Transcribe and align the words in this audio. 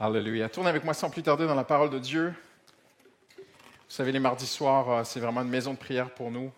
Alléluia. 0.00 0.48
Tournez 0.48 0.70
avec 0.70 0.82
moi 0.82 0.92
sans 0.92 1.08
plus 1.08 1.22
tarder 1.22 1.46
dans 1.46 1.54
la 1.54 1.62
parole 1.62 1.88
de 1.88 2.00
Dieu. 2.00 2.34
Vous 3.38 3.44
savez, 3.86 4.10
les 4.10 4.18
mardis 4.18 4.48
soirs, 4.48 4.90
euh, 4.90 5.04
c'est 5.04 5.20
vraiment 5.20 5.42
une 5.42 5.48
maison 5.48 5.72
de 5.72 5.78
prière 5.78 6.10
pour 6.10 6.32
nous. 6.32 6.50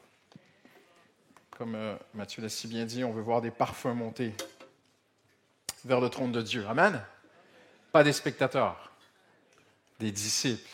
Comme 1.51 1.75
euh, 1.75 1.97
Matthieu 2.15 2.41
l'a 2.41 2.49
si 2.49 2.67
bien 2.67 2.87
dit, 2.87 3.05
on 3.05 3.13
veut 3.13 3.21
voir 3.21 3.43
des 3.43 3.51
parfums 3.51 3.93
monter 3.95 4.33
vers 5.85 6.01
le 6.01 6.09
trône 6.09 6.33
de 6.33 6.41
Dieu. 6.41 6.65
Amen. 6.67 7.05
Pas 7.93 8.03
des 8.03 8.15
spectateurs, 8.15 8.91
des 10.01 10.13
disciples. 10.13 10.71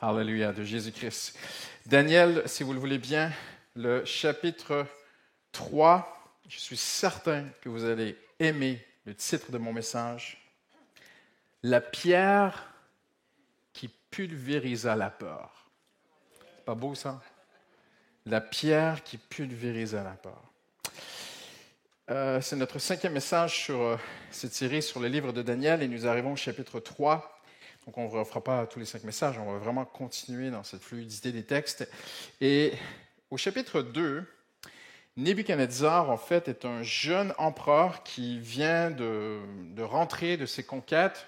Alléluia, 0.00 0.54
de 0.54 0.64
Jésus-Christ. 0.64 1.38
Daniel, 1.84 2.44
si 2.46 2.62
vous 2.62 2.72
le 2.72 2.80
voulez 2.80 2.98
bien, 2.98 3.30
le 3.76 4.06
chapitre 4.06 4.86
3, 5.52 6.32
je 6.48 6.58
suis 6.58 6.78
certain 6.78 7.44
que 7.60 7.68
vous 7.68 7.84
allez 7.84 8.16
aimer 8.38 8.82
le 9.04 9.14
titre 9.14 9.52
de 9.52 9.58
mon 9.58 9.74
message 9.74 10.37
la 11.62 11.80
pierre 11.80 12.72
qui 13.72 13.88
pulvérisa 14.10 14.94
la 14.96 15.10
peur. 15.10 15.70
C'est 16.40 16.64
pas 16.64 16.74
beau 16.74 16.94
ça? 16.94 17.20
La 18.26 18.40
pierre 18.40 19.02
qui 19.02 19.18
pulvérisa 19.18 20.02
la 20.02 20.12
peur. 20.12 20.42
Euh, 22.10 22.40
c'est 22.40 22.56
notre 22.56 22.78
cinquième 22.78 23.12
message 23.12 23.64
sur 23.64 23.80
euh, 23.80 23.96
cette 24.30 24.54
série 24.54 24.82
sur 24.82 25.00
le 25.00 25.08
livre 25.08 25.32
de 25.32 25.42
Daniel 25.42 25.82
et 25.82 25.88
nous 25.88 26.06
arrivons 26.06 26.32
au 26.32 26.36
chapitre 26.36 26.80
3. 26.80 27.42
Donc 27.86 27.98
on 27.98 28.04
ne 28.04 28.10
refera 28.10 28.42
pas 28.42 28.66
tous 28.66 28.78
les 28.78 28.84
cinq 28.84 29.04
messages, 29.04 29.38
on 29.38 29.52
va 29.52 29.58
vraiment 29.58 29.84
continuer 29.84 30.50
dans 30.50 30.62
cette 30.62 30.82
fluidité 30.82 31.32
des 31.32 31.42
textes. 31.42 31.88
Et 32.40 32.72
au 33.30 33.36
chapitre 33.36 33.82
2, 33.82 34.24
Nebuchadnezzar, 35.16 36.10
en 36.10 36.16
fait, 36.16 36.48
est 36.48 36.64
un 36.64 36.82
jeune 36.82 37.34
empereur 37.38 38.02
qui 38.04 38.38
vient 38.38 38.90
de 38.90 39.82
rentrer 39.82 40.36
de 40.36 40.46
ses 40.46 40.62
conquêtes 40.62 41.26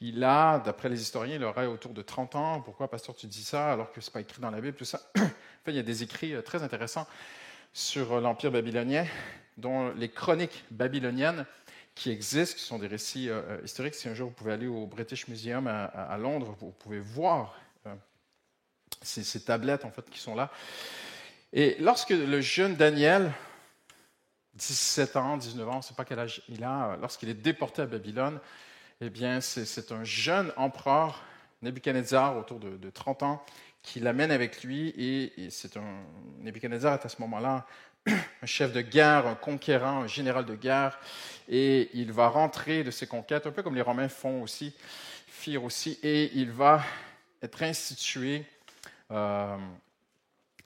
il 0.00 0.24
a, 0.24 0.58
d'après 0.60 0.88
les 0.88 1.00
historiens, 1.00 1.36
il 1.36 1.44
aurait 1.44 1.66
autour 1.66 1.92
de 1.92 2.00
30 2.00 2.34
ans. 2.34 2.60
Pourquoi, 2.62 2.88
pasteur, 2.88 3.14
tu 3.14 3.26
dis 3.26 3.44
ça 3.44 3.72
alors 3.72 3.92
que 3.92 4.00
ce 4.00 4.08
n'est 4.08 4.12
pas 4.12 4.20
écrit 4.20 4.40
dans 4.40 4.50
la 4.50 4.60
Bible, 4.60 4.76
tout 4.76 4.84
ça? 4.84 5.00
Enfin, 5.16 5.72
Il 5.72 5.76
y 5.76 5.78
a 5.78 5.82
des 5.82 6.02
écrits 6.02 6.34
euh, 6.34 6.40
très 6.40 6.62
intéressants 6.62 7.06
sur 7.74 8.14
euh, 8.14 8.20
l'Empire 8.20 8.50
babylonien, 8.50 9.06
dont 9.58 9.90
les 9.90 10.08
chroniques 10.08 10.64
babyloniennes 10.70 11.44
qui 11.94 12.10
existent, 12.10 12.56
qui 12.56 12.64
sont 12.64 12.78
des 12.78 12.86
récits 12.86 13.28
euh, 13.28 13.60
historiques. 13.62 13.94
Si 13.94 14.08
un 14.08 14.14
jour 14.14 14.30
vous 14.30 14.34
pouvez 14.34 14.54
aller 14.54 14.66
au 14.66 14.86
British 14.86 15.28
Museum 15.28 15.66
à, 15.66 16.16
Londres, 16.16 16.56
vous 16.58 16.70
pouvez 16.70 17.00
voir 17.00 17.54
ces, 19.02 19.22
ces, 19.22 19.44
tablettes 19.44 19.84
en 19.84 19.90
fait 19.90 20.08
qui 20.08 20.18
sont 20.18 20.34
là. 20.34 20.50
Et 21.52 21.76
lorsque 21.78 22.10
le 22.10 22.40
jeune 22.40 22.74
Daniel, 22.74 23.32
17 24.54 25.16
ans, 25.16 25.36
19 25.36 25.68
ans, 25.68 25.74
on 25.74 25.76
ne 25.78 25.82
sait 25.82 25.94
pas 25.94 26.06
quel 26.06 26.20
âge 26.20 26.42
il 26.48 26.64
a, 26.64 26.96
lorsqu'il 27.00 27.28
est 27.28 27.34
déporté 27.34 27.82
à 27.82 27.86
Babylone, 27.86 28.40
eh 29.00 29.10
bien, 29.10 29.40
c'est 29.40 29.92
un 29.92 30.04
jeune 30.04 30.52
empereur, 30.56 31.22
Nebuchadnezzar, 31.62 32.36
autour 32.36 32.60
de, 32.60 32.90
30 32.90 33.22
ans, 33.22 33.44
qui 33.82 33.98
l'amène 33.98 34.30
avec 34.30 34.62
lui. 34.62 34.88
Et, 34.98 35.48
c'est 35.50 35.76
un, 35.78 36.04
Nebuchadnezzar 36.40 36.94
est 36.94 37.06
à 37.06 37.08
ce 37.08 37.20
moment-là 37.22 37.66
un 38.06 38.46
chef 38.46 38.72
de 38.72 38.82
guerre, 38.82 39.26
un 39.26 39.34
conquérant, 39.34 40.02
un 40.02 40.06
général 40.06 40.44
de 40.44 40.54
guerre. 40.54 40.98
Et 41.48 41.88
il 41.94 42.12
va 42.12 42.28
rentrer 42.28 42.84
de 42.84 42.90
ses 42.90 43.06
conquêtes, 43.06 43.46
un 43.46 43.52
peu 43.52 43.62
comme 43.62 43.74
les 43.74 43.82
Romains 43.82 44.08
font 44.08 44.42
aussi, 44.42 44.74
firent 45.26 45.64
aussi. 45.64 45.98
Et 46.02 46.30
il 46.34 46.50
va 46.50 46.82
être 47.42 47.62
institué 47.62 48.44
euh, 49.10 49.56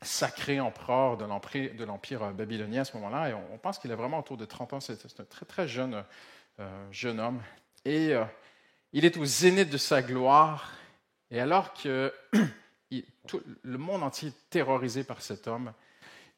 sacré 0.02 0.58
empereur 0.58 1.16
de 1.16 1.84
l'Empire 1.84 2.32
babylonien 2.32 2.82
à 2.82 2.84
ce 2.84 2.96
moment-là. 2.96 3.30
Et 3.30 3.34
on, 3.34 3.58
pense 3.58 3.78
qu'il 3.78 3.92
a 3.92 3.96
vraiment 3.96 4.18
autour 4.18 4.36
de 4.36 4.44
30 4.44 4.72
ans. 4.72 4.80
C'est 4.80 5.20
un 5.20 5.24
très, 5.24 5.46
très 5.46 5.68
jeune, 5.68 6.04
euh, 6.58 6.86
jeune 6.90 7.20
homme. 7.20 7.40
Et 7.84 8.14
euh, 8.14 8.24
il 8.92 9.04
est 9.04 9.16
au 9.16 9.24
zénith 9.24 9.70
de 9.70 9.76
sa 9.76 10.02
gloire. 10.02 10.72
Et 11.30 11.40
alors 11.40 11.74
que 11.74 12.12
tout, 13.26 13.42
le 13.62 13.78
monde 13.78 14.02
entier 14.02 14.28
est 14.28 14.50
terrorisé 14.50 15.04
par 15.04 15.22
cet 15.22 15.46
homme, 15.48 15.72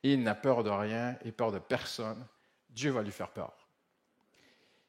il 0.03 0.23
n'a 0.23 0.35
peur 0.35 0.63
de 0.63 0.71
rien 0.71 1.17
et 1.25 1.33
peur 1.33 1.53
de 1.53 1.59
personne, 1.59 2.25
Dieu 2.71 2.91
va 2.91 3.03
lui 3.03 3.11
faire 3.11 3.31
peur. 3.31 3.53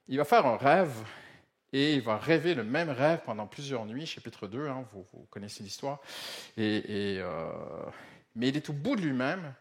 Il 0.07 0.17
va 0.17 0.25
faire 0.25 0.45
un 0.45 0.57
rêve 0.57 0.95
et 1.73 1.95
il 1.95 2.01
va 2.01 2.17
rêver 2.17 2.53
le 2.53 2.63
même 2.63 2.89
rêve 2.89 3.21
pendant 3.25 3.45
plusieurs 3.45 3.85
nuits, 3.85 4.05
chapitre 4.05 4.47
2, 4.47 4.67
hein, 4.67 4.85
vous, 4.93 5.25
connaissez 5.29 5.63
l'histoire. 5.63 5.99
Euh, 6.57 7.85
mais 8.35 8.49
il 8.49 8.57
est 8.57 8.69
au 8.69 8.73
bout 8.73 8.95
de 8.95 9.01
lui-même 9.01 9.53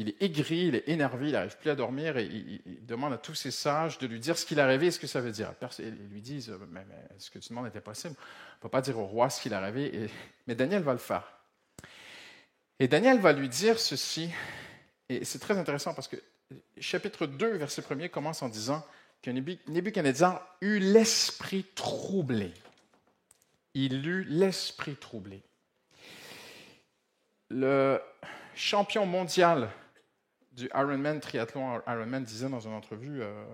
il 0.00 0.08
est 0.08 0.22
aigri, 0.22 0.68
il 0.68 0.74
est 0.74 0.88
énervé, 0.88 1.26
il 1.26 1.32
n'arrive 1.32 1.58
plus 1.58 1.68
à 1.68 1.74
dormir 1.74 2.16
et 2.16 2.24
il, 2.24 2.86
demande 2.86 3.12
à 3.12 3.18
tous 3.18 3.34
ses 3.34 3.50
sages 3.50 3.98
de 3.98 4.06
lui 4.06 4.18
dire 4.18 4.38
ce 4.38 4.46
qu'il 4.46 4.58
a 4.58 4.66
rêvé 4.66 4.86
et 4.86 4.90
ce 4.90 4.98
que 4.98 5.06
ça 5.06 5.20
veut 5.20 5.30
dire. 5.30 5.52
Ils 5.78 6.08
lui 6.10 6.22
disent 6.22 6.50
mais, 6.70 6.86
ce 7.18 7.30
que 7.30 7.38
tu 7.38 7.50
demandes 7.50 7.66
était 7.66 7.82
possible? 7.82 8.14
On 8.18 8.56
ne 8.56 8.60
peut 8.62 8.70
pas 8.70 8.80
dire 8.80 8.98
au 8.98 9.04
roi 9.04 9.28
ce 9.28 9.42
qu'il 9.42 9.52
a 9.52 9.60
rêvé, 9.60 10.08
mais 10.46 10.54
Daniel 10.54 10.82
va 10.82 10.92
le 10.92 10.98
faire. 10.98 11.30
Et 12.78 12.88
Daniel 12.88 13.18
va 13.18 13.34
lui 13.34 13.50
dire 13.50 13.78
ceci, 13.78 14.30
et 15.10 15.22
c'est 15.26 15.38
très 15.38 15.58
intéressant 15.58 15.92
parce 15.92 16.08
que 16.08 16.16
chapitre 16.78 17.26
2, 17.26 17.58
verset 17.58 17.82
1er 17.82 18.08
commence 18.08 18.40
en 18.40 18.48
disant 18.48 18.82
que 19.20 19.30
Nebuchadnezzar 19.30 20.56
eut 20.62 20.78
l'esprit 20.78 21.66
troublé. 21.74 22.54
Il 23.74 24.06
eut 24.06 24.24
l'esprit 24.24 24.96
troublé. 24.96 25.42
Le 27.50 28.00
champion 28.54 29.04
mondial 29.04 29.70
du 30.52 30.68
Ironman, 30.74 31.20
triathlon 31.20 31.80
Ironman, 31.86 32.24
disait 32.24 32.48
dans 32.48 32.60
une 32.60 32.72
entrevue, 32.72 33.22
euh, 33.22 33.44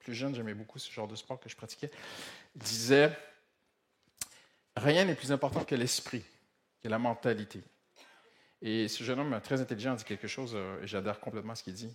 plus 0.00 0.14
jeune, 0.14 0.34
j'aimais 0.34 0.54
beaucoup 0.54 0.78
ce 0.78 0.90
genre 0.90 1.08
de 1.08 1.16
sport 1.16 1.40
que 1.40 1.48
je 1.48 1.56
pratiquais, 1.56 1.90
disait 2.54 3.16
Rien 4.76 5.04
n'est 5.04 5.14
plus 5.14 5.32
important 5.32 5.64
que 5.64 5.74
l'esprit, 5.74 6.24
que 6.82 6.88
la 6.88 6.98
mentalité. 6.98 7.62
Et 8.62 8.86
ce 8.88 9.02
jeune 9.02 9.18
homme 9.18 9.40
très 9.42 9.60
intelligent 9.60 9.94
dit 9.94 10.04
quelque 10.04 10.28
chose, 10.28 10.52
euh, 10.54 10.82
et 10.82 10.86
j'adhère 10.86 11.20
complètement 11.20 11.52
à 11.52 11.56
ce 11.56 11.64
qu'il 11.64 11.74
dit. 11.74 11.92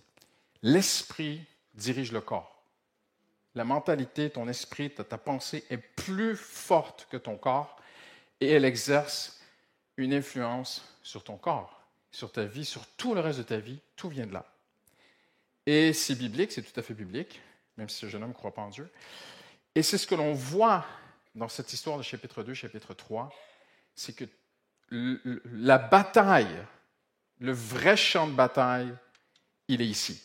L'esprit 0.62 1.40
dirige 1.74 2.12
le 2.12 2.20
corps. 2.20 2.62
La 3.54 3.64
mentalité, 3.64 4.30
ton 4.30 4.48
esprit, 4.48 4.90
ta 4.90 5.18
pensée 5.18 5.64
est 5.70 5.78
plus 5.78 6.36
forte 6.36 7.06
que 7.10 7.16
ton 7.16 7.36
corps 7.36 7.76
et 8.40 8.50
elle 8.50 8.64
exerce 8.64 9.40
une 9.96 10.12
influence 10.12 10.84
sur 11.02 11.22
ton 11.22 11.36
corps 11.36 11.83
sur 12.14 12.30
ta 12.30 12.44
vie, 12.44 12.64
sur 12.64 12.86
tout 12.96 13.14
le 13.14 13.20
reste 13.20 13.38
de 13.38 13.44
ta 13.44 13.58
vie, 13.58 13.80
tout 13.96 14.08
vient 14.08 14.26
de 14.26 14.32
là. 14.32 14.46
Et 15.66 15.92
c'est 15.92 16.14
biblique, 16.14 16.52
c'est 16.52 16.62
tout 16.62 16.78
à 16.78 16.82
fait 16.82 16.94
biblique, 16.94 17.40
même 17.76 17.88
si 17.88 17.98
ce 17.98 18.08
jeune 18.08 18.22
homme 18.22 18.30
ne 18.30 18.34
croit 18.34 18.54
pas 18.54 18.62
en 18.62 18.70
Dieu. 18.70 18.88
Et 19.74 19.82
c'est 19.82 19.98
ce 19.98 20.06
que 20.06 20.14
l'on 20.14 20.32
voit 20.32 20.86
dans 21.34 21.48
cette 21.48 21.72
histoire 21.72 21.98
de 21.98 22.02
chapitre 22.02 22.44
2, 22.44 22.54
chapitre 22.54 22.94
3, 22.94 23.32
c'est 23.96 24.14
que 24.14 24.24
la 24.90 25.78
bataille, 25.78 26.56
le 27.40 27.52
vrai 27.52 27.96
champ 27.96 28.28
de 28.28 28.34
bataille, 28.34 28.94
il 29.66 29.82
est 29.82 29.86
ici. 29.86 30.22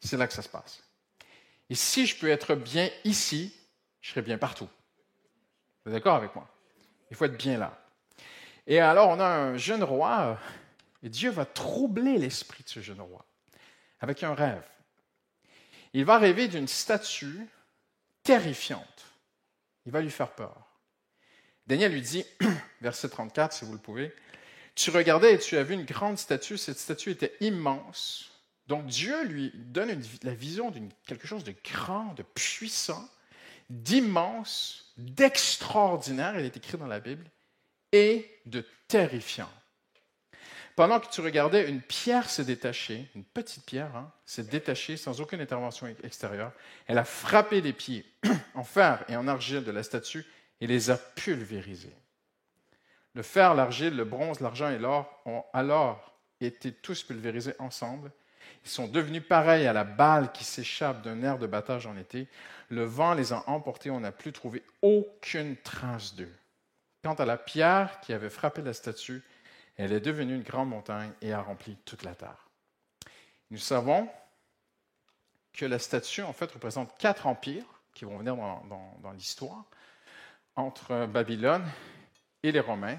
C'est 0.00 0.16
là 0.16 0.26
que 0.26 0.32
ça 0.32 0.42
se 0.42 0.48
passe. 0.48 0.82
Et 1.70 1.76
si 1.76 2.06
je 2.06 2.18
peux 2.18 2.28
être 2.28 2.56
bien 2.56 2.90
ici, 3.04 3.54
je 4.00 4.10
serai 4.10 4.22
bien 4.22 4.38
partout. 4.38 4.68
Vous 5.84 5.92
êtes 5.92 5.98
d'accord 5.98 6.16
avec 6.16 6.34
moi? 6.34 6.48
Il 7.10 7.16
faut 7.16 7.26
être 7.26 7.38
bien 7.38 7.58
là. 7.58 7.78
Et 8.66 8.80
alors, 8.80 9.10
on 9.10 9.20
a 9.20 9.26
un 9.26 9.56
jeune 9.56 9.84
roi 9.84 10.38
et 11.02 11.08
Dieu 11.08 11.30
va 11.30 11.44
troubler 11.44 12.18
l'esprit 12.18 12.64
de 12.64 12.68
ce 12.68 12.80
jeune 12.80 13.00
roi 13.00 13.24
avec 14.00 14.22
un 14.22 14.34
rêve. 14.34 14.66
Il 15.92 16.04
va 16.04 16.18
rêver 16.18 16.48
d'une 16.48 16.68
statue 16.68 17.46
terrifiante. 18.22 19.06
Il 19.86 19.92
va 19.92 20.00
lui 20.00 20.10
faire 20.10 20.32
peur. 20.32 20.68
Daniel 21.66 21.92
lui 21.92 22.02
dit, 22.02 22.24
verset 22.80 23.08
34, 23.08 23.52
si 23.52 23.64
vous 23.64 23.72
le 23.72 23.78
pouvez, 23.78 24.14
Tu 24.74 24.90
regardais 24.90 25.34
et 25.34 25.38
tu 25.38 25.56
as 25.56 25.64
vu 25.64 25.74
une 25.74 25.84
grande 25.84 26.18
statue, 26.18 26.56
cette 26.56 26.78
statue 26.78 27.10
était 27.10 27.36
immense. 27.40 28.30
Donc 28.68 28.86
Dieu 28.86 29.24
lui 29.24 29.50
donne 29.54 30.00
la 30.22 30.34
vision 30.34 30.70
de 30.70 30.80
quelque 31.06 31.26
chose 31.26 31.42
de 31.42 31.54
grand, 31.64 32.14
de 32.14 32.22
puissant, 32.22 33.08
d'immense, 33.70 34.92
d'extraordinaire, 34.96 36.38
il 36.38 36.44
est 36.44 36.56
écrit 36.56 36.78
dans 36.78 36.86
la 36.86 37.00
Bible, 37.00 37.24
et 37.92 38.30
de 38.46 38.64
terrifiant. 38.86 39.50
Pendant 40.78 41.00
que 41.00 41.08
tu 41.10 41.20
regardais, 41.20 41.68
une 41.68 41.80
pierre 41.80 42.30
s'est 42.30 42.44
détachée, 42.44 43.10
une 43.16 43.24
petite 43.24 43.66
pierre 43.66 43.96
hein, 43.96 44.12
s'est 44.24 44.44
détachée 44.44 44.96
sans 44.96 45.20
aucune 45.20 45.40
intervention 45.40 45.88
extérieure. 46.04 46.52
Elle 46.86 46.98
a 46.98 47.04
frappé 47.04 47.60
les 47.60 47.72
pieds 47.72 48.06
en 48.54 48.62
fer 48.62 49.04
et 49.08 49.16
en 49.16 49.26
argile 49.26 49.64
de 49.64 49.72
la 49.72 49.82
statue 49.82 50.24
et 50.60 50.68
les 50.68 50.90
a 50.90 50.96
pulvérisés. 50.96 51.96
Le 53.14 53.24
fer, 53.24 53.54
l'argile, 53.54 53.96
le 53.96 54.04
bronze, 54.04 54.38
l'argent 54.38 54.70
et 54.70 54.78
l'or 54.78 55.20
ont 55.26 55.42
alors 55.52 56.16
été 56.40 56.70
tous 56.70 57.02
pulvérisés 57.02 57.54
ensemble. 57.58 58.12
Ils 58.64 58.70
sont 58.70 58.86
devenus 58.86 59.26
pareils 59.28 59.66
à 59.66 59.72
la 59.72 59.82
balle 59.82 60.30
qui 60.30 60.44
s'échappe 60.44 61.02
d'un 61.02 61.24
air 61.24 61.40
de 61.40 61.48
battage 61.48 61.88
en 61.88 61.96
été. 61.96 62.28
Le 62.68 62.84
vent 62.84 63.14
les 63.14 63.32
a 63.32 63.42
emportés, 63.48 63.90
on 63.90 63.98
n'a 63.98 64.12
plus 64.12 64.30
trouvé 64.32 64.62
aucune 64.82 65.56
trace 65.56 66.14
d'eux. 66.14 66.32
Quant 67.02 67.14
à 67.14 67.24
la 67.24 67.36
pierre 67.36 67.98
qui 68.00 68.12
avait 68.12 68.30
frappé 68.30 68.62
la 68.62 68.72
statue, 68.72 69.24
elle 69.78 69.92
est 69.92 70.00
devenue 70.00 70.34
une 70.34 70.42
grande 70.42 70.68
montagne 70.68 71.12
et 71.22 71.32
a 71.32 71.40
rempli 71.40 71.76
toute 71.84 72.02
la 72.02 72.14
terre. 72.14 72.48
Nous 73.50 73.58
savons 73.58 74.08
que 75.52 75.64
la 75.64 75.78
statue, 75.78 76.22
en 76.22 76.32
fait, 76.32 76.50
représente 76.50 76.98
quatre 76.98 77.26
empires 77.26 77.64
qui 77.94 78.04
vont 78.04 78.18
venir 78.18 78.36
dans, 78.36 79.12
l'histoire. 79.12 79.64
entre 80.56 81.06
Babylone 81.06 81.64
et 82.42 82.52
les 82.52 82.60
Romains. 82.60 82.98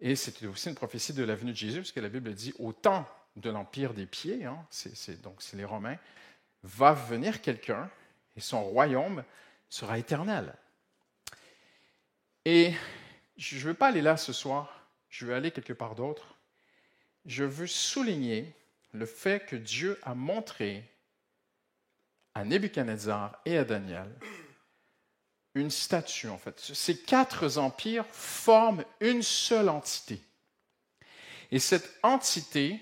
Et 0.00 0.16
c'était 0.16 0.46
aussi 0.46 0.68
une 0.68 0.74
prophétie 0.74 1.12
de 1.12 1.24
la 1.24 1.36
venue 1.36 1.52
de 1.52 1.56
Jésus, 1.56 1.78
parce 1.78 1.92
que 1.92 2.00
la 2.00 2.08
Bible 2.08 2.34
dit 2.34 2.52
au 2.58 2.72
temps 2.72 3.06
de 3.36 3.50
l'empire 3.50 3.94
des 3.94 4.06
pieds, 4.06 4.44
hein, 4.44 4.64
c'est, 4.70 5.20
donc 5.22 5.40
c'est 5.40 5.56
les 5.56 5.64
Romains, 5.64 5.96
va 6.62 6.92
venir 6.92 7.40
quelqu'un 7.40 7.88
et 8.36 8.40
son 8.40 8.62
royaume 8.64 9.24
sera 9.68 9.98
éternel. 9.98 10.54
Et 12.44 12.74
je 13.36 13.56
ne 13.56 13.62
veux 13.62 13.74
pas 13.74 13.88
aller 13.88 14.02
là 14.02 14.16
ce 14.16 14.32
soir, 14.32 14.83
je 15.14 15.26
veux 15.26 15.34
aller 15.34 15.52
quelque 15.52 15.72
part 15.72 15.94
d'autre. 15.94 16.34
Je 17.24 17.44
veux 17.44 17.68
souligner 17.68 18.52
le 18.90 19.06
fait 19.06 19.46
que 19.46 19.54
Dieu 19.54 19.96
a 20.02 20.12
montré 20.12 20.82
à 22.34 22.44
Nebuchadnezzar 22.44 23.40
et 23.44 23.56
à 23.56 23.64
Daniel 23.64 24.10
une 25.54 25.70
statue, 25.70 26.26
en 26.26 26.36
fait. 26.36 26.58
Ces 26.58 26.98
quatre 27.00 27.58
empires 27.58 28.06
forment 28.10 28.84
une 28.98 29.22
seule 29.22 29.68
entité. 29.68 30.20
Et 31.52 31.60
cette 31.60 31.96
entité, 32.02 32.80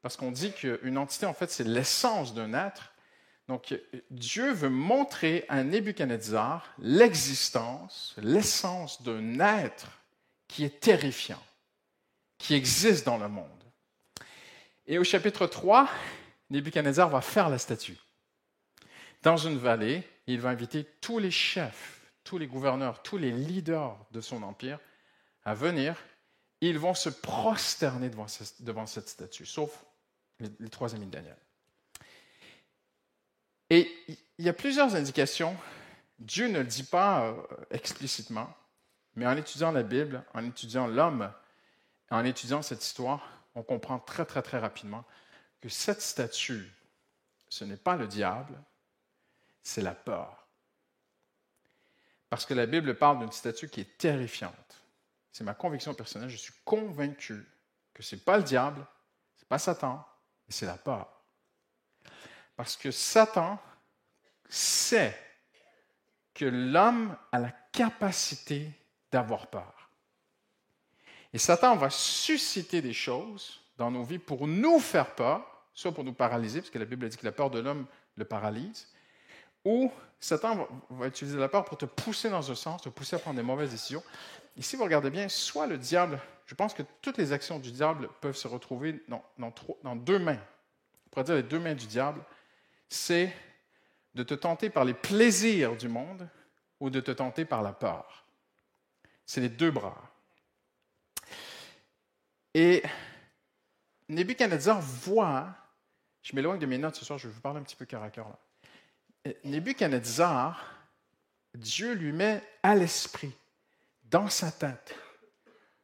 parce 0.00 0.16
qu'on 0.16 0.32
dit 0.32 0.54
qu'une 0.54 0.96
entité, 0.96 1.26
en 1.26 1.34
fait, 1.34 1.50
c'est 1.50 1.64
l'essence 1.64 2.32
d'un 2.32 2.54
être, 2.54 2.94
donc 3.46 3.78
Dieu 4.10 4.52
veut 4.52 4.70
montrer 4.70 5.44
à 5.50 5.62
Nebuchadnezzar 5.62 6.66
l'existence, 6.78 8.14
l'essence 8.16 9.02
d'un 9.02 9.38
être 9.38 10.00
qui 10.48 10.64
est 10.64 10.80
terrifiant, 10.80 11.42
qui 12.44 12.54
existe 12.54 13.06
dans 13.06 13.16
le 13.16 13.28
monde. 13.28 13.48
Et 14.86 14.98
au 14.98 15.04
chapitre 15.04 15.46
3, 15.46 15.88
Nebuchadnezzar 16.50 17.08
va 17.08 17.22
faire 17.22 17.48
la 17.48 17.56
statue. 17.56 17.96
Dans 19.22 19.38
une 19.38 19.56
vallée, 19.56 20.02
il 20.26 20.40
va 20.40 20.50
inviter 20.50 20.84
tous 21.00 21.18
les 21.18 21.30
chefs 21.30 21.94
tous 22.24 22.38
les 22.38 22.46
gouverneurs, 22.46 23.02
tous 23.02 23.18
les 23.18 23.30
leaders 23.30 23.96
de 24.10 24.20
son 24.20 24.42
empire 24.42 24.80
à 25.44 25.54
venir. 25.54 25.94
Ils 26.60 26.78
vont 26.78 26.94
se 26.94 27.10
prosterner 27.10 28.08
devant, 28.08 28.86
cette 28.86 29.08
statue, 29.08 29.44
sauf 29.44 29.84
les, 30.40 30.70
trois 30.70 30.94
amis 30.94 31.06
de 31.06 31.10
Daniel. 31.10 31.36
Et 33.68 33.92
il 34.38 34.44
y 34.44 34.48
a 34.48 34.54
plusieurs 34.54 34.94
indications. 34.94 35.54
Dieu 36.18 36.48
ne 36.48 36.60
le 36.60 36.64
dit 36.64 36.84
pas 36.84 37.26
euh, 37.26 37.34
explicitement, 37.70 38.54
mais 39.14 39.26
en 39.26 39.36
étudiant 39.36 39.72
la 39.72 39.82
Bible, 39.82 40.24
en 40.32 40.44
étudiant 40.46 40.86
l'homme, 40.86 41.30
en 42.10 42.24
étudiant 42.24 42.62
cette 42.62 42.84
histoire, 42.84 43.28
on 43.54 43.62
comprend 43.62 43.98
très, 43.98 44.24
très, 44.24 44.42
très 44.42 44.58
rapidement 44.58 45.04
que 45.60 45.68
cette 45.68 46.02
statue, 46.02 46.70
ce 47.48 47.64
n'est 47.64 47.76
pas 47.76 47.96
le 47.96 48.06
diable, 48.06 48.60
c'est 49.62 49.82
la 49.82 49.94
peur. 49.94 50.46
Parce 52.28 52.46
que 52.46 52.54
la 52.54 52.66
Bible 52.66 52.96
parle 52.96 53.20
d'une 53.20 53.32
statue 53.32 53.68
qui 53.68 53.80
est 53.80 53.98
terrifiante. 53.98 54.82
C'est 55.32 55.44
ma 55.44 55.54
conviction 55.54 55.94
personnelle. 55.94 56.28
Je 56.28 56.36
suis 56.36 56.54
convaincu 56.64 57.46
que 57.92 58.02
ce 58.02 58.14
n'est 58.14 58.20
pas 58.20 58.36
le 58.36 58.42
diable, 58.42 58.86
ce 59.36 59.42
n'est 59.42 59.48
pas 59.48 59.58
Satan, 59.58 60.06
mais 60.46 60.52
c'est 60.52 60.66
la 60.66 60.76
peur. 60.76 61.08
Parce 62.56 62.76
que 62.76 62.90
Satan 62.90 63.58
sait 64.48 65.18
que 66.34 66.44
l'homme 66.44 67.16
a 67.32 67.38
la 67.38 67.50
capacité 67.72 68.70
d'avoir 69.10 69.46
peur. 69.48 69.73
Et 71.34 71.38
Satan 71.38 71.74
va 71.74 71.90
susciter 71.90 72.80
des 72.80 72.92
choses 72.92 73.60
dans 73.76 73.90
nos 73.90 74.04
vies 74.04 74.20
pour 74.20 74.46
nous 74.46 74.78
faire 74.78 75.16
peur, 75.16 75.44
soit 75.74 75.90
pour 75.90 76.04
nous 76.04 76.12
paralyser, 76.12 76.60
parce 76.60 76.70
que 76.70 76.78
la 76.78 76.84
Bible 76.84 77.08
dit 77.08 77.16
que 77.16 77.24
la 77.26 77.32
peur 77.32 77.50
de 77.50 77.58
l'homme 77.58 77.86
le 78.14 78.24
paralyse, 78.24 78.86
ou 79.64 79.90
Satan 80.20 80.68
va, 80.90 81.08
utiliser 81.08 81.36
la 81.36 81.48
peur 81.48 81.64
pour 81.64 81.76
te 81.76 81.86
pousser 81.86 82.30
dans 82.30 82.48
un 82.48 82.54
sens, 82.54 82.82
te 82.82 82.88
pousser 82.88 83.16
à 83.16 83.18
prendre 83.18 83.36
des 83.36 83.42
mauvaises 83.42 83.72
décisions. 83.72 84.04
Ici, 84.56 84.76
vous 84.76 84.84
regardez 84.84 85.10
bien, 85.10 85.28
soit 85.28 85.66
le 85.66 85.76
diable, 85.76 86.20
je 86.46 86.54
pense 86.54 86.72
que 86.72 86.84
toutes 87.02 87.18
les 87.18 87.32
actions 87.32 87.58
du 87.58 87.72
diable 87.72 88.10
peuvent 88.20 88.36
se 88.36 88.46
retrouver 88.46 89.02
dans, 89.08 89.96
deux 89.96 90.20
mains. 90.20 90.38
On 91.06 91.10
pourrait 91.10 91.24
dire 91.24 91.34
les 91.34 91.42
deux 91.42 91.58
mains 91.58 91.74
du 91.74 91.88
diable, 91.88 92.22
c'est 92.88 93.34
de 94.14 94.22
te 94.22 94.34
tenter 94.34 94.70
par 94.70 94.84
les 94.84 94.94
plaisirs 94.94 95.76
du 95.76 95.88
monde 95.88 96.28
ou 96.78 96.90
de 96.90 97.00
te 97.00 97.10
tenter 97.10 97.44
par 97.44 97.62
la 97.62 97.72
peur. 97.72 98.24
C'est 99.26 99.40
les 99.40 99.48
deux 99.48 99.72
bras. 99.72 100.13
Et 102.54 102.82
Nebuchadnezzar 104.08 104.80
voit, 104.80 105.54
je 106.22 106.34
m'éloigne 106.36 106.60
de 106.60 106.66
mes 106.66 106.78
notes 106.78 106.96
ce 106.96 107.04
soir, 107.04 107.18
je 107.18 107.28
vais 107.28 107.34
vous 107.34 107.40
parler 107.40 107.60
un 107.60 107.64
petit 107.64 107.76
peu 107.76 107.84
cœur 107.84 108.02
à 108.02 108.10
cœur 108.10 108.28
là. 108.28 108.38
Nebuchadnezzar, 109.44 110.62
Dieu 111.54 111.94
lui 111.94 112.12
met 112.12 112.42
à 112.62 112.74
l'esprit, 112.74 113.32
dans 114.10 114.28
sa 114.28 114.52
tête, 114.52 114.94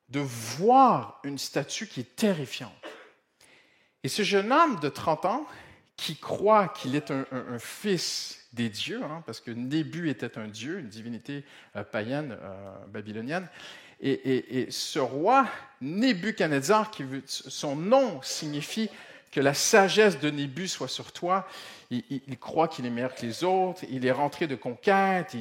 de 0.09 0.21
voir 0.21 1.21
une 1.25 1.39
statue 1.39 1.87
qui 1.87 2.01
est 2.01 2.17
terrifiante. 2.17 2.73
Et 4.03 4.09
ce 4.09 4.23
jeune 4.23 4.53
homme 4.53 4.79
de 4.81 4.89
30 4.89 5.25
ans, 5.25 5.47
qui 5.97 6.17
croit 6.17 6.69
qu'il 6.69 6.97
est 6.97 7.11
un, 7.11 7.59
fils 7.59 8.47
des 8.55 8.71
dieux, 8.71 9.03
hein, 9.05 9.23
parce 9.27 9.39
que 9.39 9.51
Nébu 9.51 10.09
était 10.09 10.39
un 10.39 10.49
dieu, 10.49 10.79
une 10.79 10.89
divinité 10.89 11.45
euh, 11.77 11.85
païenne 11.85 12.39
euh, 12.41 12.87
babylonienne, 12.87 13.47
et, 14.01 14.67
ce 14.71 14.99
roi 14.99 15.47
Nebuchadnezzar, 15.81 16.91
qui 16.91 17.05
son 17.27 17.77
nom 17.77 18.21
signifie 18.23 18.89
que 19.31 19.41
la 19.41 19.55
sagesse 19.55 20.19
de 20.19 20.31
Nébu 20.31 20.69
soit 20.69 20.89
sur 20.89 21.13
toi. 21.13 21.47
Il, 21.91 22.39
croit 22.39 22.69
qu'il 22.69 22.87
est 22.87 22.91
meilleur 22.91 23.15
que 23.15 23.23
les 23.23 23.45
autres. 23.45 23.85
Il 23.91 24.07
est 24.07 24.13
rentré 24.13 24.47
de 24.47 24.55
conquête. 24.55 25.37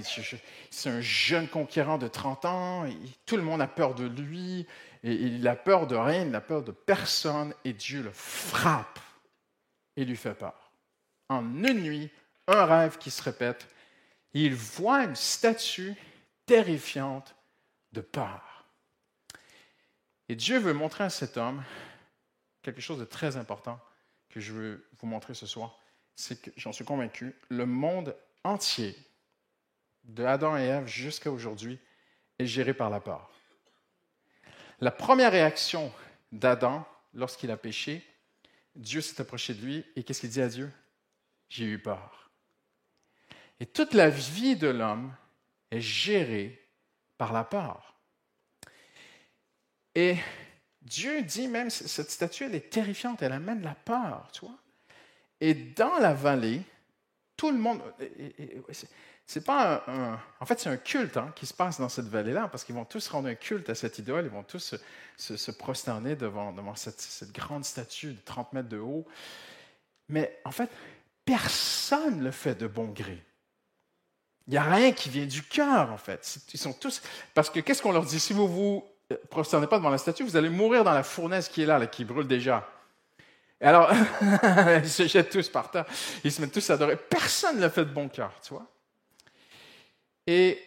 C'est 0.69 0.89
un 0.89 1.01
jeune 1.01 1.47
conquérant 1.47 1.97
de 1.97 2.07
30 2.07 2.45
ans. 2.45 2.85
tout 3.25 3.37
le 3.37 3.43
monde 3.43 3.61
a 3.61 3.67
peur 3.67 3.95
de 3.95 4.05
lui. 4.05 4.65
Il 5.03 5.47
a 5.47 5.55
peur 5.55 5.87
de 5.87 5.95
rien, 5.95 6.23
il 6.23 6.31
n'a 6.31 6.41
peur 6.41 6.63
de 6.63 6.71
personne. 6.71 7.53
Et 7.65 7.73
Dieu 7.73 8.01
le 8.01 8.11
frappe 8.11 8.99
et 9.95 10.05
lui 10.05 10.15
fait 10.15 10.33
peur. 10.33 10.71
En 11.29 11.41
une 11.41 11.73
nuit, 11.73 12.09
un 12.47 12.65
rêve 12.65 12.97
qui 12.97 13.11
se 13.11 13.21
répète. 13.21 13.67
Il 14.33 14.55
voit 14.55 15.03
une 15.03 15.15
statue 15.15 15.93
terrifiante 16.45 17.35
de 17.91 18.01
peur. 18.01 18.48
Et 20.29 20.35
Dieu 20.35 20.59
veut 20.59 20.73
montrer 20.73 21.03
à 21.03 21.09
cet 21.09 21.37
homme 21.37 21.63
quelque 22.61 22.81
chose 22.81 22.99
de 22.99 23.05
très 23.05 23.35
important 23.35 23.79
que 24.29 24.39
je 24.39 24.53
veux 24.53 24.87
vous 24.99 25.07
montrer 25.07 25.33
ce 25.33 25.47
soir, 25.47 25.79
c'est 26.15 26.39
que 26.39 26.51
j'en 26.55 26.71
suis 26.71 26.85
convaincu, 26.85 27.35
le 27.49 27.65
monde 27.65 28.15
entier, 28.43 28.95
de 30.03 30.23
Adam 30.23 30.55
et 30.57 30.65
Ève 30.65 30.87
jusqu'à 30.87 31.31
aujourd'hui, 31.31 31.79
est 32.37 32.45
géré 32.45 32.73
par 32.73 32.89
la 32.89 32.99
peur. 32.99 33.31
La 34.79 34.91
première 34.91 35.31
réaction 35.31 35.91
d'Adam 36.31 36.87
lorsqu'il 37.13 37.51
a 37.51 37.57
péché, 37.57 38.05
Dieu 38.75 39.01
s'est 39.01 39.19
approché 39.19 39.53
de 39.53 39.65
lui 39.65 39.85
et 39.95 40.03
qu'est-ce 40.03 40.21
qu'il 40.21 40.29
dit 40.29 40.41
à 40.41 40.47
Dieu? 40.47 40.71
J'ai 41.49 41.65
eu 41.65 41.79
peur. 41.79 42.29
Et 43.59 43.65
toute 43.65 43.93
la 43.93 44.09
vie 44.09 44.55
de 44.55 44.67
l'homme 44.67 45.13
est 45.71 45.81
gérée 45.81 46.65
par 47.17 47.33
la 47.33 47.43
peur. 47.43 47.98
Et 49.99 50.15
Dieu 50.81 51.23
dit 51.23 51.49
même, 51.49 51.69
cette 51.69 52.09
statue, 52.09 52.45
elle 52.45 52.55
est 52.55 52.69
terrifiante, 52.69 53.21
elle 53.21 53.33
amène 53.33 53.61
la 53.61 53.75
peur, 53.75 54.29
tu 54.31 54.45
vois. 54.45 54.55
Et 55.41 55.53
dans 55.53 55.99
la 55.99 56.13
vallée, 56.13 56.61
tout 57.35 57.51
le 57.51 57.57
monde. 57.57 57.81
C'est 59.25 59.43
pas 59.43 59.83
un, 59.87 60.17
En 60.39 60.45
fait, 60.45 60.57
c'est 60.57 60.69
un 60.69 60.77
culte 60.77 61.17
hein, 61.17 61.33
qui 61.35 61.45
se 61.45 61.53
passe 61.53 61.81
dans 61.81 61.89
cette 61.89 62.07
vallée-là, 62.07 62.47
parce 62.47 62.63
qu'ils 62.63 62.75
vont 62.75 62.85
tous 62.85 63.09
rendre 63.09 63.27
un 63.27 63.35
culte 63.35 63.69
à 63.69 63.75
cette 63.75 63.99
idole, 63.99 64.23
ils 64.23 64.31
vont 64.31 64.43
tous 64.43 64.73
se, 65.17 65.51
prosterner 65.51 66.15
devant, 66.15 66.53
devant 66.53 66.75
cette, 66.75 67.01
cette, 67.01 67.33
grande 67.33 67.65
statue 67.65 68.13
de 68.13 68.21
30 68.21 68.53
mètres 68.53 68.69
de 68.69 68.79
haut. 68.79 69.05
Mais 70.07 70.39
en 70.45 70.51
fait, 70.51 70.71
personne 71.25 72.19
ne 72.19 72.23
le 72.23 72.31
fait 72.31 72.55
de 72.55 72.67
bon 72.67 72.87
gré. 72.87 73.21
Il 74.47 74.51
n'y 74.51 74.57
a 74.57 74.63
rien 74.63 74.93
qui 74.93 75.09
vient 75.09 75.25
du 75.25 75.43
cœur, 75.43 75.91
en 75.91 75.97
fait. 75.97 76.39
Ils 76.53 76.59
sont 76.59 76.73
tous. 76.73 77.01
Parce 77.33 77.49
que 77.49 77.59
qu'est-ce 77.59 77.81
qu'on 77.81 77.91
leur 77.91 78.05
dit? 78.05 78.19
Si 78.19 78.31
vous 78.31 78.47
vous 78.47 78.88
prosternez 79.29 79.67
pas 79.67 79.77
devant 79.77 79.89
la 79.89 79.97
statue, 79.97 80.23
vous 80.23 80.35
allez 80.35 80.49
mourir 80.49 80.83
dans 80.83 80.93
la 80.93 81.03
fournaise 81.03 81.49
qui 81.49 81.63
est 81.63 81.65
là, 81.65 81.85
qui 81.87 82.05
brûle 82.05 82.27
déjà. 82.27 82.69
Et 83.61 83.65
alors, 83.65 83.91
ils 84.83 84.89
se 84.89 85.07
jettent 85.07 85.31
tous 85.31 85.49
par 85.49 85.71
terre, 85.71 85.85
ils 86.23 86.31
se 86.31 86.41
mettent 86.41 86.53
tous 86.53 86.69
à 86.69 86.75
adorer. 86.75 86.95
Personne 86.95 87.57
ne 87.57 87.61
l'a 87.61 87.69
fait 87.69 87.85
de 87.85 87.91
bon 87.91 88.07
cœur, 88.07 88.33
tu 88.41 88.53
vois. 88.53 88.67
Et 90.27 90.63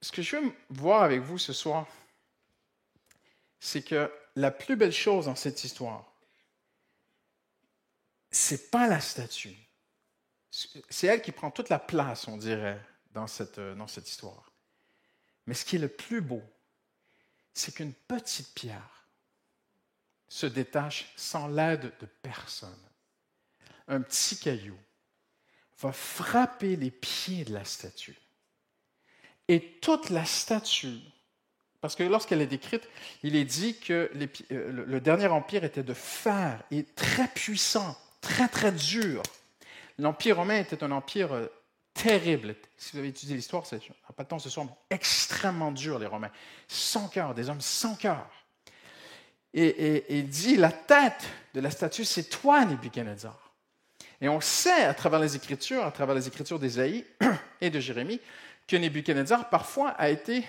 ce 0.00 0.12
que 0.12 0.22
je 0.22 0.36
veux 0.36 0.52
voir 0.70 1.02
avec 1.02 1.20
vous 1.20 1.38
ce 1.38 1.52
soir, 1.52 1.86
c'est 3.60 3.82
que 3.82 4.10
la 4.36 4.50
plus 4.50 4.76
belle 4.76 4.92
chose 4.92 5.26
dans 5.26 5.36
cette 5.36 5.62
histoire, 5.64 6.04
c'est 8.30 8.70
pas 8.70 8.88
la 8.88 9.00
statue. 9.00 9.56
C'est 10.50 11.06
elle 11.06 11.22
qui 11.22 11.32
prend 11.32 11.50
toute 11.50 11.68
la 11.68 11.78
place, 11.78 12.28
on 12.28 12.36
dirait, 12.36 12.80
dans 13.12 13.26
cette, 13.26 13.60
dans 13.60 13.86
cette 13.86 14.08
histoire. 14.08 14.52
Mais 15.46 15.54
ce 15.54 15.64
qui 15.64 15.76
est 15.76 15.80
le 15.80 15.88
plus 15.88 16.20
beau, 16.20 16.42
c'est 17.54 17.74
qu'une 17.74 17.92
petite 17.92 18.54
pierre 18.54 19.06
se 20.28 20.46
détache 20.46 21.12
sans 21.16 21.48
l'aide 21.48 21.92
de 22.00 22.06
personne. 22.22 22.70
Un 23.88 24.00
petit 24.00 24.38
caillou 24.38 24.78
va 25.80 25.92
frapper 25.92 26.76
les 26.76 26.90
pieds 26.90 27.44
de 27.44 27.52
la 27.52 27.64
statue. 27.64 28.16
Et 29.48 29.78
toute 29.80 30.10
la 30.10 30.24
statue, 30.24 31.00
parce 31.80 31.96
que 31.96 32.04
lorsqu'elle 32.04 32.40
est 32.40 32.46
décrite, 32.46 32.88
il 33.22 33.36
est 33.36 33.44
dit 33.44 33.76
que 33.78 34.10
euh, 34.52 34.84
le 34.86 35.00
dernier 35.00 35.26
empire 35.26 35.64
était 35.64 35.82
de 35.82 35.94
fer 35.94 36.62
et 36.70 36.84
très 36.84 37.28
puissant, 37.28 37.98
très 38.20 38.48
très 38.48 38.72
dur. 38.72 39.22
L'empire 39.98 40.36
romain 40.36 40.58
était 40.58 40.82
un 40.84 40.92
empire 40.92 41.32
euh, 41.32 41.48
terrible. 41.94 42.56
Si 42.76 42.92
vous 42.92 42.98
avez 42.98 43.08
étudié 43.08 43.36
l'histoire, 43.36 43.66
c'est 43.66 43.80
pas 44.16 44.24
de 44.24 44.28
temps 44.28 44.38
ce 44.38 44.50
soir, 44.50 44.66
mais 44.66 44.96
extrêmement 44.96 45.72
dur, 45.72 45.98
les 45.98 46.06
Romains. 46.06 46.30
Sans 46.68 47.08
cœur, 47.08 47.34
des 47.34 47.48
hommes 47.48 47.60
sans 47.60 47.94
cœur. 47.94 48.28
Et, 49.54 50.18
il 50.18 50.28
dit, 50.28 50.56
la 50.56 50.72
tête 50.72 51.24
de 51.54 51.60
la 51.60 51.70
statue, 51.70 52.04
c'est 52.04 52.24
toi, 52.24 52.64
Nebuchadnezzar. 52.64 53.52
Et 54.20 54.28
on 54.28 54.40
sait 54.40 54.84
à 54.84 54.94
travers 54.94 55.20
les 55.20 55.36
Écritures, 55.36 55.84
à 55.84 55.90
travers 55.90 56.14
les 56.14 56.26
Écritures 56.26 56.58
d'Ésaïe 56.58 57.04
et 57.60 57.68
de 57.68 57.80
Jérémie, 57.80 58.20
que 58.66 58.76
Nebuchadnezzar 58.76 59.50
parfois 59.50 59.90
a 59.90 60.08
été 60.08 60.44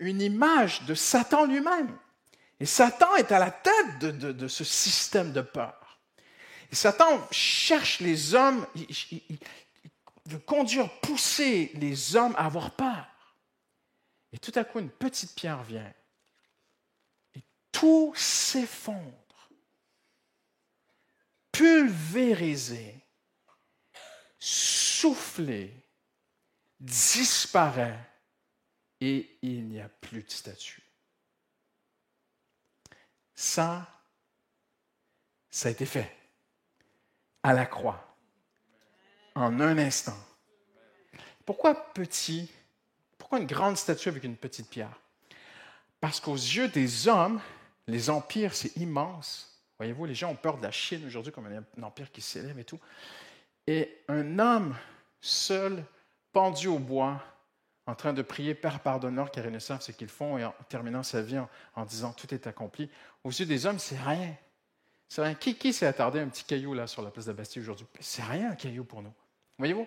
une 0.00 0.20
image 0.20 0.82
de 0.84 0.94
Satan 0.94 1.46
lui-même. 1.46 1.96
Et 2.60 2.66
Satan 2.66 3.14
est 3.16 3.30
à 3.30 3.38
la 3.38 3.50
tête 3.50 3.98
de, 4.00 4.48
ce 4.48 4.64
système 4.64 5.32
de 5.32 5.42
peur. 5.42 6.00
Et 6.72 6.74
Satan 6.74 7.26
cherche 7.30 8.00
les 8.00 8.34
hommes, 8.34 8.66
il, 8.74 9.38
veut 10.28 10.38
conduire, 10.38 10.90
pousser 11.00 11.72
les 11.74 12.16
hommes 12.16 12.34
à 12.36 12.46
avoir 12.46 12.72
peur. 12.72 13.06
Et 14.32 14.38
tout 14.38 14.52
à 14.54 14.64
coup, 14.64 14.78
une 14.78 14.90
petite 14.90 15.34
pierre 15.34 15.62
vient. 15.62 15.92
Et 17.34 17.42
tout 17.72 18.12
s'effondre. 18.14 19.50
Pulvérisé, 21.50 22.94
soufflé, 24.38 25.74
disparaît 26.78 27.98
et 29.00 29.38
il 29.42 29.68
n'y 29.68 29.80
a 29.80 29.88
plus 29.88 30.22
de 30.22 30.30
statue. 30.30 30.82
Ça, 33.34 33.86
ça 35.50 35.68
a 35.68 35.72
été 35.72 35.86
fait 35.86 36.16
à 37.42 37.52
la 37.52 37.66
croix, 37.66 38.07
en 39.38 39.60
un 39.60 39.78
instant. 39.78 40.16
Pourquoi 41.46 41.92
petit 41.92 42.50
Pourquoi 43.16 43.38
une 43.38 43.46
grande 43.46 43.76
statue 43.76 44.08
avec 44.08 44.24
une 44.24 44.36
petite 44.36 44.68
pierre? 44.68 45.00
Parce 46.00 46.20
qu'aux 46.20 46.34
yeux 46.34 46.68
des 46.68 47.08
hommes, 47.08 47.40
les 47.86 48.10
empires, 48.10 48.54
c'est 48.54 48.76
immense. 48.76 49.62
Voyez-vous, 49.78 50.04
les 50.04 50.14
gens 50.14 50.30
ont 50.30 50.36
peur 50.36 50.58
de 50.58 50.62
la 50.62 50.70
Chine 50.70 51.04
aujourd'hui 51.06 51.32
comme 51.32 51.46
un 51.46 51.82
empire 51.82 52.10
qui 52.10 52.20
s'élève 52.20 52.58
et 52.58 52.64
tout. 52.64 52.80
Et 53.66 54.02
un 54.08 54.38
homme 54.38 54.76
seul, 55.20 55.84
pendu 56.32 56.68
au 56.68 56.78
bois, 56.78 57.22
en 57.86 57.94
train 57.94 58.12
de 58.12 58.22
prier 58.22 58.54
Père 58.54 58.80
pardonneur 58.80 59.30
car 59.30 59.46
ils 59.46 59.52
ne 59.52 59.58
savent 59.58 59.80
ce 59.80 59.92
qu'ils 59.92 60.08
font 60.08 60.36
et 60.36 60.44
en 60.44 60.54
terminant 60.68 61.02
sa 61.02 61.22
vie 61.22 61.38
en, 61.74 61.84
disant 61.84 62.12
tout 62.12 62.32
est 62.34 62.46
accompli. 62.46 62.90
Aux 63.24 63.30
yeux 63.30 63.46
des 63.46 63.66
hommes, 63.66 63.78
c'est 63.78 63.98
rien. 63.98 64.34
C'est 65.08 65.22
rien. 65.22 65.34
Qui, 65.34 65.56
qui 65.56 65.72
s'est 65.72 65.86
attardé 65.86 66.20
un 66.20 66.28
petit 66.28 66.44
caillou 66.44 66.74
là 66.74 66.86
sur 66.86 67.02
la 67.02 67.10
place 67.10 67.24
de 67.24 67.30
la 67.30 67.36
Bastille 67.36 67.62
aujourd'hui? 67.62 67.86
C'est 68.00 68.22
rien 68.22 68.50
un 68.50 68.54
caillou 68.56 68.84
pour 68.84 69.00
nous. 69.00 69.12
Voyez-vous? 69.58 69.86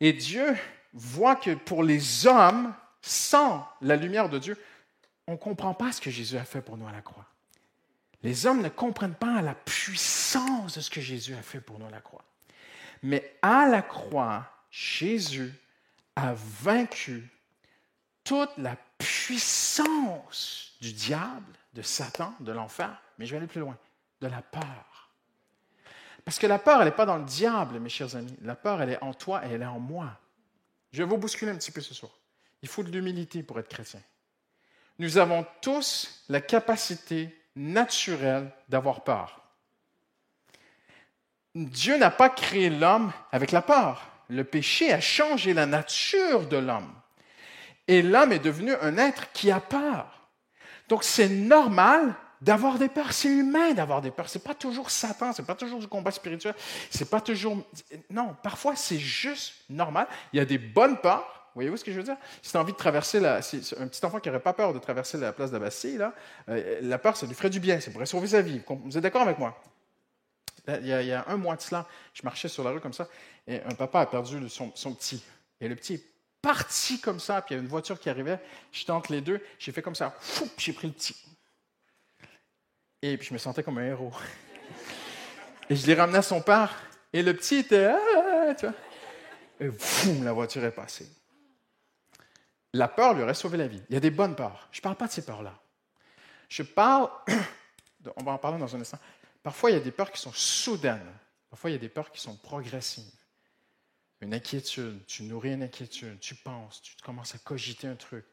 Et 0.00 0.12
Dieu 0.12 0.56
voit 0.92 1.36
que 1.36 1.54
pour 1.54 1.84
les 1.84 2.26
hommes, 2.26 2.74
sans 3.00 3.66
la 3.80 3.96
lumière 3.96 4.28
de 4.28 4.38
Dieu, 4.38 4.58
on 5.26 5.32
ne 5.32 5.36
comprend 5.36 5.74
pas 5.74 5.92
ce 5.92 6.00
que 6.00 6.10
Jésus 6.10 6.36
a 6.36 6.44
fait 6.44 6.60
pour 6.60 6.76
nous 6.76 6.88
à 6.88 6.92
la 6.92 7.00
croix. 7.00 7.26
Les 8.22 8.46
hommes 8.46 8.62
ne 8.62 8.68
comprennent 8.68 9.14
pas 9.14 9.42
la 9.42 9.54
puissance 9.54 10.76
de 10.76 10.80
ce 10.80 10.90
que 10.90 11.00
Jésus 11.00 11.34
a 11.34 11.42
fait 11.42 11.60
pour 11.60 11.78
nous 11.78 11.86
à 11.86 11.90
la 11.90 12.00
croix. 12.00 12.24
Mais 13.02 13.36
à 13.42 13.66
la 13.66 13.82
croix, 13.82 14.46
Jésus 14.70 15.52
a 16.14 16.34
vaincu 16.34 17.28
toute 18.24 18.56
la 18.58 18.76
puissance 18.98 20.76
du 20.80 20.92
diable, 20.92 21.52
de 21.74 21.82
Satan, 21.82 22.34
de 22.40 22.52
l'enfer, 22.52 23.00
mais 23.18 23.26
je 23.26 23.32
vais 23.32 23.38
aller 23.38 23.46
plus 23.46 23.60
loin, 23.60 23.76
de 24.20 24.28
la 24.28 24.42
peur. 24.42 24.91
Parce 26.24 26.38
que 26.38 26.46
la 26.46 26.58
peur, 26.58 26.80
elle 26.80 26.86
n'est 26.86 26.94
pas 26.94 27.06
dans 27.06 27.16
le 27.16 27.24
diable, 27.24 27.80
mes 27.80 27.88
chers 27.88 28.14
amis. 28.16 28.36
La 28.42 28.54
peur, 28.54 28.80
elle 28.80 28.90
est 28.90 29.02
en 29.02 29.12
toi 29.12 29.44
et 29.44 29.52
elle 29.52 29.62
est 29.62 29.66
en 29.66 29.80
moi. 29.80 30.18
Je 30.92 31.02
vais 31.02 31.08
vous 31.08 31.18
bousculer 31.18 31.50
un 31.50 31.56
petit 31.56 31.72
peu 31.72 31.80
ce 31.80 31.94
soir. 31.94 32.12
Il 32.62 32.68
faut 32.68 32.82
de 32.82 32.90
l'humilité 32.90 33.42
pour 33.42 33.58
être 33.58 33.68
chrétien. 33.68 34.00
Nous 34.98 35.18
avons 35.18 35.44
tous 35.60 36.24
la 36.28 36.40
capacité 36.40 37.36
naturelle 37.56 38.52
d'avoir 38.68 39.02
peur. 39.02 39.40
Dieu 41.54 41.98
n'a 41.98 42.10
pas 42.10 42.30
créé 42.30 42.70
l'homme 42.70 43.12
avec 43.32 43.50
la 43.50 43.62
peur 43.62 44.12
le 44.32 44.44
péché 44.44 44.92
a 44.92 45.00
changé 45.00 45.52
la 45.54 45.66
nature 45.66 46.46
de 46.46 46.56
l'homme. 46.56 46.92
Et 47.86 48.02
l'homme 48.02 48.32
est 48.32 48.38
devenu 48.38 48.74
un 48.80 48.96
être 48.96 49.30
qui 49.32 49.50
a 49.50 49.60
peur. 49.60 50.28
Donc 50.88 51.04
c'est 51.04 51.28
normal 51.28 52.14
d'avoir 52.42 52.78
des 52.78 52.88
peurs. 52.88 53.12
C'est 53.12 53.28
humain 53.28 53.72
d'avoir 53.72 54.02
des 54.02 54.10
peurs. 54.10 54.28
C'est 54.28 54.42
pas 54.42 54.54
toujours 54.54 54.90
Satan, 54.90 55.32
c'est 55.32 55.46
pas 55.46 55.54
toujours 55.54 55.78
du 55.78 55.88
combat 55.88 56.10
spirituel, 56.10 56.54
c'est 56.90 57.08
pas 57.08 57.20
toujours. 57.20 57.56
Non, 58.10 58.36
parfois 58.42 58.76
c'est 58.76 58.98
juste 58.98 59.54
normal. 59.70 60.06
Il 60.32 60.38
y 60.38 60.40
a 60.40 60.44
des 60.44 60.58
bonnes 60.58 60.98
peurs. 60.98 61.38
Voyez-vous 61.54 61.76
ce 61.76 61.84
que 61.84 61.92
je 61.92 61.98
veux 61.98 62.02
dire? 62.02 62.16
Si 62.40 62.50
tu 62.50 62.56
as 62.56 62.60
envie 62.60 62.72
de 62.72 62.78
traverser 62.78 63.20
la. 63.20 63.36
Un 63.36 63.88
petit 63.88 64.04
enfant 64.04 64.20
qui 64.20 64.28
n'aurait 64.28 64.42
pas 64.42 64.54
peur 64.54 64.74
de 64.74 64.78
traverser 64.78 65.18
la 65.18 65.32
place 65.32 65.50
de 65.50 65.56
la 65.56 65.60
Bastille, 65.60 65.98
là, 65.98 66.14
euh, 66.48 66.78
la 66.82 66.98
peur, 66.98 67.16
ça 67.16 67.26
lui 67.26 67.34
ferait 67.34 67.50
du 67.50 67.60
bien, 67.60 67.78
ça 67.78 67.90
pourrait 67.90 68.06
sauver 68.06 68.28
sa 68.28 68.42
vie. 68.42 68.60
Vous 68.66 68.96
êtes 68.96 69.02
d'accord 69.02 69.22
avec 69.22 69.38
moi? 69.38 69.60
Il 70.68 70.86
y, 70.86 71.12
a, 71.12 71.24
un 71.26 71.36
mois 71.36 71.56
de 71.56 71.60
cela, 71.60 71.88
je 72.14 72.22
marchais 72.22 72.46
sur 72.46 72.62
la 72.62 72.70
rue 72.70 72.80
comme 72.80 72.92
ça, 72.92 73.08
et 73.48 73.60
un 73.62 73.74
papa 73.74 74.00
a 74.00 74.06
perdu 74.06 74.48
son, 74.48 74.70
petit. 74.70 75.22
Et 75.60 75.66
le 75.66 75.74
petit 75.74 75.94
est 75.94 76.04
parti 76.40 77.00
comme 77.00 77.18
ça, 77.18 77.42
puis 77.42 77.54
il 77.54 77.58
y 77.58 77.60
a 77.60 77.62
une 77.62 77.68
voiture 77.68 77.98
qui 77.98 78.08
arrivait, 78.08 78.38
j'étais 78.70 78.92
entre 78.92 79.10
les 79.10 79.20
deux, 79.20 79.40
j'ai 79.58 79.72
fait 79.72 79.82
comme 79.82 79.96
ça, 79.96 80.14
j'ai 80.56 80.72
pris 80.72 80.86
le 80.86 80.92
petit. 80.92 81.16
Et 83.02 83.16
puis 83.18 83.28
je 83.28 83.32
me 83.34 83.38
sentais 83.38 83.62
comme 83.62 83.78
un 83.78 83.86
héros. 83.86 84.12
Et 85.68 85.76
je 85.76 85.86
l'ai 85.86 85.94
ramené 85.94 86.18
à 86.18 86.22
son 86.22 86.40
père, 86.40 86.74
et 87.12 87.22
le 87.22 87.34
petit 87.34 87.56
était, 87.56 87.86
ah, 87.86 88.54
tu 88.54 88.66
vois. 88.66 88.74
Et 89.60 89.68
boum, 89.68 90.24
la 90.24 90.32
voiture 90.32 90.64
est 90.64 90.72
passée. 90.72 91.08
La 92.74 92.88
peur 92.88 93.14
lui 93.14 93.22
aurait 93.22 93.34
sauvé 93.34 93.58
la 93.58 93.68
vie. 93.68 93.82
Il 93.88 93.94
y 93.94 93.96
a 93.96 94.00
des 94.00 94.10
bonnes 94.10 94.34
peurs. 94.34 94.68
Je 94.72 94.80
ne 94.80 94.82
parle 94.82 94.96
pas 94.96 95.06
de 95.06 95.12
ces 95.12 95.24
peurs-là. 95.24 95.58
Je 96.48 96.62
parle, 96.62 97.08
on 98.16 98.24
va 98.24 98.32
en 98.32 98.38
parler 98.38 98.58
dans 98.58 98.74
un 98.74 98.80
instant, 98.80 98.98
Parfois, 99.42 99.70
il 99.70 99.74
y 99.74 99.76
a 99.76 99.80
des 99.80 99.90
peurs 99.90 100.12
qui 100.12 100.20
sont 100.20 100.32
soudaines. 100.32 101.12
Parfois, 101.50 101.70
il 101.70 101.72
y 101.74 101.76
a 101.76 101.80
des 101.80 101.88
peurs 101.88 102.12
qui 102.12 102.20
sont 102.20 102.36
progressives. 102.36 103.04
Une 104.20 104.34
inquiétude, 104.34 105.04
tu 105.06 105.24
nourris 105.24 105.52
une 105.52 105.64
inquiétude, 105.64 106.20
tu 106.20 106.36
penses, 106.36 106.80
tu 106.80 106.94
commences 107.02 107.34
à 107.34 107.38
cogiter 107.38 107.88
un 107.88 107.96
truc. 107.96 108.24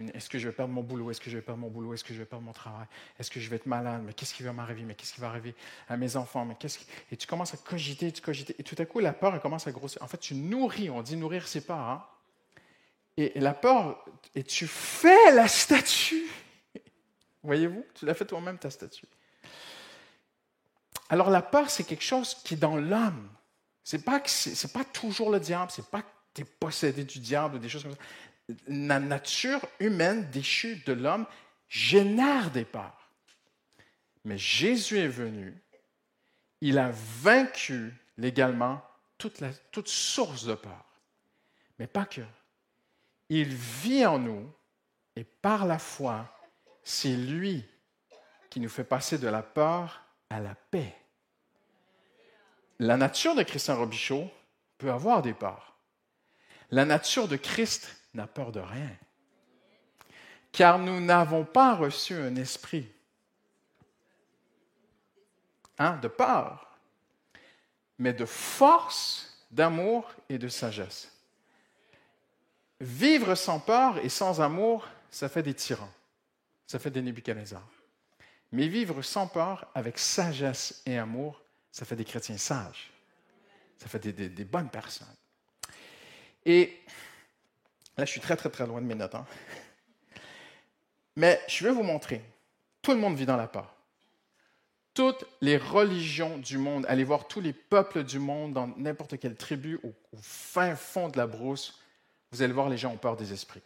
Est-ce 0.00 0.28
que 0.28 0.38
je 0.38 0.48
vais 0.48 0.54
perdre 0.54 0.72
mon 0.72 0.82
boulot? 0.82 1.10
Est-ce 1.10 1.20
que 1.20 1.30
je 1.30 1.36
vais 1.36 1.42
perdre 1.42 1.60
mon 1.60 1.68
boulot? 1.68 1.94
Est-ce 1.94 2.02
que 2.02 2.12
je 2.12 2.18
vais 2.18 2.24
perdre 2.24 2.44
mon 2.44 2.52
travail? 2.52 2.86
Est-ce 3.18 3.30
que 3.30 3.38
je 3.38 3.48
vais 3.48 3.56
être 3.56 3.66
malade? 3.66 4.02
Mais 4.04 4.12
qu'est-ce 4.12 4.34
qui 4.34 4.42
va 4.42 4.52
m'arriver? 4.52 4.82
Mais 4.82 4.94
qu'est-ce 4.94 5.14
qui 5.14 5.20
va 5.20 5.28
arriver 5.28 5.54
à 5.88 5.96
mes 5.96 6.16
enfants? 6.16 6.44
Mais 6.44 6.56
qu'est-ce 6.56 6.80
Et 7.12 7.16
tu 7.16 7.28
commences 7.28 7.54
à 7.54 7.56
cogiter, 7.58 8.10
tu 8.10 8.20
cogiter. 8.20 8.56
Et 8.58 8.64
tout 8.64 8.74
à 8.78 8.86
coup, 8.86 8.98
la 8.98 9.12
peur, 9.12 9.34
elle 9.34 9.40
commence 9.40 9.68
à 9.68 9.72
grossir. 9.72 10.02
En 10.02 10.08
fait, 10.08 10.18
tu 10.18 10.34
nourris. 10.34 10.90
On 10.90 11.02
dit 11.02 11.16
nourrir 11.16 11.46
ses 11.46 11.60
peurs. 11.60 11.78
Hein? 11.78 12.04
Et, 13.16 13.38
la 13.38 13.54
peur, 13.54 14.04
et 14.34 14.42
tu 14.42 14.66
fais 14.66 15.32
la 15.32 15.46
statue. 15.46 16.26
Voyez-vous? 17.44 17.84
Tu 17.94 18.04
l'as 18.04 18.14
fait 18.14 18.24
toi-même, 18.24 18.58
ta 18.58 18.70
statue. 18.70 19.06
Alors 21.08 21.30
la 21.30 21.42
peur, 21.42 21.70
c'est 21.70 21.84
quelque 21.84 22.02
chose 22.02 22.34
qui 22.42 22.54
est 22.54 22.56
dans 22.56 22.76
l'homme. 22.76 23.28
Ce 23.84 23.96
n'est 23.96 24.02
pas, 24.02 24.20
pas 24.72 24.84
toujours 24.84 25.30
le 25.30 25.38
diable, 25.38 25.70
c'est 25.70 25.86
pas 25.86 26.02
que 26.02 26.08
tu 26.34 26.42
es 26.42 26.44
possédé 26.44 27.04
du 27.04 27.20
diable 27.20 27.56
ou 27.56 27.58
des 27.58 27.68
choses 27.68 27.82
comme 27.82 27.92
ça. 27.92 27.98
La 28.66 29.00
nature 29.00 29.66
humaine 29.80 30.30
déchue 30.30 30.76
de 30.86 30.92
l'homme 30.92 31.26
génère 31.68 32.50
des 32.50 32.64
peurs. 32.64 33.08
Mais 34.24 34.38
Jésus 34.38 34.98
est 34.98 35.08
venu, 35.08 35.54
il 36.60 36.78
a 36.78 36.90
vaincu 36.92 37.92
légalement 38.16 38.82
toute, 39.18 39.42
toute 39.70 39.88
source 39.88 40.44
de 40.44 40.54
peur. 40.54 40.84
Mais 41.78 41.86
pas 41.86 42.06
que. 42.06 42.22
Il 43.28 43.54
vit 43.54 44.06
en 44.06 44.18
nous 44.18 44.50
et 45.16 45.24
par 45.24 45.66
la 45.66 45.78
foi, 45.78 46.30
c'est 46.82 47.16
lui 47.16 47.64
qui 48.50 48.60
nous 48.60 48.68
fait 48.68 48.84
passer 48.84 49.18
de 49.18 49.28
la 49.28 49.42
peur 49.42 50.02
à 50.30 50.40
la 50.40 50.54
paix. 50.54 50.94
La 52.78 52.96
nature 52.96 53.34
de 53.34 53.42
Christian 53.42 53.76
Robichaud 53.76 54.30
peut 54.78 54.90
avoir 54.90 55.22
des 55.22 55.34
peurs. 55.34 55.76
La 56.70 56.84
nature 56.84 57.28
de 57.28 57.36
Christ 57.36 58.03
n'a 58.14 58.26
peur 58.26 58.52
de 58.52 58.60
rien. 58.60 58.90
Car 60.52 60.78
nous 60.78 61.00
n'avons 61.00 61.44
pas 61.44 61.74
reçu 61.74 62.14
un 62.14 62.36
esprit 62.36 62.88
hein, 65.78 65.96
de 65.96 66.08
peur, 66.08 66.78
mais 67.98 68.12
de 68.12 68.24
force, 68.24 69.44
d'amour 69.50 70.12
et 70.28 70.38
de 70.38 70.48
sagesse. 70.48 71.10
Vivre 72.80 73.34
sans 73.34 73.60
peur 73.60 73.98
et 73.98 74.08
sans 74.08 74.40
amour, 74.40 74.86
ça 75.10 75.28
fait 75.28 75.42
des 75.42 75.54
tyrans, 75.54 75.92
ça 76.66 76.78
fait 76.78 76.90
des 76.90 77.02
Nebuchadnezzar. 77.02 77.66
Mais 78.52 78.68
vivre 78.68 79.02
sans 79.02 79.26
peur, 79.26 79.66
avec 79.74 79.98
sagesse 79.98 80.82
et 80.86 80.98
amour, 80.98 81.40
ça 81.72 81.84
fait 81.84 81.96
des 81.96 82.04
chrétiens 82.04 82.38
sages. 82.38 82.92
Ça 83.78 83.88
fait 83.88 83.98
des, 83.98 84.44
bonnes 84.44 84.70
personnes. 84.70 85.14
Et 86.46 86.80
Là, 87.96 88.04
je 88.04 88.10
suis 88.10 88.20
très, 88.20 88.36
très, 88.36 88.50
très 88.50 88.66
loin 88.66 88.80
de 88.80 88.86
mes 88.86 88.94
notes. 88.94 89.14
Hein. 89.14 89.26
Mais 91.16 91.40
je 91.48 91.64
vais 91.64 91.72
vous 91.72 91.82
montrer. 91.82 92.22
Tout 92.82 92.92
le 92.92 92.98
monde 92.98 93.16
vit 93.16 93.26
dans 93.26 93.36
la 93.36 93.46
peur. 93.46 93.74
Toutes 94.94 95.24
les 95.40 95.56
religions 95.56 96.38
du 96.38 96.58
monde, 96.58 96.86
allez 96.88 97.04
voir 97.04 97.26
tous 97.26 97.40
les 97.40 97.52
peuples 97.52 98.04
du 98.04 98.18
monde, 98.18 98.52
dans 98.52 98.68
n'importe 98.76 99.18
quelle 99.18 99.34
tribu, 99.34 99.80
au, 99.82 99.92
fin 100.22 100.76
fond 100.76 101.08
de 101.08 101.16
la 101.16 101.26
brousse, 101.26 101.80
vous 102.30 102.42
allez 102.42 102.52
voir, 102.52 102.68
les 102.68 102.76
gens 102.76 102.92
ont 102.92 102.96
peur 102.96 103.16
des 103.16 103.32
esprits. 103.32 103.62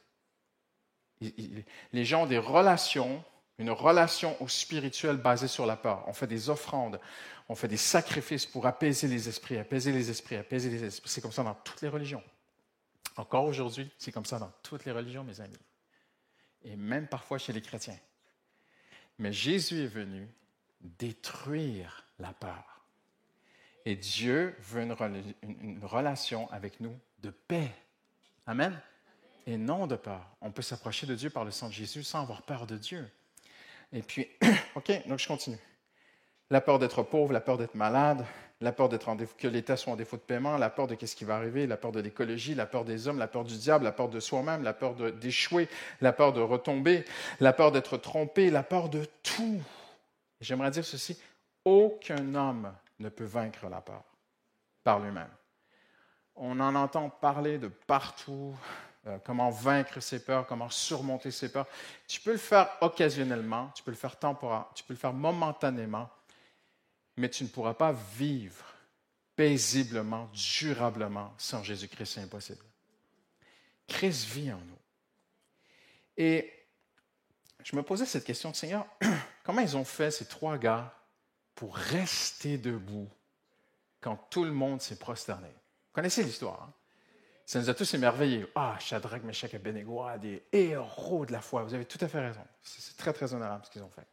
Les 1.93 2.05
gens 2.05 2.23
ont 2.23 2.27
des 2.27 2.39
relations, 2.39 3.23
une 3.59 3.71
relation 3.71 4.41
au 4.43 4.49
spirituel 4.49 5.17
basée 5.17 5.49
sur 5.49 5.67
la 5.67 5.77
peur. 5.77 6.05
On 6.07 6.13
fait 6.13 6.27
des 6.27 6.49
offrandes, 6.49 7.01
on 7.49 7.55
fait 7.55 7.69
des 7.69 7.77
sacrifices 7.77 8.47
pour 8.47 8.67
apaiser 8.67 9.09
les 9.09 9.29
esprits, 9.29 9.59
apaiser 9.59 9.91
les 9.91 10.11
esprits, 10.11 10.37
apaiser 10.37 10.71
les 10.71 10.85
esprits. 10.85 11.11
C'est 11.11 11.21
comme 11.21 11.33
ça 11.33 11.43
dans 11.43 11.55
toutes 11.55 11.83
les 11.83 11.89
religions. 11.89 12.23
Encore 13.19 13.47
aujourd'hui, 13.47 13.91
c'est 13.99 14.13
comme 14.13 14.25
ça 14.25 14.39
dans 14.39 14.53
toutes 14.63 14.85
les 14.85 14.93
religions, 14.93 15.25
mes 15.25 15.41
amis. 15.41 15.59
Et 16.63 16.77
même 16.77 17.09
parfois 17.09 17.37
chez 17.39 17.53
les 17.53 17.61
chrétiens. 17.61 17.99
Mais 19.19 19.33
Jésus 19.33 19.83
est 19.83 19.89
venu 19.89 20.29
détruire 20.81 22.07
la 22.21 22.33
peur. 22.33 22.85
Et 23.85 23.97
Dieu 23.97 24.55
veut 24.61 24.83
une, 24.83 25.85
relation 25.85 26.49
avec 26.53 26.79
nous 26.79 26.97
de 27.19 27.31
paix. 27.31 27.73
Amen. 28.47 28.81
Et 29.47 29.57
non 29.57 29.89
de 29.89 29.97
peur. 29.97 30.25
On 30.41 30.53
peut 30.53 30.63
s'approcher 30.63 31.09
de 31.09 31.17
Dieu 31.17 31.29
par 31.29 31.45
le 31.45 31.51
sang 31.51 31.67
de 31.67 31.73
Jésus 31.73 32.05
sans 32.05 32.23
avoir 32.23 32.43
peur 32.43 32.69
de 32.69 32.77
Dieu. 32.77 33.11
Et 33.93 34.03
puis, 34.03 34.29
OK, 34.77 34.93
donc 35.09 35.19
je 35.19 35.27
continue. 35.27 35.59
La 36.51 36.61
peur 36.61 36.79
d'être 36.79 37.03
pauvre, 37.03 37.33
la 37.33 37.41
peur 37.41 37.59
d'être 37.59 37.75
malade, 37.75 38.25
la 38.61 38.73
peur 38.73 38.88
d'être 38.88 39.15
que 39.37 39.47
l'État 39.47 39.77
soit 39.77 39.93
en 39.93 39.97
défaut 39.97 40.17
de 40.17 40.23
paiement, 40.23 40.57
la 40.57 40.71
peur 40.71 40.88
de 40.88 40.95
qu'est-ce 40.95 41.15
qui 41.15 41.25
va 41.25 41.37
arriver, 41.37 41.67
la 41.67 41.77
peur 41.77 41.93
de 41.93 42.00
l'écologie, 42.00 42.55
la 42.55 42.67
peur 42.67 42.85
des 42.85 43.07
hommes, 43.07 43.19
la 43.19 43.29
peur 43.29 43.45
du 43.45 43.57
diable, 43.57 43.85
la 43.85 43.93
peur 43.93 44.09
de 44.09 44.19
soi-même, 44.19 44.65
la 44.65 44.73
peur 44.73 44.95
d'échouer, 44.95 45.69
la 46.00 46.12
peur 46.12 46.33
de 46.33 46.41
retomber, 46.41 47.05
la 47.38 47.53
peur 47.53 47.71
d'être 47.71 47.97
trompé, 47.97 48.50
la 48.50 48.65
peur 48.65 48.88
de 48.88 49.05
tout. 49.23 49.62
J'aimerais 50.41 50.73
dire 50.73 50.85
ceci, 50.85 51.19
aucun 51.65 52.35
homme 52.35 52.73
ne 52.99 53.09
peut 53.09 53.25
vaincre 53.25 53.69
la 53.69 53.81
peur 53.81 54.03
par 54.83 54.99
lui-même. 54.99 55.31
On 56.35 56.59
en 56.61 56.75
entend 56.75 57.11
parler 57.11 57.59
de 57.59 57.69
partout, 57.69 58.57
euh, 59.07 59.19
comment 59.25 59.50
vaincre 59.50 60.00
ses 60.00 60.25
peurs, 60.25 60.47
comment 60.47 60.71
surmonter 60.71 61.31
ses 61.31 61.53
peurs. 61.53 61.67
Tu 62.09 62.21
peux 62.21 62.33
le 62.33 62.38
faire 62.38 62.69
occasionnellement, 62.81 63.71
tu 63.75 63.83
peux 63.83 63.91
le 63.91 63.97
faire 63.97 64.17
temporairement, 64.17 64.69
tu 64.75 64.83
peux 64.83 64.95
le 64.95 64.99
faire 64.99 65.12
momentanément, 65.12 66.09
mais 67.19 67.29
tu 67.29 67.45
ne 67.45 67.49
pourras 67.49 67.75
pas 67.75 67.93
vivre 68.17 68.65
paisiblement, 69.37 70.29
durablement 70.33 71.33
sans 71.39 71.63
Jésus-Christ, 71.63 72.15
c'est 72.15 72.21
impossible. 72.21 72.65
Christ 73.87 74.27
vit 74.27 74.53
en 74.53 74.59
nous. 74.59 74.79
Et 76.17 76.53
je 77.63 77.77
me 77.77 77.83
posais 77.83 78.07
cette 78.07 78.25
question, 78.25 78.53
Seigneur, 78.53 78.87
comment 79.45 79.61
ils 79.61 79.77
ont 79.77 79.85
fait 79.85 80.11
ces 80.11 80.27
trois 80.27 80.59
gars 80.59 80.93
pour 81.55 81.77
rester 81.77 82.59
debout 82.59 83.09
quand 84.01 84.17
tout 84.31 84.45
le 84.45 84.53
monde 84.53 84.81
s'est 84.81 84.99
prosterné? 84.99 85.49
Vous 85.49 85.93
connaissez 85.93 86.23
l'histoire. 86.23 86.63
Hein? 86.63 86.73
Ça 87.47 87.61
nous 87.61 87.71
a 87.71 87.75
tous 87.75 87.95
émerveillés. 87.95 88.47
Ah, 88.55 88.77
Shadrach, 88.79 89.23
Meshach 89.23 89.55
et 89.55 89.57
Abednego, 89.57 90.03
ah, 90.03 90.19
des 90.19 90.43
héros 90.53 91.25
de 91.25 91.33
la 91.33 91.41
foi. 91.41 91.63
Vous 91.63 91.75
avez 91.75 91.87
tout 91.87 91.99
à 92.01 92.09
fait 92.09 92.21
raison. 92.21 92.45
C'est 92.63 92.97
très, 92.97 93.13
très 93.13 93.33
honorable 93.33 93.65
ce 93.65 93.71
qu'ils 93.71 93.83
ont 93.83 93.91
fait. 93.91 94.07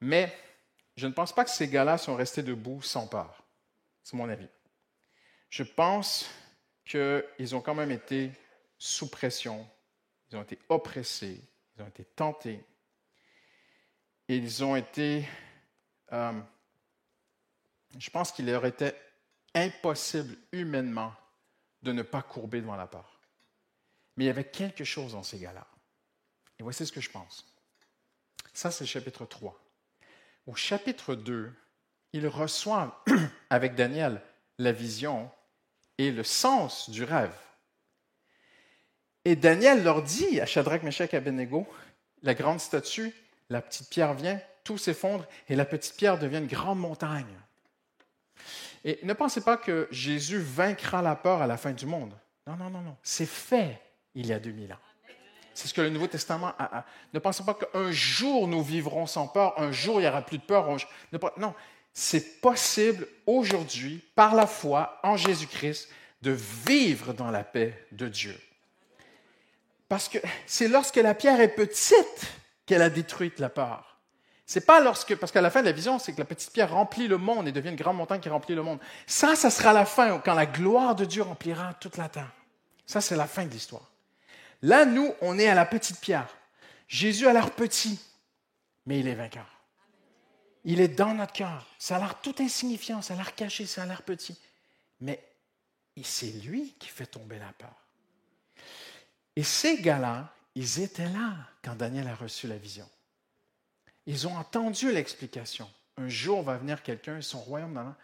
Mais 0.00 0.36
je 0.96 1.06
ne 1.06 1.12
pense 1.12 1.34
pas 1.34 1.44
que 1.44 1.50
ces 1.50 1.68
gars-là 1.68 1.98
sont 1.98 2.14
restés 2.14 2.42
debout 2.42 2.82
sans 2.82 3.06
peur. 3.06 3.42
C'est 4.02 4.16
mon 4.16 4.28
avis. 4.28 4.48
Je 5.50 5.62
pense 5.62 6.28
qu'ils 6.84 7.54
ont 7.54 7.60
quand 7.60 7.74
même 7.74 7.90
été 7.90 8.30
sous 8.78 9.08
pression, 9.08 9.68
ils 10.30 10.36
ont 10.36 10.42
été 10.42 10.58
oppressés, 10.68 11.40
ils 11.76 11.82
ont 11.82 11.86
été 11.86 12.04
tentés, 12.04 12.64
ils 14.28 14.64
ont 14.64 14.76
été... 14.76 15.26
Euh, 16.12 16.32
je 17.98 18.10
pense 18.10 18.32
qu'il 18.32 18.46
leur 18.46 18.66
était 18.66 19.00
impossible 19.54 20.36
humainement 20.52 21.14
de 21.82 21.92
ne 21.92 22.02
pas 22.02 22.22
courber 22.22 22.60
devant 22.60 22.76
la 22.76 22.86
peur. 22.86 23.20
Mais 24.16 24.24
il 24.24 24.26
y 24.26 24.30
avait 24.30 24.50
quelque 24.50 24.84
chose 24.84 25.12
dans 25.12 25.22
ces 25.22 25.38
gars-là. 25.38 25.66
Et 26.58 26.62
voici 26.62 26.86
ce 26.86 26.92
que 26.92 27.00
je 27.00 27.10
pense. 27.10 27.46
Ça, 28.52 28.70
c'est 28.70 28.86
chapitre 28.86 29.24
3. 29.24 29.63
Au 30.46 30.54
chapitre 30.54 31.14
2, 31.14 31.52
ils 32.12 32.28
reçoivent 32.28 32.92
avec 33.50 33.74
Daniel 33.74 34.20
la 34.58 34.72
vision 34.72 35.30
et 35.98 36.10
le 36.10 36.22
sens 36.22 36.90
du 36.90 37.04
rêve. 37.04 37.34
Et 39.24 39.36
Daniel 39.36 39.82
leur 39.82 40.02
dit 40.02 40.40
à 40.40 40.46
Shadrach, 40.46 40.82
Meshach 40.82 41.14
et 41.14 41.16
Abednego, 41.16 41.66
la 42.22 42.34
grande 42.34 42.60
statue, 42.60 43.12
la 43.48 43.62
petite 43.62 43.88
pierre 43.88 44.14
vient, 44.14 44.40
tout 44.64 44.78
s'effondre 44.78 45.26
et 45.48 45.56
la 45.56 45.64
petite 45.64 45.96
pierre 45.96 46.18
devient 46.18 46.38
une 46.38 46.46
grande 46.46 46.78
montagne. 46.78 47.38
Et 48.84 48.98
ne 49.02 49.12
pensez 49.14 49.40
pas 49.40 49.56
que 49.56 49.88
Jésus 49.90 50.38
vaincra 50.38 51.00
la 51.00 51.16
peur 51.16 51.40
à 51.40 51.46
la 51.46 51.56
fin 51.56 51.72
du 51.72 51.86
monde. 51.86 52.14
Non, 52.46 52.56
non, 52.56 52.68
non, 52.68 52.82
non. 52.82 52.96
C'est 53.02 53.26
fait 53.26 53.80
il 54.14 54.26
y 54.26 54.32
a 54.32 54.38
2000 54.38 54.72
ans. 54.72 54.78
C'est 55.54 55.68
ce 55.68 55.74
que 55.74 55.80
le 55.80 55.90
Nouveau 55.90 56.08
Testament 56.08 56.52
a. 56.58 56.84
Ne 57.12 57.18
pensez 57.20 57.44
pas 57.44 57.54
qu'un 57.54 57.90
jour 57.92 58.48
nous 58.48 58.62
vivrons 58.62 59.06
sans 59.06 59.28
peur, 59.28 59.54
un 59.58 59.72
jour 59.72 60.00
il 60.00 60.02
n'y 60.02 60.08
aura 60.08 60.22
plus 60.22 60.38
de 60.38 60.42
peur. 60.42 60.76
Non, 61.38 61.54
c'est 61.92 62.40
possible 62.40 63.06
aujourd'hui, 63.26 64.02
par 64.16 64.34
la 64.34 64.48
foi 64.48 64.98
en 65.04 65.16
Jésus-Christ, 65.16 65.88
de 66.22 66.32
vivre 66.32 67.12
dans 67.12 67.30
la 67.30 67.44
paix 67.44 67.86
de 67.92 68.08
Dieu. 68.08 68.38
Parce 69.88 70.08
que 70.08 70.18
c'est 70.46 70.68
lorsque 70.68 70.96
la 70.96 71.14
pierre 71.14 71.40
est 71.40 71.54
petite 71.54 72.32
qu'elle 72.66 72.82
a 72.82 72.90
détruit 72.90 73.32
la 73.38 73.48
peur. 73.48 73.98
C'est 74.46 74.66
pas 74.66 74.80
lorsque, 74.80 75.14
parce 75.16 75.32
qu'à 75.32 75.40
la 75.40 75.50
fin 75.50 75.60
de 75.60 75.66
la 75.66 75.72
vision, 75.72 75.98
c'est 75.98 76.12
que 76.12 76.18
la 76.18 76.24
petite 76.24 76.52
pierre 76.52 76.72
remplit 76.72 77.08
le 77.08 77.16
monde 77.16 77.48
et 77.48 77.52
devient 77.52 77.70
une 77.70 77.76
grande 77.76 77.96
montagne 77.96 78.20
qui 78.20 78.28
remplit 78.28 78.54
le 78.54 78.62
monde. 78.62 78.78
Ça, 79.06 79.36
ça 79.36 79.50
sera 79.50 79.72
la 79.72 79.86
fin, 79.86 80.18
quand 80.18 80.34
la 80.34 80.46
gloire 80.46 80.94
de 80.94 81.04
Dieu 81.04 81.22
remplira 81.22 81.74
toute 81.74 81.96
la 81.96 82.08
terre. 82.08 82.30
Ça, 82.86 83.00
c'est 83.00 83.16
la 83.16 83.26
fin 83.26 83.44
de 83.46 83.50
l'histoire. 83.50 83.90
Là, 84.64 84.86
nous, 84.86 85.14
on 85.20 85.38
est 85.38 85.46
à 85.46 85.54
la 85.54 85.66
petite 85.66 86.00
pierre. 86.00 86.34
Jésus 86.88 87.28
a 87.28 87.34
l'air 87.34 87.50
petit, 87.50 88.00
mais 88.86 88.98
il 88.98 89.06
est 89.06 89.14
vainqueur. 89.14 89.46
Il 90.64 90.80
est 90.80 90.88
dans 90.88 91.12
notre 91.12 91.34
cœur. 91.34 91.66
Ça 91.78 91.96
a 91.96 91.98
l'air 91.98 92.18
tout 92.22 92.34
insignifiant, 92.38 93.02
ça 93.02 93.12
a 93.12 93.18
l'air 93.18 93.34
caché, 93.34 93.66
ça 93.66 93.82
a 93.82 93.86
l'air 93.86 94.00
petit. 94.00 94.40
Mais 95.02 95.22
c'est 96.02 96.30
lui 96.30 96.74
qui 96.78 96.88
fait 96.88 97.04
tomber 97.04 97.38
la 97.38 97.52
peur. 97.52 97.74
Et 99.36 99.42
ces 99.42 99.82
gars-là, 99.82 100.32
ils 100.54 100.80
étaient 100.80 101.10
là 101.10 101.34
quand 101.62 101.74
Daniel 101.74 102.08
a 102.08 102.14
reçu 102.14 102.48
la 102.48 102.56
vision. 102.56 102.88
Ils 104.06 104.26
ont 104.26 104.34
entendu 104.34 104.90
l'explication. 104.90 105.70
Un 105.98 106.08
jour 106.08 106.42
va 106.42 106.56
venir 106.56 106.82
quelqu'un, 106.82 107.20
son 107.20 107.40
royaume 107.40 107.94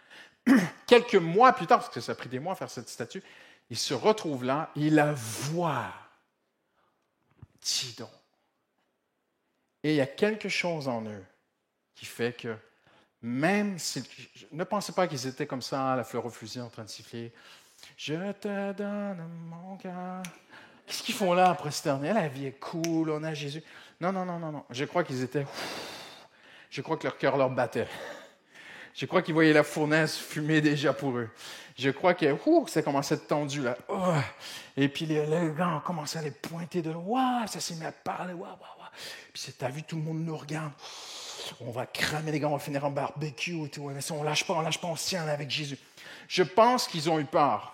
Quelques 0.86 1.14
mois 1.14 1.54
plus 1.54 1.66
tard, 1.66 1.78
parce 1.78 1.94
que 1.94 2.02
ça 2.02 2.12
a 2.12 2.16
pris 2.16 2.28
des 2.28 2.38
mois 2.38 2.52
à 2.52 2.56
faire 2.56 2.70
cette 2.70 2.90
statue, 2.90 3.22
il 3.70 3.78
se 3.78 3.94
retrouve 3.94 4.44
là, 4.44 4.70
il 4.76 4.96
la 4.96 5.14
voit. 5.14 6.09
Dis 7.62 7.94
donc. 7.98 8.10
Et 9.82 9.92
il 9.92 9.96
y 9.96 10.00
a 10.00 10.06
quelque 10.06 10.48
chose 10.48 10.88
en 10.88 11.04
eux 11.04 11.24
qui 11.94 12.06
fait 12.06 12.36
que 12.36 12.56
même 13.22 13.78
si. 13.78 14.02
Ne 14.52 14.64
pensez 14.64 14.92
pas 14.92 15.06
qu'ils 15.06 15.26
étaient 15.26 15.46
comme 15.46 15.62
ça, 15.62 15.94
la 15.96 16.04
fleur 16.04 16.24
au 16.24 16.30
fusil 16.30 16.60
en 16.60 16.68
train 16.68 16.84
de 16.84 16.88
siffler. 16.88 17.32
Je 17.96 18.32
te 18.32 18.72
donne 18.72 19.26
mon 19.48 19.76
cœur. 19.76 20.22
Qu'est-ce 20.86 21.02
qu'ils 21.02 21.14
font 21.14 21.34
là 21.34 21.50
après 21.50 21.70
cette 21.70 21.86
La 22.02 22.28
vie 22.28 22.46
est 22.46 22.58
cool, 22.58 23.10
on 23.10 23.22
a 23.22 23.34
Jésus. 23.34 23.62
Non, 24.00 24.12
non, 24.12 24.24
non, 24.24 24.38
non, 24.38 24.52
non. 24.52 24.64
Je 24.70 24.84
crois 24.84 25.04
qu'ils 25.04 25.22
étaient. 25.22 25.46
Je 26.70 26.82
crois 26.82 26.96
que 26.96 27.04
leur 27.04 27.18
cœur 27.18 27.36
leur 27.36 27.50
battait. 27.50 27.88
Je 28.94 29.06
crois 29.06 29.22
qu'ils 29.22 29.34
voyaient 29.34 29.52
la 29.52 29.62
fournaise 29.62 30.16
fumer 30.16 30.60
déjà 30.60 30.92
pour 30.92 31.16
eux. 31.16 31.30
Je 31.78 31.90
crois 31.90 32.14
que 32.14 32.26
ouh, 32.46 32.66
ça 32.68 32.82
commençait 32.82 33.14
à 33.14 33.16
être 33.16 33.26
tendu 33.26 33.62
là. 33.62 33.76
Oh. 33.88 34.12
Et 34.76 34.88
puis 34.88 35.06
les, 35.06 35.24
les 35.26 35.52
gars 35.56 35.76
ont 35.76 35.80
commencé 35.80 36.18
à 36.18 36.22
les 36.22 36.30
pointer 36.30 36.82
de 36.82 36.90
Waouh, 36.90 37.46
ça 37.46 37.60
s'est 37.60 37.74
mis 37.74 37.84
à 37.84 37.92
parler. 37.92 38.34
Waouh, 38.34 38.50
waouh, 38.50 38.78
waouh. 38.78 38.90
Puis 39.32 39.54
t'as 39.56 39.68
vu, 39.68 39.82
tout 39.82 39.96
le 39.96 40.02
monde 40.02 40.20
nous 40.20 40.36
regarde. 40.36 40.72
On 41.60 41.70
va 41.70 41.86
cramer 41.86 42.32
les 42.32 42.40
gars, 42.40 42.48
on 42.48 42.52
va 42.52 42.58
finir 42.58 42.84
en 42.84 42.90
barbecue 42.90 43.68
tout. 43.70 43.88
Mais 43.88 44.12
on 44.12 44.22
lâche 44.22 44.46
pas, 44.46 44.54
on 44.54 44.60
lâche 44.60 44.80
pas, 44.80 44.88
on 44.88 44.96
se 44.96 45.16
avec 45.16 45.50
Jésus. 45.50 45.78
Je 46.28 46.42
pense 46.42 46.86
qu'ils 46.86 47.08
ont 47.10 47.18
eu 47.18 47.24
peur. 47.24 47.72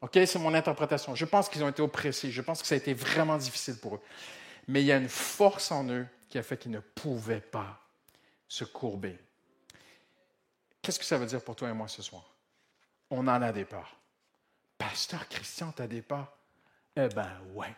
OK, 0.00 0.18
c'est 0.26 0.38
mon 0.38 0.52
interprétation. 0.52 1.14
Je 1.14 1.24
pense 1.24 1.48
qu'ils 1.48 1.64
ont 1.64 1.68
été 1.68 1.80
oppressés. 1.80 2.30
Je 2.30 2.42
pense 2.42 2.60
que 2.60 2.66
ça 2.66 2.74
a 2.74 2.78
été 2.78 2.92
vraiment 2.92 3.38
difficile 3.38 3.76
pour 3.78 3.96
eux. 3.96 4.00
Mais 4.68 4.82
il 4.82 4.86
y 4.86 4.92
a 4.92 4.96
une 4.96 5.08
force 5.08 5.70
en 5.70 5.88
eux 5.88 6.06
qui 6.28 6.38
a 6.38 6.42
fait 6.42 6.56
qu'ils 6.56 6.72
ne 6.72 6.80
pouvaient 6.80 7.40
pas 7.40 7.80
se 8.48 8.64
courber. 8.64 9.18
Qu'est-ce 10.84 10.98
que 10.98 11.04
ça 11.06 11.16
veut 11.16 11.24
dire 11.24 11.42
pour 11.42 11.56
toi 11.56 11.70
et 11.70 11.72
moi 11.72 11.88
ce 11.88 12.02
soir? 12.02 12.30
On 13.08 13.26
en 13.26 13.40
a 13.40 13.52
des 13.52 13.64
peurs. 13.64 13.96
Pasteur 14.76 15.26
Christian, 15.28 15.72
tu 15.72 15.80
as 15.80 15.86
des 15.86 16.02
peurs? 16.02 16.36
Eh 16.94 17.08
ben 17.08 17.30
ouais. 17.54 17.74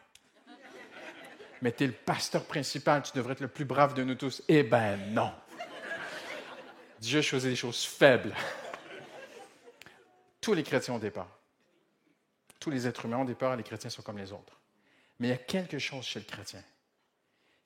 Mais 1.63 1.71
tu 1.71 1.85
es 1.85 1.87
le 1.87 1.93
pasteur 1.93 2.45
principal, 2.45 3.05
tu 3.05 3.13
devrais 3.15 3.35
être 3.35 3.41
le 3.41 3.49
plus 3.49 3.65
brave 3.65 3.95
de 3.95 4.03
nous 4.03 4.17
tous. 4.17 4.43
Eh 4.49 4.65
ben 4.65 4.97
non. 5.13 5.33
Dieu 6.99 7.23
choisit 7.23 7.51
des 7.51 7.57
choses 7.57 7.85
faibles. 7.85 8.35
Tous 10.41 10.55
les 10.55 10.65
chrétiens 10.65 10.95
ont 10.95 10.99
des 10.99 11.13
peurs. 11.13 11.31
tous 12.59 12.71
les 12.71 12.89
êtres 12.89 13.05
humains 13.05 13.19
ont 13.19 13.25
des 13.25 13.37
peurs 13.37 13.55
les 13.55 13.63
chrétiens 13.63 13.91
sont 13.91 14.03
comme 14.03 14.19
les 14.19 14.33
autres. 14.33 14.59
Mais 15.21 15.29
il 15.29 15.31
y 15.31 15.35
a 15.35 15.39
quelque 15.39 15.79
chose 15.79 16.05
chez 16.05 16.19
le 16.19 16.25
chrétien 16.25 16.63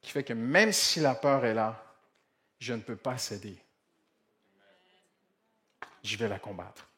qui 0.03 0.11
fait 0.11 0.23
que 0.23 0.35
même 0.35 0.73
si 0.73 1.01
la 1.01 1.15
peur 1.15 1.47
est 1.47 1.55
là, 1.55 1.83
je 2.59 2.75
ne 2.75 2.83
peux 2.83 2.97
pas 2.97 3.17
céder. 3.17 3.59
Je 6.03 6.17
vais 6.17 6.29
la 6.29 6.39
combattre. 6.39 6.89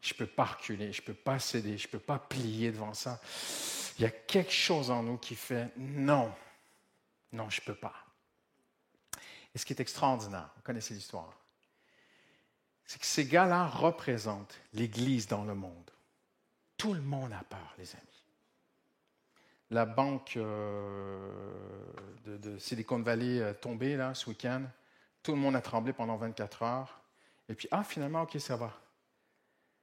Je 0.00 0.12
ne 0.12 0.18
peux 0.18 0.26
pas 0.26 0.44
reculer, 0.44 0.92
je 0.92 1.00
ne 1.00 1.06
peux 1.06 1.14
pas 1.14 1.38
céder, 1.38 1.78
je 1.78 1.86
ne 1.86 1.92
peux 1.92 1.98
pas 1.98 2.18
plier 2.18 2.72
devant 2.72 2.92
ça. 2.92 3.20
Il 3.98 4.02
y 4.02 4.04
a 4.04 4.10
quelque 4.10 4.52
chose 4.52 4.90
en 4.90 5.02
nous 5.02 5.16
qui 5.16 5.34
fait 5.34 5.70
non, 5.76 6.32
non, 7.32 7.48
je 7.48 7.60
ne 7.60 7.64
peux 7.64 7.74
pas. 7.74 7.94
Et 9.54 9.58
ce 9.58 9.64
qui 9.64 9.72
est 9.72 9.80
extraordinaire, 9.80 10.50
vous 10.56 10.62
connaissez 10.62 10.94
l'histoire, 10.94 11.32
c'est 12.84 13.00
que 13.00 13.06
ces 13.06 13.24
gars-là 13.24 13.66
représentent 13.66 14.60
l'Église 14.72 15.26
dans 15.26 15.44
le 15.44 15.54
monde. 15.54 15.90
Tout 16.76 16.92
le 16.92 17.00
monde 17.00 17.32
a 17.32 17.42
peur, 17.44 17.74
les 17.78 17.90
amis. 17.94 18.24
La 19.70 19.86
banque 19.86 20.36
euh, 20.36 21.32
de, 22.26 22.58
Silicon 22.58 23.00
Valley 23.00 23.36
est 23.36 23.54
tombée 23.54 23.96
là, 23.96 24.14
ce 24.14 24.28
week-end. 24.28 24.62
Tout 25.22 25.32
le 25.32 25.38
monde 25.38 25.56
a 25.56 25.62
tremblé 25.62 25.92
pendant 25.92 26.16
24 26.16 26.62
heures. 26.62 27.00
Et 27.48 27.54
puis, 27.54 27.68
ah, 27.70 27.84
finalement, 27.84 28.22
OK, 28.22 28.38
ça 28.38 28.56
va. 28.56 28.72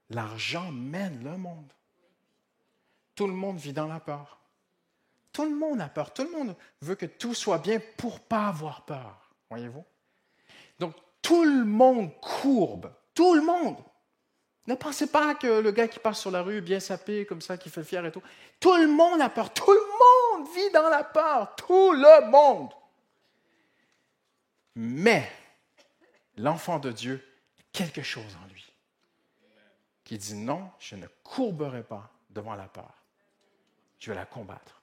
L'argent 0.10 0.72
mène 0.72 1.24
le 1.24 1.38
monde. 1.38 1.72
Tout 3.16 3.28
le 3.28 3.34
monde 3.34 3.58
vit 3.58 3.74
dans 3.74 3.88
la 3.88 4.00
peur. 4.00 4.40
Tout 5.32 5.46
le 5.46 5.56
monde 5.56 5.80
a 5.80 5.88
peur. 5.88 6.14
Tout 6.14 6.24
le 6.24 6.32
monde 6.32 6.56
veut 6.82 6.96
que 6.96 7.06
tout 7.06 7.34
soit 7.34 7.60
bien 7.60 7.80
pour 7.98 8.20
pas 8.20 8.48
avoir 8.48 8.84
peur. 8.86 9.32
Voyez-vous? 9.50 9.86
Donc, 10.80 10.96
tout 11.22 11.44
le 11.44 11.64
monde 11.64 12.12
courbe. 12.20 12.92
Tout 13.14 13.36
le 13.36 13.42
monde. 13.42 13.78
Ne 14.68 14.76
pensez 14.76 15.08
pas 15.08 15.36
que 15.36 15.62
le 15.62 15.72
gars 15.72 15.88
qui 15.88 16.00
passe 16.00 16.20
sur 16.20 16.32
la 16.32 16.42
rue, 16.42 16.62
bien 16.62 16.80
sapé, 16.80 17.26
comme 17.26 17.42
ça, 17.42 17.58
qui 17.58 17.70
fait 17.70 17.84
fier 17.84 18.06
et 18.06 18.12
tout. 18.12 18.22
Tout 18.60 18.76
le 18.76 18.88
monde 18.88 19.22
a 19.22 19.30
peur. 19.30 19.54
Tout 19.54 19.72
le 19.72 20.40
monde 20.40 20.48
vit 20.54 20.72
dans 20.72 20.90
la 20.90 21.04
peur. 21.04 21.56
Tout 21.56 21.94
le 21.94 22.30
monde. 22.30 22.70
Mais 24.76 25.30
l'enfant 26.38 26.80
de 26.80 26.92
Dieu, 26.92 27.26
quelque 27.72 28.04
chose 28.04 28.38
en 28.44 28.48
lui 28.48 28.72
qui 30.12 30.18
dit 30.18 30.34
non, 30.34 30.70
je 30.78 30.98
ne 30.98 31.08
courberai 31.24 31.84
pas 31.84 32.12
devant 32.30 32.56
la 32.56 32.68
peur. 32.68 32.94
Je 33.98 34.12
vais 34.12 34.16
la 34.18 34.26
combattre. 34.26 34.82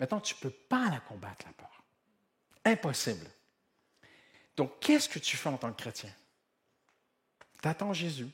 Maintenant, 0.00 0.20
tu 0.20 0.34
ne 0.34 0.40
peux 0.40 0.50
pas 0.50 0.90
la 0.90 0.98
combattre, 0.98 1.46
la 1.46 1.52
peur. 1.52 1.84
Impossible. 2.64 3.24
Donc, 4.56 4.80
qu'est-ce 4.80 5.08
que 5.08 5.20
tu 5.20 5.36
fais 5.36 5.48
en 5.48 5.56
tant 5.56 5.70
que 5.70 5.80
chrétien? 5.80 6.10
Tu 7.62 7.68
attends 7.68 7.92
Jésus. 7.92 8.28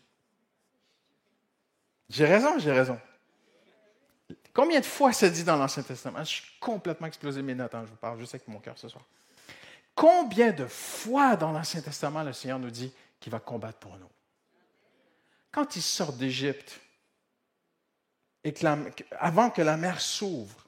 J'ai 2.08 2.24
raison, 2.24 2.58
j'ai 2.58 2.72
raison. 2.72 2.98
Combien 4.54 4.80
de 4.80 4.86
fois 4.86 5.12
ça 5.12 5.28
dit 5.28 5.44
dans 5.44 5.56
l'Ancien 5.56 5.82
Testament? 5.82 6.24
Je 6.24 6.30
suis 6.30 6.58
complètement 6.58 7.06
explosé 7.06 7.42
mes 7.42 7.54
notes, 7.54 7.74
hein, 7.74 7.82
je 7.84 7.90
vous 7.90 7.96
parle 7.96 8.18
juste 8.18 8.34
avec 8.34 8.48
mon 8.48 8.60
cœur 8.60 8.78
ce 8.78 8.88
soir. 8.88 9.04
Combien 9.94 10.52
de 10.52 10.66
fois 10.66 11.36
dans 11.36 11.52
l'Ancien 11.52 11.82
Testament 11.82 12.22
le 12.22 12.32
Seigneur 12.32 12.58
nous 12.58 12.70
dit 12.70 12.92
qu'il 13.22 13.32
va 13.32 13.40
combattre 13.40 13.78
pour 13.78 13.96
nous? 13.96 14.10
quand 15.52 15.76
ils 15.76 15.82
sortent 15.82 16.16
d'Égypte, 16.16 16.80
avant 19.12 19.50
que 19.50 19.62
la 19.62 19.76
mer 19.76 20.00
s'ouvre, 20.00 20.66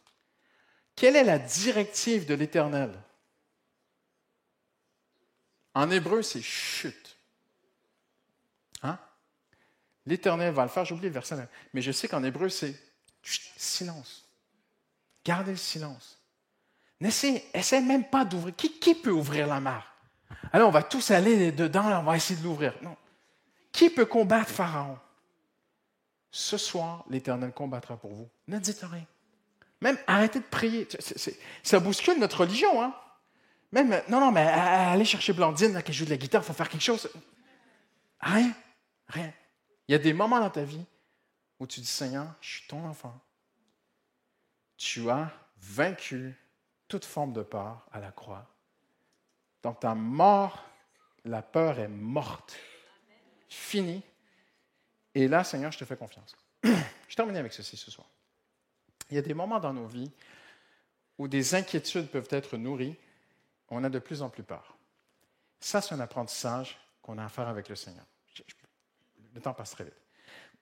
quelle 0.94 1.16
est 1.16 1.24
la 1.24 1.38
directive 1.38 2.26
de 2.26 2.34
l'Éternel? 2.34 2.92
En 5.74 5.90
hébreu, 5.90 6.22
c'est 6.22 6.42
chute. 6.42 7.16
Hein? 8.82 8.96
L'Éternel 10.06 10.54
va 10.54 10.62
le 10.62 10.68
faire, 10.68 10.84
j'ai 10.84 10.94
oublié 10.94 11.08
le 11.08 11.14
verset, 11.14 11.48
mais 11.72 11.82
je 11.82 11.90
sais 11.90 12.06
qu'en 12.06 12.22
hébreu, 12.22 12.48
c'est 12.48 12.78
silence. 13.22 14.28
Gardez 15.24 15.52
le 15.52 15.56
silence. 15.56 16.20
N'essaie 17.00 17.80
même 17.80 18.08
pas 18.08 18.24
d'ouvrir. 18.24 18.54
Qui, 18.54 18.78
qui, 18.78 18.94
peut 18.94 19.10
ouvrir 19.10 19.46
la 19.46 19.60
mer? 19.60 19.93
Alors, 20.52 20.68
on 20.68 20.72
va 20.72 20.82
tous 20.82 21.10
aller 21.10 21.52
dedans, 21.52 22.00
on 22.00 22.04
va 22.04 22.16
essayer 22.16 22.38
de 22.38 22.44
l'ouvrir. 22.44 22.74
Non. 22.82 22.96
Qui 23.72 23.90
peut 23.90 24.06
combattre 24.06 24.50
Pharaon? 24.50 24.98
Ce 26.30 26.56
soir, 26.56 27.04
l'Éternel 27.08 27.52
combattra 27.52 27.96
pour 27.96 28.12
vous. 28.12 28.28
Ne 28.48 28.58
dites 28.58 28.80
rien. 28.82 29.06
Même 29.80 29.98
arrêtez 30.06 30.40
de 30.40 30.44
prier. 30.44 30.88
ça 31.62 31.80
bouscule 31.80 32.18
notre 32.18 32.40
religion. 32.40 32.82
Hein? 32.82 32.94
Même, 33.72 34.00
non, 34.08 34.20
non, 34.20 34.32
mais 34.32 34.46
allez 34.46 35.04
chercher 35.04 35.32
Blandine 35.32 35.82
qui 35.82 35.92
joue 35.92 36.04
de 36.04 36.10
la 36.10 36.16
guitare, 36.16 36.42
il 36.42 36.46
faut 36.46 36.52
faire 36.52 36.68
quelque 36.68 36.82
chose. 36.82 37.08
Rien. 38.20 38.52
Rien. 39.08 39.32
Il 39.88 39.92
y 39.92 39.94
a 39.94 39.98
des 39.98 40.12
moments 40.12 40.40
dans 40.40 40.50
ta 40.50 40.62
vie 40.62 40.84
où 41.58 41.66
tu 41.66 41.80
dis 41.80 41.86
Seigneur, 41.86 42.26
je 42.40 42.50
suis 42.56 42.66
ton 42.66 42.84
enfant. 42.86 43.18
Tu 44.76 45.08
as 45.10 45.30
vaincu 45.58 46.34
toute 46.88 47.04
forme 47.04 47.32
de 47.32 47.42
peur 47.42 47.86
à 47.92 48.00
la 48.00 48.10
croix. 48.10 48.46
Dans 49.64 49.72
ta 49.72 49.94
mort, 49.94 50.62
la 51.24 51.40
peur 51.40 51.78
est 51.78 51.88
morte 51.88 52.54
fini. 53.48 54.02
Et 55.14 55.26
là, 55.26 55.42
Seigneur, 55.42 55.72
je 55.72 55.78
te 55.78 55.86
fais 55.86 55.96
confiance. 55.96 56.36
je 56.62 57.16
termine 57.16 57.36
avec 57.38 57.54
ceci 57.54 57.78
ce 57.78 57.90
soir. 57.90 58.06
Il 59.10 59.16
y 59.16 59.18
a 59.18 59.22
des 59.22 59.32
moments 59.32 59.58
dans 59.58 59.72
nos 59.72 59.86
vies 59.86 60.10
où 61.16 61.28
des 61.28 61.54
inquiétudes 61.54 62.10
peuvent 62.10 62.28
être 62.30 62.58
nourries, 62.58 62.94
on 63.70 63.82
a 63.84 63.88
de 63.88 63.98
plus 63.98 64.20
en 64.20 64.28
plus 64.28 64.42
peur. 64.42 64.76
Ça, 65.60 65.80
c'est 65.80 65.94
un 65.94 66.00
apprentissage 66.00 66.78
qu'on 67.00 67.16
a 67.16 67.24
à 67.24 67.28
faire 67.30 67.48
avec 67.48 67.70
le 67.70 67.74
Seigneur. 67.74 68.04
Le 69.34 69.40
temps 69.40 69.54
passe 69.54 69.70
très 69.70 69.84
vite. 69.84 69.94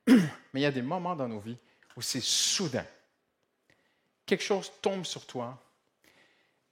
Mais 0.53 0.61
il 0.61 0.63
y 0.63 0.67
a 0.67 0.71
des 0.71 0.81
moments 0.81 1.17
dans 1.17 1.29
nos 1.29 1.41
vies 1.41 1.59
où 1.97 2.03
c'est 2.03 2.23
soudain. 2.23 2.87
Quelque 4.27 4.45
chose 4.45 4.71
tombe 4.81 5.05
sur 5.05 5.27
toi 5.27 5.61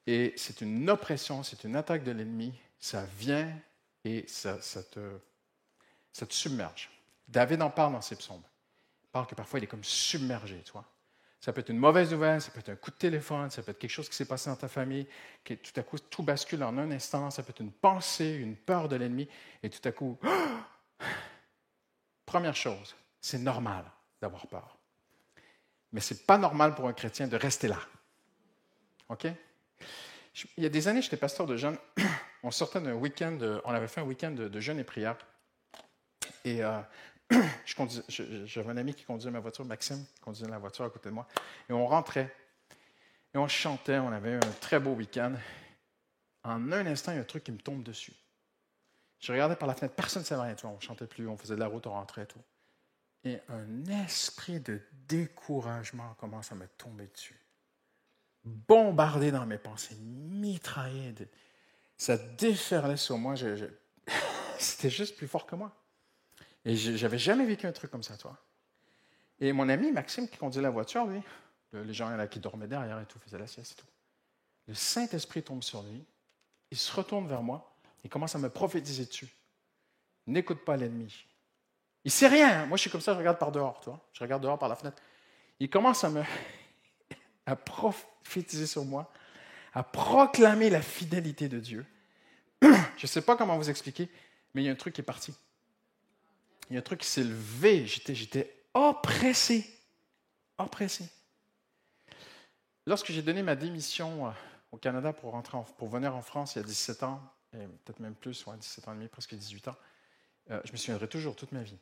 et 0.06 0.32
c'est 0.36 0.60
une 0.60 0.88
oppression, 0.88 1.42
c'est 1.42 1.64
une 1.64 1.76
attaque 1.76 2.04
de 2.04 2.12
l'ennemi. 2.12 2.52
Ça 2.78 3.04
vient 3.18 3.52
et 4.04 4.24
ça, 4.26 4.58
te 4.58 5.18
ça 6.12 6.26
te 6.26 6.32
submerge. 6.32 6.90
David 7.28 7.62
en 7.62 7.70
parle 7.70 7.92
dans 7.92 8.00
ses 8.00 8.16
psaumes. 8.16 8.42
Il 9.04 9.08
parle 9.08 9.26
que 9.26 9.34
parfois 9.34 9.60
il 9.60 9.64
est 9.64 9.68
comme 9.68 9.84
submergé, 9.84 10.62
tu 10.64 10.72
vois. 10.72 10.86
Ça 11.40 11.52
peut 11.52 11.60
être 11.60 11.70
une 11.70 11.78
mauvaise 11.78 12.10
nouvelle, 12.10 12.40
ça 12.42 12.50
peut 12.50 12.60
être 12.60 12.68
un 12.68 12.76
coup 12.76 12.90
de 12.90 12.96
téléphone, 12.96 13.50
ça 13.50 13.62
peut 13.62 13.70
être 13.70 13.78
quelque 13.78 13.90
chose 13.90 14.08
qui 14.08 14.14
s'est 14.14 14.26
passé 14.26 14.50
dans 14.50 14.56
ta 14.56 14.68
famille, 14.68 15.06
que 15.42 15.54
tout 15.54 15.72
à 15.76 15.82
coup 15.82 15.98
tout 15.98 16.22
bascule 16.22 16.62
en 16.62 16.76
un 16.76 16.90
instant, 16.90 17.30
ça 17.30 17.42
peut 17.42 17.50
être 17.50 17.60
une 17.60 17.72
pensée, 17.72 18.34
une 18.34 18.56
peur 18.56 18.88
de 18.88 18.96
l'ennemi, 18.96 19.26
et 19.62 19.70
tout 19.70 19.86
à 19.88 19.92
coup, 19.92 20.18
première 22.26 22.56
chose, 22.56 22.94
c'est 23.22 23.38
normal 23.38 23.84
d'avoir 24.20 24.46
peur. 24.48 24.76
Mais 25.92 26.00
ce 26.00 26.12
n'est 26.12 26.20
pas 26.20 26.36
normal 26.36 26.74
pour 26.74 26.86
un 26.86 26.92
chrétien 26.92 27.26
de 27.26 27.36
rester 27.36 27.68
là. 27.68 27.78
OK? 29.08 29.26
Il 30.56 30.62
y 30.62 30.66
a 30.66 30.70
des 30.70 30.88
années, 30.88 31.02
j'étais 31.02 31.16
pasteur 31.16 31.46
de 31.46 31.56
jeunes. 31.56 31.76
On 32.42 32.50
sortait 32.50 32.80
d'un 32.80 32.94
week-end, 32.94 33.38
on 33.66 33.70
avait 33.70 33.86
fait 33.86 34.00
un 34.00 34.04
week-end 34.04 34.30
de, 34.30 34.60
jeûne 34.60 34.78
et 34.78 34.84
prière. 34.84 35.14
Et 36.46 36.64
euh, 36.64 36.80
j'avais 38.08 38.70
un 38.70 38.76
ami 38.78 38.94
qui 38.94 39.04
conduisait 39.04 39.30
ma 39.30 39.40
voiture, 39.40 39.64
Maxime, 39.66 40.06
qui 40.14 40.20
conduisait 40.20 40.48
la 40.48 40.58
voiture 40.58 40.86
à 40.86 40.90
côté 40.90 41.10
de 41.10 41.14
moi. 41.14 41.28
Et 41.68 41.74
on 41.74 41.86
rentrait. 41.86 42.34
Et 43.34 43.38
on 43.38 43.46
chantait. 43.46 43.98
On 43.98 44.10
avait 44.10 44.36
un 44.36 44.52
très 44.60 44.80
beau 44.80 44.92
week-end. 44.92 45.34
En 46.44 46.72
un 46.72 46.86
instant, 46.86 47.12
il 47.12 47.16
y 47.16 47.18
a 47.18 47.20
un 47.20 47.24
truc 47.24 47.44
qui 47.44 47.52
me 47.52 47.58
tombe 47.58 47.82
dessus. 47.82 48.14
Je 49.18 49.32
regardais 49.32 49.56
par 49.56 49.68
la 49.68 49.74
fenêtre. 49.74 49.94
Personne 49.94 50.22
ne 50.22 50.26
savait 50.26 50.42
rien. 50.42 50.56
On 50.64 50.76
ne 50.76 50.80
chantait 50.80 51.06
plus. 51.06 51.28
On 51.28 51.36
faisait 51.36 51.56
de 51.56 51.60
la 51.60 51.66
route. 51.66 51.86
On 51.86 51.92
rentrait. 51.92 52.24
Tout. 52.24 52.40
Et 53.24 53.38
un 53.48 53.84
esprit 53.86 54.60
de 54.60 54.80
découragement 55.06 56.14
commence 56.14 56.52
à 56.52 56.54
me 56.54 56.66
tomber 56.78 57.06
dessus. 57.06 57.39
Bombardé 58.44 59.30
dans 59.30 59.46
mes 59.46 59.58
pensées. 59.58 59.96
Mitraillé. 59.96 61.14
Ça 61.96 62.16
déferlait 62.16 62.96
sur 62.96 63.18
moi. 63.18 63.34
C'était 64.58 64.90
juste 64.90 65.16
plus 65.16 65.28
fort 65.28 65.46
que 65.46 65.54
moi. 65.54 65.74
Et 66.64 66.76
j'avais 66.76 67.18
jamais 67.18 67.46
vécu 67.46 67.66
un 67.66 67.72
truc 67.72 67.90
comme 67.90 68.02
ça, 68.02 68.16
toi. 68.16 68.36
Et 69.40 69.52
mon 69.52 69.68
ami 69.68 69.90
Maxime, 69.92 70.28
qui 70.28 70.36
conduisait 70.36 70.60
la 70.60 70.70
voiture, 70.70 71.06
lui, 71.06 71.22
les 71.72 71.94
gens 71.94 72.14
qui 72.28 72.40
dormaient 72.40 72.66
derrière 72.66 73.00
et 73.00 73.06
tout, 73.06 73.18
faisaient 73.18 73.38
la 73.38 73.46
sieste 73.46 73.72
et 73.72 73.76
tout. 73.76 73.86
Le 74.68 74.74
Saint-Esprit 74.74 75.42
tombe 75.42 75.62
sur 75.62 75.82
lui, 75.82 76.04
il 76.70 76.76
se 76.76 76.94
retourne 76.94 77.26
vers 77.26 77.42
moi, 77.42 77.74
il 78.04 78.10
commence 78.10 78.34
à 78.34 78.38
me 78.38 78.50
prophétiser 78.50 79.06
dessus. 79.06 79.28
N'écoute 80.26 80.64
pas 80.64 80.76
l'ennemi. 80.76 81.26
Il 82.04 82.10
sait 82.10 82.28
rien. 82.28 82.66
Moi, 82.66 82.76
je 82.76 82.82
suis 82.82 82.90
comme 82.90 83.00
ça, 83.00 83.14
je 83.14 83.18
regarde 83.18 83.38
par 83.38 83.52
dehors, 83.52 83.80
toi. 83.80 84.06
Je 84.12 84.22
regarde 84.22 84.42
dehors 84.42 84.58
par 84.58 84.68
la 84.68 84.76
fenêtre. 84.76 85.02
Il 85.58 85.68
commence 85.68 86.04
à 86.04 86.10
me 86.10 86.22
à 87.50 87.56
prophétiser 87.56 88.66
sur 88.66 88.84
moi, 88.84 89.12
à 89.74 89.82
proclamer 89.82 90.70
la 90.70 90.82
fidélité 90.82 91.48
de 91.48 91.58
Dieu. 91.58 91.86
je 92.62 92.68
ne 93.02 93.06
sais 93.06 93.22
pas 93.22 93.36
comment 93.36 93.56
vous 93.56 93.70
expliquer, 93.70 94.08
mais 94.54 94.62
il 94.62 94.66
y 94.66 94.68
a 94.68 94.72
un 94.72 94.76
truc 94.76 94.94
qui 94.94 95.00
est 95.00 95.04
parti 95.04 95.34
il 96.70 96.74
y 96.74 96.76
a 96.76 96.78
un 96.78 96.82
truc 96.82 97.00
qui 97.00 97.08
s'est 97.08 97.24
levé. 97.24 97.86
J'étais, 97.86 98.56
oppressé. 98.72 99.68
Oppressé. 100.56 101.10
Lorsque 102.86 103.10
j'ai 103.10 103.22
donné 103.22 103.42
ma 103.42 103.56
démission 103.56 104.28
euh, 104.28 104.30
au 104.72 104.76
Canada 104.76 105.12
pour 105.12 105.88
venir 105.88 106.14
en 106.14 106.22
France 106.22 106.54
il 106.54 106.58
y 106.58 106.62
a 106.62 106.64
17 106.64 107.02
ans, 107.02 107.20
et 107.52 107.66
peut-être 107.84 108.00
même 108.00 108.14
plus, 108.14 108.46
ouais, 108.46 108.56
17 108.56 108.88
ans 108.88 108.92
et 108.92 108.96
demi, 108.96 109.08
presque 109.08 109.34
18 109.34 109.68
ans, 109.68 109.76
euh, 110.50 110.60
je 110.64 110.72
me 110.72 110.76
souviendrai 110.76 111.08
toujours 111.08 111.34
toute 111.34 111.52
ma 111.52 111.62
vie. 111.62 111.76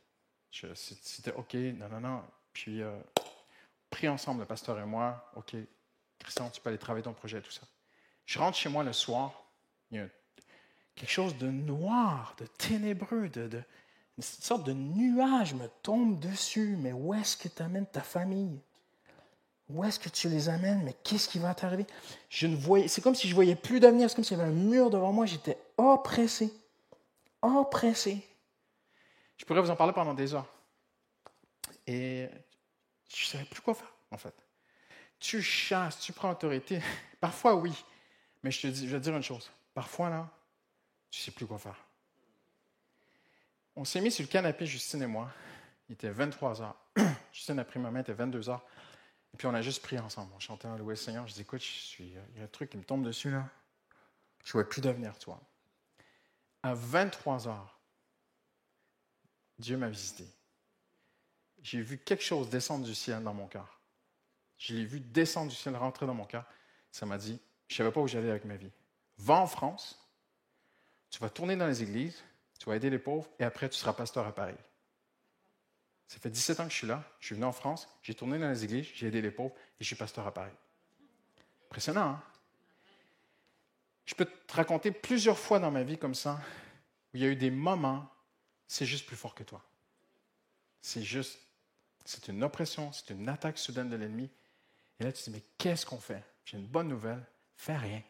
c'était 0.51 1.33
OK, 1.33 1.53
non, 1.53 1.87
non, 1.89 1.99
non, 1.99 2.23
Puis, 2.53 2.81
euh, 2.81 2.99
prie 3.89 4.07
ensemble, 4.07 4.41
le 4.41 4.45
pasteur 4.45 4.79
et 4.79 4.85
moi. 4.85 5.31
OK, 5.35 5.55
Christian, 6.19 6.49
tu 6.49 6.61
peux 6.61 6.69
aller 6.69 6.77
travailler 6.77 7.03
ton 7.03 7.13
projet, 7.13 7.41
tout 7.41 7.51
ça. 7.51 7.61
Je 8.25 8.39
rentre 8.39 8.57
chez 8.57 8.69
moi 8.69 8.83
le 8.83 8.93
soir. 8.93 9.31
Il 9.91 9.97
y 9.97 10.01
a 10.01 10.07
quelque 10.95 11.09
chose 11.09 11.37
de 11.37 11.47
noir, 11.47 12.35
de 12.37 12.45
ténébreux, 12.45 13.29
de, 13.29 13.47
de 13.47 13.63
une 14.17 14.23
sorte 14.23 14.65
de 14.65 14.73
nuage 14.73 15.53
me 15.53 15.67
tombe 15.81 16.19
dessus. 16.19 16.75
Mais 16.77 16.91
où 16.91 17.13
est-ce 17.13 17.37
que 17.37 17.47
tu 17.47 17.61
amènes 17.63 17.87
ta 17.87 18.01
famille? 18.01 18.59
Où 19.69 19.83
est-ce 19.83 19.99
que 19.99 20.09
tu 20.09 20.27
les 20.27 20.49
amènes? 20.49 20.83
Mais 20.83 20.93
qu'est-ce 21.03 21.29
qui 21.29 21.39
va 21.39 21.53
t'arriver? 21.53 21.85
Je 22.27 22.47
ne 22.47 22.55
voyais, 22.55 22.87
c'est 22.87 23.01
comme 23.01 23.15
si 23.15 23.29
je 23.29 23.35
voyais 23.35 23.55
plus 23.55 23.79
d'avenir. 23.79 24.09
C'est 24.09 24.15
comme 24.15 24.25
s'il 24.25 24.37
y 24.37 24.41
avait 24.41 24.49
un 24.49 24.53
mur 24.53 24.89
devant 24.89 25.13
moi. 25.13 25.25
J'étais 25.25 25.57
oppressé. 25.77 26.53
Oppressé. 27.41 28.27
Je 29.37 29.45
pourrais 29.45 29.61
vous 29.61 29.69
en 29.69 29.75
parler 29.77 29.93
pendant 29.93 30.13
des 30.13 30.33
heures. 30.33 30.47
Et 31.87 32.27
je 33.09 33.23
ne 33.23 33.27
savais 33.27 33.45
plus 33.45 33.61
quoi 33.61 33.73
faire, 33.73 33.93
en 34.11 34.17
fait. 34.17 34.33
Tu 35.19 35.41
chasses, 35.41 35.99
tu 35.99 36.13
prends 36.13 36.31
autorité. 36.31 36.81
Parfois, 37.19 37.55
oui. 37.55 37.73
Mais 38.43 38.51
je 38.51 38.61
te 38.61 38.67
dis, 38.67 38.87
je 38.87 38.93
vais 38.93 38.99
te 38.99 39.03
dire 39.03 39.15
une 39.15 39.23
chose. 39.23 39.51
Parfois, 39.73 40.09
là, 40.09 40.29
tu 41.09 41.19
ne 41.19 41.23
sais 41.25 41.31
plus 41.31 41.45
quoi 41.45 41.57
faire. 41.57 41.77
On 43.75 43.83
s'est 43.83 44.01
mis 44.01 44.11
sur 44.11 44.23
le 44.23 44.29
canapé, 44.29 44.65
Justine 44.65 45.01
et 45.01 45.07
moi. 45.07 45.31
Il 45.87 45.93
était 45.93 46.09
23 46.09 46.61
heures. 46.61 46.75
Justine 47.33 47.59
a 47.59 47.65
pris 47.65 47.79
ma 47.79 47.91
main, 47.91 47.99
il 47.99 48.01
était 48.01 48.13
22 48.13 48.49
heures. 48.49 48.65
Et 49.33 49.37
puis 49.37 49.47
on 49.47 49.53
a 49.53 49.61
juste 49.61 49.81
prié 49.81 49.99
ensemble. 49.99 50.31
On 50.35 50.39
chantait 50.39 50.67
Louis 50.77 50.97
Seigneur. 50.97 51.27
Je 51.27 51.33
dis, 51.33 51.41
écoute, 51.41 51.63
il 51.99 52.13
y 52.13 52.17
a 52.39 52.43
un 52.43 52.47
truc 52.47 52.69
qui 52.69 52.77
me 52.77 52.83
tombe 52.83 53.03
dessus 53.03 53.31
là. 53.31 53.47
Je 54.43 54.49
ne 54.49 54.53
vois 54.53 54.69
plus 54.69 54.81
devenir 54.81 55.17
toi. 55.17 55.41
À 56.63 56.73
23 56.73 57.47
heures, 57.47 57.79
Dieu 59.57 59.77
m'a 59.77 59.89
visité. 59.89 60.25
J'ai 61.63 61.81
vu 61.81 61.97
quelque 61.97 62.23
chose 62.23 62.49
descendre 62.49 62.85
du 62.85 62.95
ciel 62.95 63.23
dans 63.23 63.33
mon 63.33 63.47
cœur. 63.47 63.79
Je 64.57 64.73
l'ai 64.73 64.85
vu 64.85 64.99
descendre 64.99 65.49
du 65.49 65.55
ciel, 65.55 65.75
rentrer 65.75 66.05
dans 66.05 66.13
mon 66.13 66.25
cœur. 66.25 66.45
Ça 66.91 67.05
m'a 67.05 67.17
dit, 67.17 67.39
je 67.67 67.73
ne 67.73 67.77
savais 67.77 67.91
pas 67.91 68.01
où 68.01 68.07
j'allais 68.07 68.29
avec 68.29 68.45
ma 68.45 68.55
vie. 68.55 68.71
Va 69.17 69.35
en 69.35 69.47
France, 69.47 70.09
tu 71.09 71.19
vas 71.19 71.29
tourner 71.29 71.55
dans 71.55 71.67
les 71.67 71.83
églises, 71.83 72.23
tu 72.59 72.65
vas 72.65 72.75
aider 72.75 72.89
les 72.89 72.99
pauvres, 72.99 73.29
et 73.39 73.43
après 73.43 73.69
tu 73.69 73.77
seras 73.77 73.93
pasteur 73.93 74.25
à 74.27 74.33
Paris. 74.33 74.55
Ça 76.07 76.19
fait 76.19 76.29
17 76.29 76.59
ans 76.59 76.65
que 76.65 76.71
je 76.71 76.77
suis 76.77 76.87
là, 76.87 77.03
je 77.19 77.27
suis 77.27 77.35
venu 77.35 77.45
en 77.45 77.51
France, 77.51 77.87
j'ai 78.01 78.15
tourné 78.15 78.39
dans 78.39 78.49
les 78.49 78.63
églises, 78.63 78.87
j'ai 78.95 79.07
aidé 79.07 79.21
les 79.21 79.31
pauvres, 79.31 79.53
et 79.79 79.83
je 79.83 79.85
suis 79.85 79.95
pasteur 79.95 80.25
à 80.25 80.33
Paris. 80.33 80.51
Impressionnant, 81.67 82.01
hein? 82.01 82.23
Je 84.05 84.15
peux 84.15 84.25
te 84.25 84.53
raconter 84.53 84.91
plusieurs 84.91 85.37
fois 85.37 85.59
dans 85.59 85.69
ma 85.69 85.83
vie 85.83 85.99
comme 85.99 86.15
ça, 86.15 86.41
où 87.13 87.17
il 87.17 87.21
y 87.21 87.25
a 87.25 87.27
eu 87.27 87.35
des 87.35 87.51
moments, 87.51 88.09
c'est 88.67 88.87
juste 88.87 89.05
plus 89.05 89.15
fort 89.15 89.35
que 89.35 89.43
toi. 89.43 89.63
C'est 90.81 91.03
juste, 91.03 91.37
c'est 92.05 92.27
une 92.27 92.43
oppression, 92.43 92.91
c'est 92.91 93.11
une 93.11 93.29
attaque 93.29 93.57
soudaine 93.57 93.89
de 93.89 93.95
l'ennemi. 93.95 94.29
Et 94.99 95.03
là, 95.03 95.11
tu 95.11 95.23
te 95.23 95.29
dis, 95.29 95.35
mais 95.35 95.43
qu'est-ce 95.57 95.85
qu'on 95.85 95.99
fait? 95.99 96.23
J'ai 96.45 96.57
une 96.57 96.65
bonne 96.67 96.87
nouvelle, 96.87 97.23
fais 97.55 97.77
rien. 97.77 98.01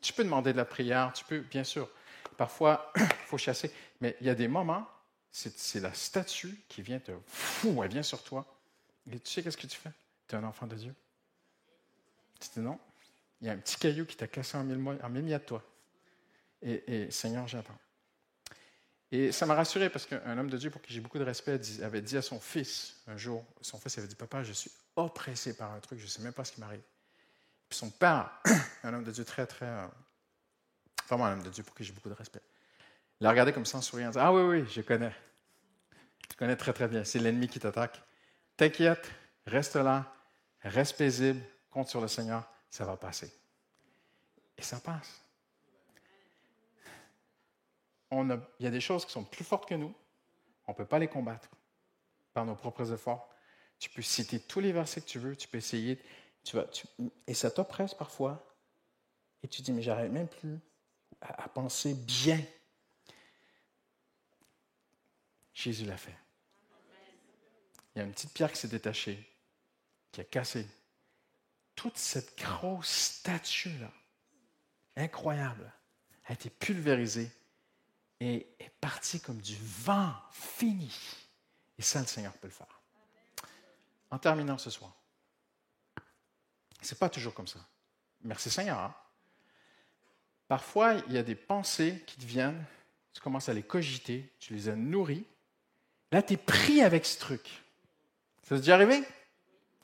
Tu 0.00 0.12
peux 0.12 0.24
demander 0.24 0.52
de 0.52 0.56
la 0.56 0.64
prière, 0.64 1.12
tu 1.12 1.24
peux, 1.24 1.40
bien 1.40 1.64
sûr. 1.64 1.88
Parfois, 2.36 2.92
il 2.96 3.02
faut 3.26 3.38
chasser. 3.38 3.70
Mais 4.00 4.16
il 4.20 4.26
y 4.26 4.30
a 4.30 4.34
des 4.34 4.48
moments, 4.48 4.88
c'est 5.30 5.80
la 5.80 5.92
statue 5.92 6.62
qui 6.68 6.82
vient 6.82 6.98
te 6.98 7.12
fou, 7.26 7.82
elle 7.82 7.90
vient 7.90 8.02
sur 8.02 8.22
toi. 8.22 8.46
Et 9.10 9.18
tu 9.20 9.30
sais 9.30 9.42
qu'est-ce 9.42 9.56
que 9.56 9.66
tu 9.66 9.76
fais? 9.76 9.90
Tu 10.26 10.34
es 10.34 10.38
un 10.38 10.44
enfant 10.44 10.66
de 10.66 10.76
Dieu. 10.76 10.94
Tu 12.40 12.48
dis 12.54 12.60
non, 12.60 12.78
il 13.40 13.46
y 13.46 13.50
a 13.50 13.52
un 13.52 13.58
petit 13.58 13.76
caillou 13.76 14.06
qui 14.06 14.16
t'a 14.16 14.26
cassé 14.26 14.56
en 14.56 14.64
mille, 14.64 14.98
en 15.02 15.10
de 15.10 15.38
toi. 15.38 15.62
Et, 16.62 17.10
Seigneur, 17.10 17.48
j'attends. 17.48 17.78
Et 19.12 19.32
ça 19.32 19.44
m'a 19.46 19.54
rassuré 19.54 19.90
parce 19.90 20.06
qu'un 20.06 20.38
homme 20.38 20.50
de 20.50 20.56
Dieu 20.56 20.70
pour 20.70 20.80
qui 20.80 20.92
j'ai 20.92 21.00
beaucoup 21.00 21.18
de 21.18 21.24
respect 21.24 21.60
avait 21.82 22.00
dit 22.00 22.16
à 22.16 22.22
son 22.22 22.38
fils 22.38 22.96
un 23.08 23.16
jour, 23.16 23.44
son 23.60 23.78
fils 23.78 23.98
avait 23.98 24.06
dit, 24.06 24.14
papa, 24.14 24.42
je 24.42 24.52
suis 24.52 24.70
oppressé 24.94 25.56
par 25.56 25.72
un 25.72 25.80
truc, 25.80 25.98
je 25.98 26.04
ne 26.04 26.08
sais 26.08 26.22
même 26.22 26.32
pas 26.32 26.44
ce 26.44 26.52
qui 26.52 26.60
m'arrive. 26.60 26.82
Puis 27.68 27.78
son 27.78 27.90
père, 27.90 28.30
un 28.84 28.94
homme 28.94 29.04
de 29.04 29.10
Dieu 29.10 29.24
très, 29.24 29.46
très... 29.46 29.66
Euh, 29.66 29.86
vraiment 31.08 31.26
un 31.26 31.32
homme 31.32 31.42
de 31.42 31.50
Dieu 31.50 31.64
pour 31.64 31.74
qui 31.74 31.82
j'ai 31.82 31.92
beaucoup 31.92 32.08
de 32.08 32.14
respect, 32.14 32.42
l'a 33.20 33.30
regardé 33.30 33.52
comme 33.52 33.66
ça 33.66 33.78
en 33.78 33.82
souriant, 33.82 34.10
dit, 34.10 34.18
ah 34.18 34.32
oui, 34.32 34.42
oui, 34.42 34.68
je 34.70 34.80
connais. 34.80 35.14
Je 36.30 36.36
connais 36.36 36.56
très, 36.56 36.72
très 36.72 36.86
bien. 36.86 37.02
C'est 37.02 37.18
l'ennemi 37.18 37.48
qui 37.48 37.58
t'attaque. 37.58 38.00
T'inquiète, 38.56 39.10
reste 39.46 39.74
là, 39.74 40.14
reste 40.62 40.96
paisible, 40.96 41.40
compte 41.70 41.88
sur 41.88 42.00
le 42.00 42.08
Seigneur 42.08 42.46
ça 42.70 42.84
va 42.84 42.96
passer. 42.96 43.32
Et 44.56 44.62
ça 44.62 44.78
passe. 44.78 45.20
Il 48.12 48.40
y 48.60 48.66
a 48.66 48.70
des 48.70 48.80
choses 48.80 49.04
qui 49.04 49.12
sont 49.12 49.24
plus 49.24 49.44
fortes 49.44 49.68
que 49.68 49.74
nous. 49.74 49.94
On 50.66 50.72
ne 50.72 50.76
peut 50.76 50.86
pas 50.86 50.98
les 50.98 51.08
combattre 51.08 51.48
par 52.32 52.44
nos 52.44 52.54
propres 52.54 52.92
efforts. 52.92 53.28
Tu 53.78 53.88
peux 53.90 54.02
citer 54.02 54.40
tous 54.40 54.60
les 54.60 54.72
versets 54.72 55.00
que 55.00 55.06
tu 55.06 55.18
veux, 55.18 55.36
tu 55.36 55.48
peux 55.48 55.58
essayer, 55.58 55.98
et 57.26 57.34
ça 57.34 57.50
t'oppresse 57.50 57.94
parfois. 57.94 58.46
Et 59.42 59.48
tu 59.48 59.62
dis, 59.62 59.72
mais 59.72 59.82
j'arrive 59.82 60.10
même 60.10 60.28
plus 60.28 60.58
à, 61.20 61.44
à 61.44 61.48
penser 61.48 61.94
bien. 61.94 62.40
Jésus 65.54 65.84
l'a 65.84 65.96
fait. 65.96 66.16
Il 67.94 67.98
y 67.98 68.02
a 68.02 68.04
une 68.04 68.12
petite 68.12 68.32
pierre 68.32 68.52
qui 68.52 68.58
s'est 68.58 68.68
détachée, 68.68 69.26
qui 70.12 70.20
a 70.20 70.24
cassé 70.24 70.66
toute 71.74 71.96
cette 71.96 72.38
grosse 72.38 72.90
statue-là, 72.90 73.90
incroyable, 74.96 75.72
a 76.26 76.34
été 76.34 76.50
pulvérisée 76.50 77.30
et 78.20 78.46
est 78.58 78.72
partie 78.80 79.20
comme 79.20 79.40
du 79.40 79.56
vent 79.60 80.12
fini. 80.30 80.94
Et 81.78 81.82
ça, 81.82 82.00
le 82.00 82.06
Seigneur 82.06 82.32
peut 82.34 82.48
le 82.48 82.52
faire. 82.52 82.80
En 84.10 84.18
terminant 84.18 84.58
ce 84.58 84.70
soir, 84.70 84.92
c'est 86.82 86.98
pas 86.98 87.08
toujours 87.08 87.34
comme 87.34 87.46
ça. 87.46 87.60
Merci 88.22 88.50
Seigneur. 88.50 88.78
Hein. 88.78 88.94
Parfois, 90.48 90.94
il 91.06 91.12
y 91.12 91.18
a 91.18 91.22
des 91.22 91.34
pensées 91.34 92.02
qui 92.06 92.18
te 92.18 92.26
viennent, 92.26 92.64
tu 93.12 93.20
commences 93.20 93.48
à 93.48 93.54
les 93.54 93.62
cogiter, 93.62 94.32
tu 94.38 94.52
les 94.52 94.68
as 94.68 94.76
nourries. 94.76 95.24
Là, 96.12 96.22
tu 96.22 96.34
es 96.34 96.36
pris 96.36 96.82
avec 96.82 97.06
ce 97.06 97.18
truc. 97.18 97.62
Ça 98.42 98.56
t'est 98.56 98.62
déjà 98.62 98.74
arrivé? 98.74 99.00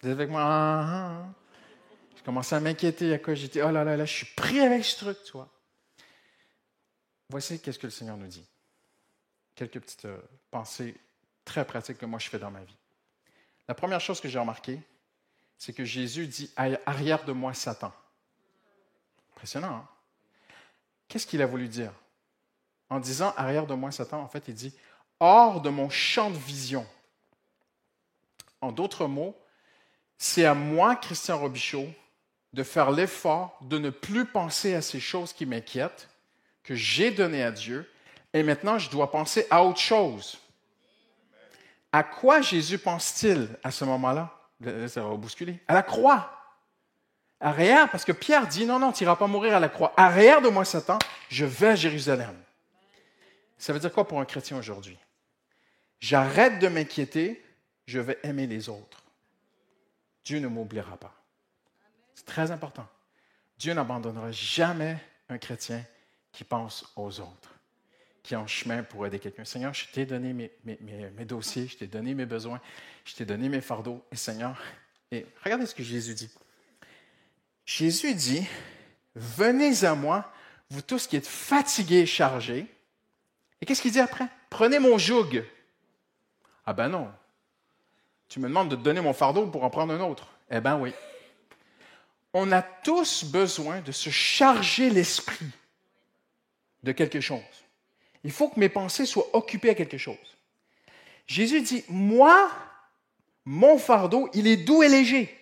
Vous 0.01 0.09
êtes 0.09 0.15
avec 0.15 0.29
moi? 0.29 0.43
Ah, 0.43 0.83
ah, 0.85 1.23
ah 1.23 1.47
commençais 2.27 2.57
à 2.57 2.61
m'inquiéter 2.61 3.15
à 3.15 3.35
j'étais. 3.35 3.63
Oh 3.63 3.71
là 3.71 3.85
là 3.85 3.97
là, 3.97 4.05
je 4.05 4.13
suis 4.13 4.27
pris 4.35 4.59
avec 4.59 4.85
ce 4.85 4.97
truc, 4.97 5.17
tu 5.25 5.33
vois. 5.33 5.49
Voici 7.29 7.61
qu'est-ce 7.61 7.79
que 7.79 7.87
le 7.87 7.91
Seigneur 7.91 8.17
nous 8.17 8.27
dit. 8.27 8.45
Quelques 9.55 9.81
petites 9.81 10.05
euh, 10.05 10.21
pensées 10.51 10.97
très 11.45 11.65
pratiques 11.65 11.99
que 11.99 12.07
moi 12.07 12.19
je 12.19 12.29
fais 12.29 12.39
dans 12.39 12.51
ma 12.51 12.63
vie. 12.63 12.77
La 13.69 13.75
première 13.75 14.01
chose 14.01 14.21
que 14.21 14.29
j'ai 14.29 14.39
remarqué, 14.39 14.81
c'est 15.59 15.73
que 15.73 15.85
Jésus 15.85 16.27
dit 16.27 16.51
arrière 16.57 17.25
de 17.25 17.33
moi 17.33 17.55
Satan. 17.55 17.93
Impressionnant, 19.33 19.77
hein? 19.77 19.89
Qu'est-ce 21.09 21.27
qu'il 21.27 21.43
a 21.43 21.47
voulu 21.47 21.69
dire? 21.69 21.93
En 22.91 23.01
disant 23.01 23.33
arrière 23.37 23.67
de 23.67 23.75
moi 23.75 23.91
Satan, 23.91 24.21
en 24.21 24.29
fait, 24.29 24.49
il 24.49 24.55
dit 24.55 24.75
hors 25.21 25.61
de 25.61 25.71
mon 25.71 25.89
champ 25.89 26.31
de 26.31 26.37
vision. 26.37 26.87
En 28.61 28.73
d'autres 28.73 29.07
mots, 29.07 29.37
c'est 30.19 30.45
à 30.45 30.55
moi, 30.55 30.97
Christian 30.97 31.39
Robichaud, 31.39 31.89
de 32.53 32.63
faire 32.63 32.91
l'effort 32.91 33.59
de 33.63 33.79
ne 33.79 33.91
plus 33.91 34.27
penser 34.27 34.75
à 34.75 34.83
ces 34.83 35.01
choses 35.01 35.33
qui 35.33 35.47
m'inquiètent, 35.47 36.09
que 36.67 36.75
j'ai 36.75 37.11
données 37.11 37.45
à 37.45 37.53
Dieu, 37.53 37.91
et 38.35 38.43
maintenant 38.43 38.79
je 38.79 38.91
dois 38.91 39.11
penser 39.11 39.47
à 39.51 39.65
autre 39.65 39.81
chose. 39.81 40.39
À 41.93 42.03
quoi 42.03 42.43
Jésus 42.43 42.77
pense-t-il 42.77 43.49
à 43.63 43.71
ce 43.71 43.85
moment-là? 43.85 44.39
Ça 44.89 45.03
va 45.03 45.15
bousculer. 45.15 45.61
À 45.69 45.75
la 45.75 45.83
croix. 45.83 46.33
Arrière, 47.41 47.91
parce 47.91 48.05
que 48.05 48.13
Pierre 48.13 48.47
dit, 48.47 48.67
non, 48.67 48.79
non, 48.79 48.93
tu 48.93 49.05
n'iras 49.05 49.17
pas 49.17 49.27
mourir 49.27 49.55
à 49.55 49.61
la 49.61 49.69
croix. 49.69 49.95
Arrière 49.97 50.43
de 50.43 50.49
moi, 50.49 50.65
Satan, 50.65 50.99
je 51.29 51.45
vais 51.45 51.69
à 51.69 51.75
Jérusalem. 51.77 52.35
Ça 53.59 53.73
veut 53.73 53.79
dire 53.79 53.93
quoi 53.93 54.09
pour 54.09 54.21
un 54.21 54.25
chrétien 54.25 54.59
aujourd'hui? 54.59 54.99
J'arrête 56.01 56.59
de 56.59 56.69
m'inquiéter, 56.69 57.43
je 57.87 58.01
vais 58.01 58.19
aimer 58.23 58.47
les 58.47 58.69
autres. 58.69 59.03
Dieu 60.25 60.41
ne 60.41 60.49
m'oubliera 60.49 60.97
pas. 60.97 61.15
C'est 62.15 62.27
très 62.27 62.51
important. 62.51 62.87
Dieu 63.59 63.73
n'abandonnera 63.73 64.33
jamais 64.33 64.99
un 65.29 65.39
chrétien 65.39 65.85
qui 66.37 66.45
pense 66.45 66.85
aux 66.97 67.21
autres, 67.21 67.55
qui 68.23 68.35
est 68.35 68.37
en 68.37 68.47
chemin 68.47 68.83
pour 68.83 69.07
aider 69.07 69.19
quelqu'un. 69.19 69.47
Seigneur, 69.47 69.73
je 69.73 69.87
t'ai 69.89 70.05
donné 70.05 70.35
mes, 70.35 71.25
dossiers, 71.25 71.67
je 71.67 71.79
t'ai 71.79 71.87
donné 71.87 72.13
mes 72.13 72.27
besoins, 72.27 72.61
je 73.07 73.15
t'ai 73.15 73.25
donné 73.25 73.49
mes 73.49 73.63
fardeaux. 73.63 74.05
Et 74.13 74.17
Seigneur, 74.17 74.63
et 75.11 75.25
regardez 75.43 75.65
ce 75.65 75.75
que 75.75 75.83
Jésus 75.83 76.13
dit. 76.13 76.29
Jésus 77.65 78.15
dit, 78.15 78.47
venez 79.15 79.85
à 79.85 79.95
moi, 79.95 80.31
vous 80.69 80.83
tous 80.83 81.07
qui 81.07 81.17
êtes 81.17 81.27
fatigués 81.27 82.01
et 82.01 82.07
chargés. 82.07 82.67
Et 83.63 83.65
qu'est-ce 83.65 83.81
qu'il 83.81 83.93
dit 83.93 84.01
après? 84.01 84.27
Prenez 84.51 84.79
mon 84.79 84.99
joug. 84.99 85.43
Ah 86.67 86.75
ben 86.75 86.91
non. 86.91 87.11
Tu 88.29 88.41
me 88.41 88.49
demandes 88.49 88.69
de 88.69 88.77
te 88.77 88.83
donner 88.83 89.01
mon 89.01 89.15
fardeau 89.15 89.47
pour 89.47 89.65
en 89.65 89.71
prendre 89.71 89.95
un 89.95 90.01
autre. 90.01 90.29
Eh 90.51 90.61
ben 90.61 90.79
oui 90.79 90.93
on 92.39 92.53
a 92.53 92.61
tous 92.61 93.25
besoin 93.25 93.81
de 93.81 93.93
se 93.93 94.11
charger 94.11 94.91
l'esprit 94.91 95.47
de 96.87 96.93
quelque 96.93 97.21
chose. 97.21 97.43
Il 98.25 98.31
faut 98.31 98.49
que 98.49 98.61
mes 98.61 98.69
pensées 98.69 99.07
soient 99.07 99.29
occupées 99.35 99.71
à 99.71 99.75
quelque 99.75 99.99
chose. 99.99 100.17
Jésus 101.27 101.61
dit, 101.61 101.85
moi, 101.89 102.51
mon 103.45 103.77
fardeau, 103.77 104.31
il 104.33 104.47
est 104.47 104.57
doux 104.57 104.83
et 104.83 104.89
léger. 104.89 105.37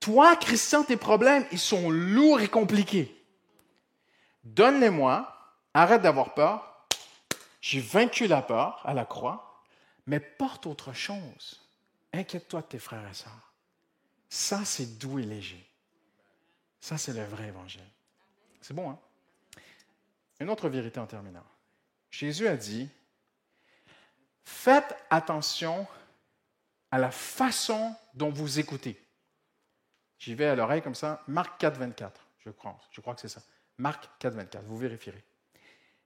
Toi, 0.00 0.36
Christian, 0.36 0.82
tes 0.82 0.96
problèmes, 0.96 1.46
ils 1.52 1.58
sont 1.58 1.88
lourds 1.88 2.40
et 2.40 2.48
compliqués. 2.48 3.16
Donne-les-moi, 4.42 5.32
arrête 5.72 6.02
d'avoir 6.02 6.34
peur. 6.34 6.86
J'ai 7.60 7.80
vaincu 7.80 8.26
la 8.26 8.42
peur 8.42 8.82
à 8.84 8.92
la 8.92 9.04
croix, 9.04 9.62
mais 10.06 10.20
porte 10.20 10.66
autre 10.66 10.92
chose. 10.92 11.62
Inquiète-toi 12.12 12.60
de 12.60 12.66
tes 12.66 12.78
frères 12.78 13.08
et 13.08 13.14
sœurs. 13.14 13.52
Ça, 14.28 14.64
c'est 14.64 14.98
doux 14.98 15.20
et 15.20 15.22
léger. 15.22 15.64
Ça, 16.80 16.98
c'est 16.98 17.14
le 17.14 17.24
vrai 17.24 17.48
évangile. 17.48 17.88
C'est 18.60 18.74
bon, 18.74 18.90
hein? 18.90 18.98
Une 20.40 20.50
autre 20.50 20.68
vérité 20.68 21.00
en 21.00 21.06
terminant. 21.06 21.44
Jésus 22.10 22.46
a 22.48 22.56
dit, 22.56 22.88
faites 24.44 24.96
attention 25.10 25.86
à 26.90 26.98
la 26.98 27.10
façon 27.10 27.94
dont 28.14 28.30
vous 28.30 28.58
écoutez. 28.58 29.00
J'y 30.18 30.34
vais 30.34 30.46
à 30.46 30.54
l'oreille 30.54 30.82
comme 30.82 30.94
ça. 30.94 31.22
Marc 31.26 31.58
4, 31.58 31.78
24, 31.78 32.20
je 32.38 32.50
crois. 32.50 32.78
Je 32.90 33.00
crois 33.00 33.14
que 33.14 33.20
c'est 33.20 33.28
ça. 33.28 33.42
Marc 33.78 34.08
4, 34.18 34.34
24, 34.34 34.64
vous 34.64 34.78
vérifierez. 34.78 35.22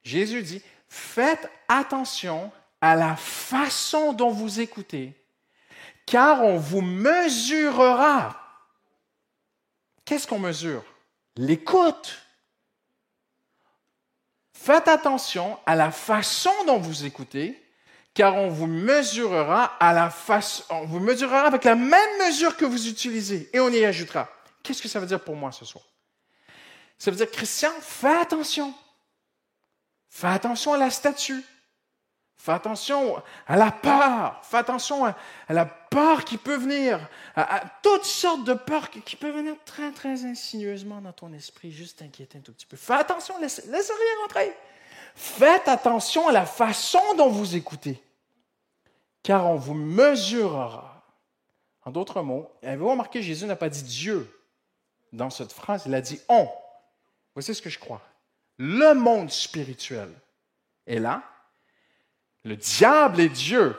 Jésus 0.03 0.43
dit, 0.43 0.63
faites 0.89 1.51
attention 1.69 2.51
à 2.81 2.97
la 2.97 3.17
façon 3.17 4.13
dont 4.13 4.31
vous 4.31 4.61
écoutez, 4.61 5.15
car 6.07 6.43
on 6.43 6.57
vous 6.57 6.81
mesurera. 6.81 8.41
Qu'est-ce 10.05 10.27
qu'on 10.27 10.39
mesure? 10.39 10.85
L'écoute. 11.37 12.28
Faites 14.61 14.89
attention 14.89 15.57
à 15.67 15.77
la 15.77 15.93
façon 15.93 16.51
dont 16.67 16.79
vous 16.79 17.05
écoutez, 17.05 17.63
car 18.13 18.35
on 18.35 18.49
vous 18.49 18.67
mesurera 18.67 19.77
avec 21.47 21.65
la 21.65 21.77
même 21.77 22.27
mesure 22.27 22.57
que 22.57 22.65
vous 22.65 22.89
utilisez, 22.89 23.49
et 23.53 23.61
on 23.61 23.71
y 23.71 23.85
ajoutera. 23.85 24.29
Qu'est-ce 24.63 24.83
que 24.83 24.89
ça 24.89 24.99
veut 24.99 25.07
dire 25.07 25.23
pour 25.23 25.37
moi 25.37 25.53
ce 25.53 25.65
soir? 25.65 25.85
Ça 26.99 27.13
veut 27.13 27.17
dire, 27.17 27.31
Christian, 27.31 27.71
fais 27.81 28.17
attention. 28.17 28.75
Fais 30.11 30.27
attention 30.27 30.75
à 30.75 30.79
la 30.79 30.91
statue. 30.91 31.45
Fais 32.39 32.53
attention 32.53 33.21
à 33.49 33.57
la 33.57 33.73
peur. 33.73 34.41
Fais 34.45 34.59
attention 34.59 35.05
à, 35.05 35.17
la 35.49 35.67
peur 35.67 36.25
qui 36.25 36.39
peut 36.39 36.57
venir, 36.57 37.01
à, 37.35 37.63
toutes 37.83 38.05
sortes 38.05 38.45
de 38.45 38.55
peurs 38.55 38.91
qui, 38.91 39.17
peuvent 39.17 39.35
venir 39.35 39.55
très, 39.65 39.91
très 39.91 40.25
insinueusement 40.25 41.01
dans 41.01 41.13
ton 41.13 41.33
esprit, 41.33 41.73
juste 41.73 41.99
t'inquiéter 41.99 42.39
un 42.39 42.41
tout 42.41 42.53
petit 42.53 42.67
peu. 42.67 42.77
Fais 42.77 42.95
attention, 42.95 43.39
laisse, 43.41 43.67
laisse 43.67 43.89
rien 43.91 44.23
rentrer. 44.23 44.57
Faites 45.17 45.67
attention 45.67 46.29
à 46.29 46.33
la 46.33 46.47
façon 46.47 47.03
dont 47.17 47.29
vous 47.29 47.57
écoutez, 47.57 48.01
car 49.25 49.47
on 49.47 49.57
vous 49.57 49.75
mesurera. 49.75 51.03
En 51.85 51.91
d'autres 51.91 52.23
mots, 52.23 52.53
avez-vous 52.63 52.91
remarqué, 52.91 53.21
Jésus 53.21 53.47
n'a 53.47 53.57
pas 53.57 53.69
dit 53.69 53.83
Dieu 53.83 54.33
dans 55.13 55.31
cette 55.31 55.53
phrase, 55.53 55.85
il 55.87 55.95
a 55.95 56.01
dit 56.01 56.21
on. 56.29 56.49
Voici 57.35 57.53
ce 57.53 57.63
que 57.63 57.71
je 57.71 57.81
crois. 57.81 58.03
Le 58.59 58.95
monde 58.95 59.31
spirituel 59.31 60.13
est 60.87 61.01
là, 61.01 61.25
le 62.45 62.57
diable 62.57 63.21
est 63.21 63.29
Dieu. 63.29 63.77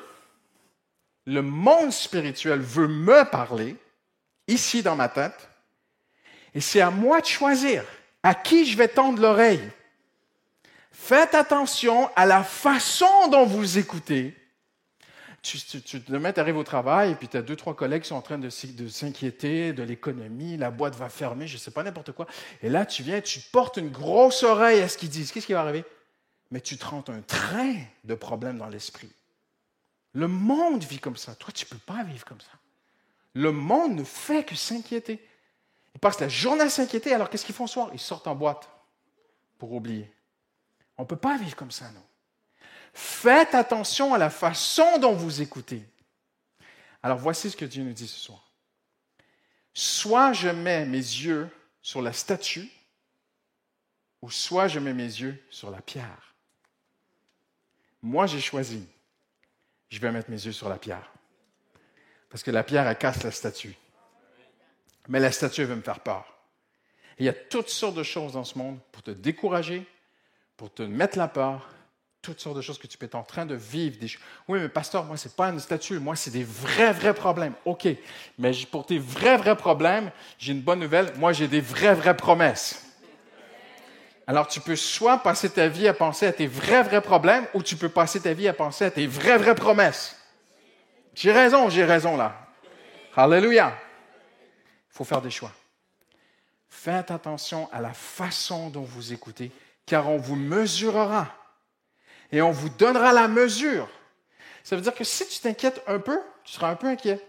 Le 1.26 1.42
monde 1.42 1.92
spirituel 1.92 2.60
veut 2.60 2.88
me 2.88 3.24
parler, 3.30 3.76
ici 4.48 4.82
dans 4.82 4.96
ma 4.96 5.10
tête, 5.10 5.50
et 6.54 6.62
c'est 6.62 6.82
à 6.82 6.90
moi 6.90 7.22
de 7.22 7.26
choisir 7.26 7.84
à 8.24 8.34
qui 8.34 8.66
je 8.66 8.78
vais 8.78 8.88
tendre 8.88 9.22
l'oreille. 9.22 9.70
Faites 10.92 11.36
attention 11.36 12.10
à 12.16 12.26
la 12.26 12.44
façon 12.44 13.28
dont 13.32 13.46
vous 13.46 13.78
écoutez. 13.78 14.36
Tu, 15.42 15.58
tu, 15.58 15.82
tu 15.82 16.00
demain, 16.00 16.34
tu 16.34 16.42
arrives 16.42 16.58
au 16.58 16.64
travail 16.64 17.12
et 17.12 17.16
puis 17.16 17.30
tu 17.30 17.38
as 17.38 17.42
deux, 17.42 17.56
trois 17.56 17.74
collègues 17.74 18.02
qui 18.02 18.10
sont 18.10 18.16
en 18.16 18.22
train 18.22 18.38
de, 18.38 18.50
de 18.50 18.88
s'inquiéter 18.90 19.72
de 19.72 19.84
l'économie, 19.84 20.58
la 20.58 20.70
boîte 20.70 20.96
va 20.96 21.08
fermer, 21.08 21.48
je 21.48 21.54
ne 21.54 21.60
sais 21.60 21.72
pas, 21.72 21.84
n'importe 21.84 22.12
quoi. 22.12 22.28
Et 22.62 22.70
là, 22.70 22.86
tu 22.86 23.04
viens, 23.04 23.22
tu 23.22 23.40
portes 23.40 23.78
une 23.78 23.90
grosse 23.90 24.44
oreille 24.44 24.82
à 24.82 24.90
ce 24.90 24.98
qu'ils 24.98 25.10
disent. 25.10 25.32
Qu'est-ce 25.32 25.46
qui 25.46 25.54
va 25.54 25.62
arriver? 25.62 25.86
Mais 26.52 26.62
tu 26.62 26.78
te 26.78 26.86
un 26.86 27.22
train 27.22 27.76
de 28.04 28.16
problèmes 28.16 28.58
dans 28.58 28.70
l'esprit. 28.70 29.12
Le 30.14 30.28
monde 30.28 30.84
vit 30.84 31.00
comme 31.00 31.18
ça. 31.18 31.36
Toi, 31.36 31.52
tu 31.54 31.66
ne 31.66 31.70
peux 31.70 31.78
pas 31.78 32.04
vivre 32.04 32.26
comme 32.26 32.42
ça. 32.42 32.52
Le 33.34 33.52
monde 33.52 33.96
ne 33.96 34.04
fait 34.04 34.44
que 34.44 34.56
s'inquiéter. 34.56 35.26
Ils 35.94 36.00
passent 36.00 36.20
la 36.20 36.30
journée 36.30 36.64
à 36.64 36.70
s'inquiéter, 36.70 37.14
alors 37.14 37.30
qu'est-ce 37.30 37.46
qu'ils 37.46 37.56
font 37.56 37.68
ce 37.68 37.74
soir? 37.74 37.90
Ils 37.94 38.00
sortent 38.00 38.28
en 38.28 38.36
boîte 38.36 38.70
pour 39.58 39.74
oublier. 39.74 40.12
On 40.98 41.04
ne 41.04 41.08
peut 41.08 41.16
pas 41.16 41.38
vivre 41.38 41.56
comme 41.56 41.72
ça, 41.72 41.90
non. 41.92 42.04
Faites 42.94 43.54
attention 43.54 44.14
à 44.14 44.18
la 44.18 44.30
façon 44.30 44.98
dont 44.98 45.14
vous 45.14 45.42
écoutez. 45.42 45.84
Alors 47.04 47.20
voici 47.20 47.52
ce 47.52 47.58
que 47.58 47.66
Dieu 47.66 47.84
nous 47.84 47.94
dit 47.94 48.08
ce 48.08 48.20
soir. 48.20 48.52
Soit 49.74 50.34
je 50.34 50.50
mets 50.50 50.86
mes 50.86 50.98
yeux 50.98 51.50
sur 51.82 52.02
la 52.02 52.12
statue, 52.12 52.70
ou 54.22 54.30
soit 54.30 54.68
je 54.68 54.80
mets 54.80 54.94
mes 54.94 55.04
yeux 55.04 55.42
sur 55.50 55.72
la 55.72 55.82
pierre. 55.82 56.29
Moi, 58.02 58.26
j'ai 58.28 58.40
choisi. 58.40 58.86
Je 59.90 60.00
vais 60.00 60.12
mettre 60.12 60.30
mes 60.30 60.46
yeux 60.46 60.52
sur 60.52 60.70
la 60.70 60.78
pierre. 60.78 61.12
Parce 62.30 62.44
que 62.44 62.52
la 62.52 62.64
pierre, 62.64 62.88
elle 62.88 62.98
casse 62.98 63.24
la 63.24 63.32
statue. 63.32 63.76
Mais 65.08 65.20
la 65.20 65.32
statue, 65.32 65.64
veut 65.64 65.76
me 65.76 65.82
faire 65.82 66.00
peur. 66.02 66.26
il 67.18 67.26
y 67.26 67.30
a 67.30 67.34
toutes 67.34 67.70
sortes 67.70 67.96
de 67.96 68.04
choses 68.04 68.34
dans 68.34 68.44
ce 68.44 68.58
monde 68.58 68.80
pour 68.92 69.02
te 69.02 69.12
décourager, 69.12 69.86
pour 70.56 70.72
te 70.72 70.84
mettre 70.84 71.18
la 71.18 71.28
peur, 71.28 71.68
toutes 72.22 72.40
sortes 72.40 72.58
de 72.58 72.62
choses 72.62 72.78
que 72.78 72.88
tu 72.88 72.98
peux 72.98 73.06
être 73.06 73.16
en 73.16 73.24
train 73.24 73.46
de 73.46 73.56
vivre. 73.56 73.98
Oui, 74.48 74.60
mais 74.60 74.70
pasteur, 74.70 75.06
moi, 75.06 75.18
ce 75.18 75.28
n'est 75.28 75.34
pas 75.34 75.50
une 75.50 75.60
statue. 75.60 76.00
Moi, 76.00 76.16
c'est 76.16 76.32
des 76.32 76.44
vrais, 76.44 76.94
vrais 76.94 77.14
problèmes. 77.14 77.54
OK. 77.66 77.88
Mais 78.38 78.52
pour 78.70 78.86
tes 78.86 79.00
vrais, 79.00 79.38
vrais 79.38 79.56
problèmes, 79.56 80.12
j'ai 80.38 80.52
une 80.52 80.62
bonne 80.62 80.80
nouvelle. 80.80 81.14
Moi, 81.18 81.34
j'ai 81.34 81.48
des 81.48 81.62
vraies, 81.62 81.96
vraies 81.96 82.18
promesses. 82.18 82.89
Alors, 84.30 84.48
tu 84.48 84.60
peux 84.60 84.76
soit 84.76 85.18
passer 85.18 85.50
ta 85.50 85.68
vie 85.68 85.88
à 85.88 85.94
penser 85.96 86.28
à 86.28 86.32
tes 86.32 86.46
vrais, 86.46 86.84
vrais 86.84 87.02
problèmes, 87.02 87.48
ou 87.56 87.64
tu 87.64 87.76
peux 87.76 87.90
passer 87.90 88.22
ta 88.22 88.32
vie 88.32 88.48
à 88.48 88.54
penser 88.54 88.86
à 88.86 88.92
tes 88.92 89.08
vraies, 89.08 89.40
vraies 89.40 89.56
promesses. 89.56 90.16
J'ai 91.16 91.32
raison, 91.32 91.68
j'ai 91.68 91.84
raison 91.84 92.16
là? 92.16 92.36
Alléluia. 93.16 93.76
Il 94.92 94.96
faut 94.96 95.04
faire 95.04 95.24
des 95.24 95.32
choix. 95.32 95.52
Faites 96.70 97.10
attention 97.10 97.68
à 97.72 97.82
la 97.82 97.92
façon 97.92 98.70
dont 98.70 98.84
vous 98.84 99.14
écoutez, 99.14 99.52
car 99.88 100.08
on 100.08 100.18
vous 100.18 100.36
mesurera 100.36 101.36
et 102.32 102.44
on 102.44 102.52
vous 102.52 102.70
donnera 102.70 103.12
la 103.12 103.28
mesure. 103.28 103.90
Ça 104.64 104.76
veut 104.76 104.84
dire 104.84 104.94
que 104.94 105.04
si 105.04 105.28
tu 105.28 105.40
t'inquiètes 105.40 105.82
un 105.88 105.98
peu, 105.98 106.22
tu 106.44 106.54
seras 106.54 106.70
un 106.70 106.76
peu 106.76 106.86
inquiet. 106.86 107.20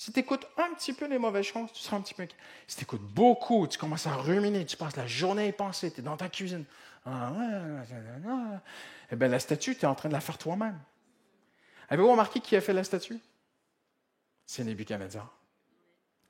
Si 0.00 0.10
tu 0.10 0.20
écoutes 0.20 0.46
un 0.56 0.72
petit 0.72 0.94
peu 0.94 1.06
les 1.06 1.18
mauvaises 1.18 1.44
choses, 1.44 1.70
tu 1.74 1.82
seras 1.82 1.98
un 1.98 2.00
petit 2.00 2.14
peu. 2.14 2.26
Si 2.66 2.74
tu 2.74 2.84
écoutes 2.84 3.02
beaucoup, 3.02 3.66
tu 3.68 3.76
commences 3.76 4.06
à 4.06 4.14
ruminer, 4.14 4.64
tu 4.64 4.78
passes 4.78 4.96
la 4.96 5.06
journée 5.06 5.50
à 5.50 5.52
penser, 5.52 5.90
tu 5.90 6.00
es 6.00 6.02
dans 6.02 6.16
ta 6.16 6.30
cuisine. 6.30 6.64
Ah, 7.04 7.34
eh 9.12 9.16
bien, 9.16 9.28
la 9.28 9.38
statue, 9.38 9.76
tu 9.76 9.82
es 9.82 9.84
en 9.84 9.94
train 9.94 10.08
de 10.08 10.14
la 10.14 10.22
faire 10.22 10.38
toi-même. 10.38 10.80
Avez-vous 11.90 12.12
remarqué 12.12 12.40
qui 12.40 12.56
a 12.56 12.62
fait 12.62 12.72
la 12.72 12.82
statue? 12.82 13.18
C'est 14.46 14.64
Nebuchadnezzar. 14.64 15.30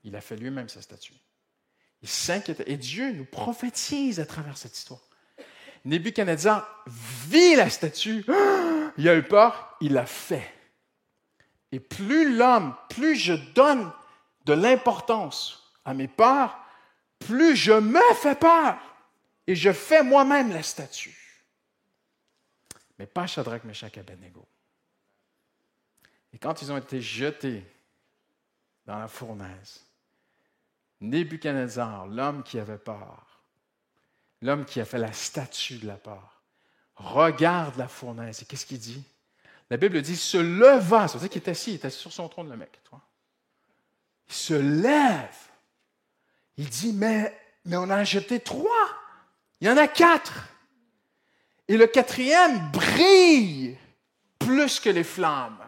Il 0.02 0.16
a 0.16 0.20
fait 0.20 0.34
lui-même 0.34 0.68
sa 0.68 0.82
statue. 0.82 1.14
Il 2.02 2.08
s'inquiète. 2.08 2.64
Et 2.66 2.76
Dieu 2.76 3.12
nous 3.12 3.24
prophétise 3.24 4.18
à 4.18 4.26
travers 4.26 4.58
cette 4.58 4.76
histoire. 4.76 5.02
Nebuchadnezzar 5.84 6.82
vit 6.88 7.54
la 7.54 7.70
statue. 7.70 8.24
Il 8.98 9.08
a 9.08 9.14
eu 9.14 9.22
peur, 9.22 9.76
il 9.80 9.92
l'a 9.92 10.06
fait. 10.06 10.59
Et 11.72 11.80
plus 11.80 12.36
l'homme, 12.36 12.74
plus 12.88 13.16
je 13.16 13.34
donne 13.54 13.92
de 14.44 14.52
l'importance 14.52 15.72
à 15.84 15.94
mes 15.94 16.08
peurs, 16.08 16.58
plus 17.18 17.54
je 17.56 17.72
me 17.72 18.14
fais 18.14 18.34
peur. 18.34 18.78
Et 19.46 19.54
je 19.54 19.72
fais 19.72 20.02
moi-même 20.02 20.52
la 20.52 20.62
statue. 20.62 21.16
Mais 22.98 23.06
pas 23.06 23.26
Shadrach, 23.26 23.64
Meshach 23.64 23.96
et 23.96 24.00
Abednego. 24.00 24.46
Et 26.32 26.38
quand 26.38 26.62
ils 26.62 26.70
ont 26.70 26.76
été 26.76 27.00
jetés 27.00 27.64
dans 28.86 28.98
la 28.98 29.08
fournaise, 29.08 29.84
Nebuchadnezzar, 31.00 32.06
l'homme 32.06 32.42
qui 32.42 32.58
avait 32.58 32.78
peur, 32.78 33.40
l'homme 34.42 34.64
qui 34.64 34.80
a 34.80 34.84
fait 34.84 34.98
la 34.98 35.12
statue 35.12 35.78
de 35.78 35.86
la 35.86 35.96
peur, 35.96 36.42
regarde 36.96 37.76
la 37.76 37.88
fournaise 37.88 38.42
et 38.42 38.44
qu'est-ce 38.44 38.66
qu'il 38.66 38.78
dit? 38.78 39.02
La 39.70 39.76
Bible 39.76 40.02
dit 40.02 40.16
se 40.16 40.36
leva. 40.36 41.06
Ça 41.08 41.14
veut 41.14 41.20
dire 41.20 41.30
qu'il 41.30 41.42
est 41.42 41.48
assis, 41.48 41.70
il 41.70 41.74
est 41.74 41.84
assis 41.84 41.98
sur 41.98 42.12
son 42.12 42.28
trône, 42.28 42.50
le 42.50 42.56
mec. 42.56 42.80
Toi. 42.84 43.00
Il 44.28 44.34
se 44.34 44.54
lève. 44.54 45.36
Il 46.56 46.68
dit 46.68 46.92
mais, 46.92 47.36
mais 47.64 47.76
on 47.76 47.88
a 47.88 48.04
jeté 48.04 48.40
trois. 48.40 48.88
Il 49.60 49.68
y 49.68 49.70
en 49.70 49.76
a 49.76 49.88
quatre. 49.88 50.48
Et 51.68 51.76
le 51.76 51.86
quatrième 51.86 52.70
brille 52.72 53.78
plus 54.38 54.80
que 54.80 54.90
les 54.90 55.04
flammes. 55.04 55.64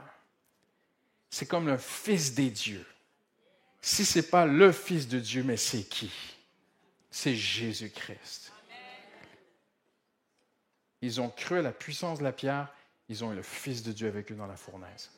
C'est 1.31 1.47
comme 1.47 1.69
le 1.69 1.79
Fils 1.79 2.35
des 2.35 2.51
dieux. 2.51 2.87
Si 3.81 4.05
ce 4.05 4.19
n'est 4.19 4.27
pas 4.27 4.47
le 4.47 4.73
Fils 4.73 5.09
de 5.09 5.19
Dieu, 5.19 5.45
mais 5.45 5.57
c'est 5.57 5.85
qui? 5.85 6.13
C'est 7.11 7.37
Jésus-Christ. 7.37 8.53
Ils 11.03 11.21
ont 11.21 11.31
cru 11.31 11.59
à 11.59 11.63
la 11.63 11.73
puissance 11.73 12.19
de 12.19 12.25
la 12.25 12.33
pierre 12.33 12.73
ils 13.09 13.25
ont 13.25 13.33
eu 13.33 13.37
le 13.37 13.43
Fils 13.43 13.83
de 13.83 13.93
Dieu 13.93 14.09
avec 14.09 14.31
eux 14.33 14.35
dans 14.35 14.47
la 14.47 14.57
fournaise. 14.57 15.11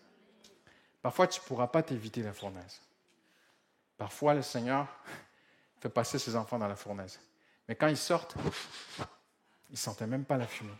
Parfois, 1.02 1.26
tu 1.26 1.40
ne 1.40 1.44
pourras 1.44 1.66
pas 1.66 1.82
t'éviter 1.82 2.22
la 2.22 2.32
fournaise. 2.32 2.80
Parfois, 3.98 4.34
le 4.34 4.42
Seigneur 4.42 4.88
fait 5.80 5.88
passer 5.88 6.18
ses 6.18 6.34
enfants 6.36 6.58
dans 6.58 6.68
la 6.68 6.76
fournaise. 6.76 7.20
Mais 7.68 7.74
quand 7.74 7.88
ils 7.88 7.96
sortent, 7.96 8.36
ils 9.68 9.72
ne 9.72 9.76
sentaient 9.76 10.06
même 10.06 10.24
pas 10.24 10.36
la 10.36 10.46
fumée. 10.46 10.70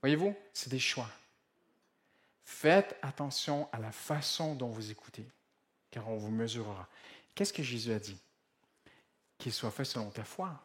Voyez-vous, 0.00 0.36
c'est 0.52 0.70
des 0.70 0.78
choix. 0.78 1.08
Faites 2.44 2.96
attention 3.02 3.68
à 3.72 3.78
la 3.78 3.90
façon 3.90 4.54
dont 4.54 4.68
vous 4.68 4.90
écoutez, 4.90 5.26
car 5.90 6.08
on 6.08 6.16
vous 6.16 6.30
mesurera. 6.30 6.88
Qu'est-ce 7.34 7.52
que 7.52 7.62
Jésus 7.62 7.92
a 7.92 7.98
dit? 7.98 8.18
Qu'il 9.36 9.52
soit 9.52 9.72
fait 9.72 9.84
selon 9.84 10.10
ta 10.10 10.24
foi. 10.24 10.62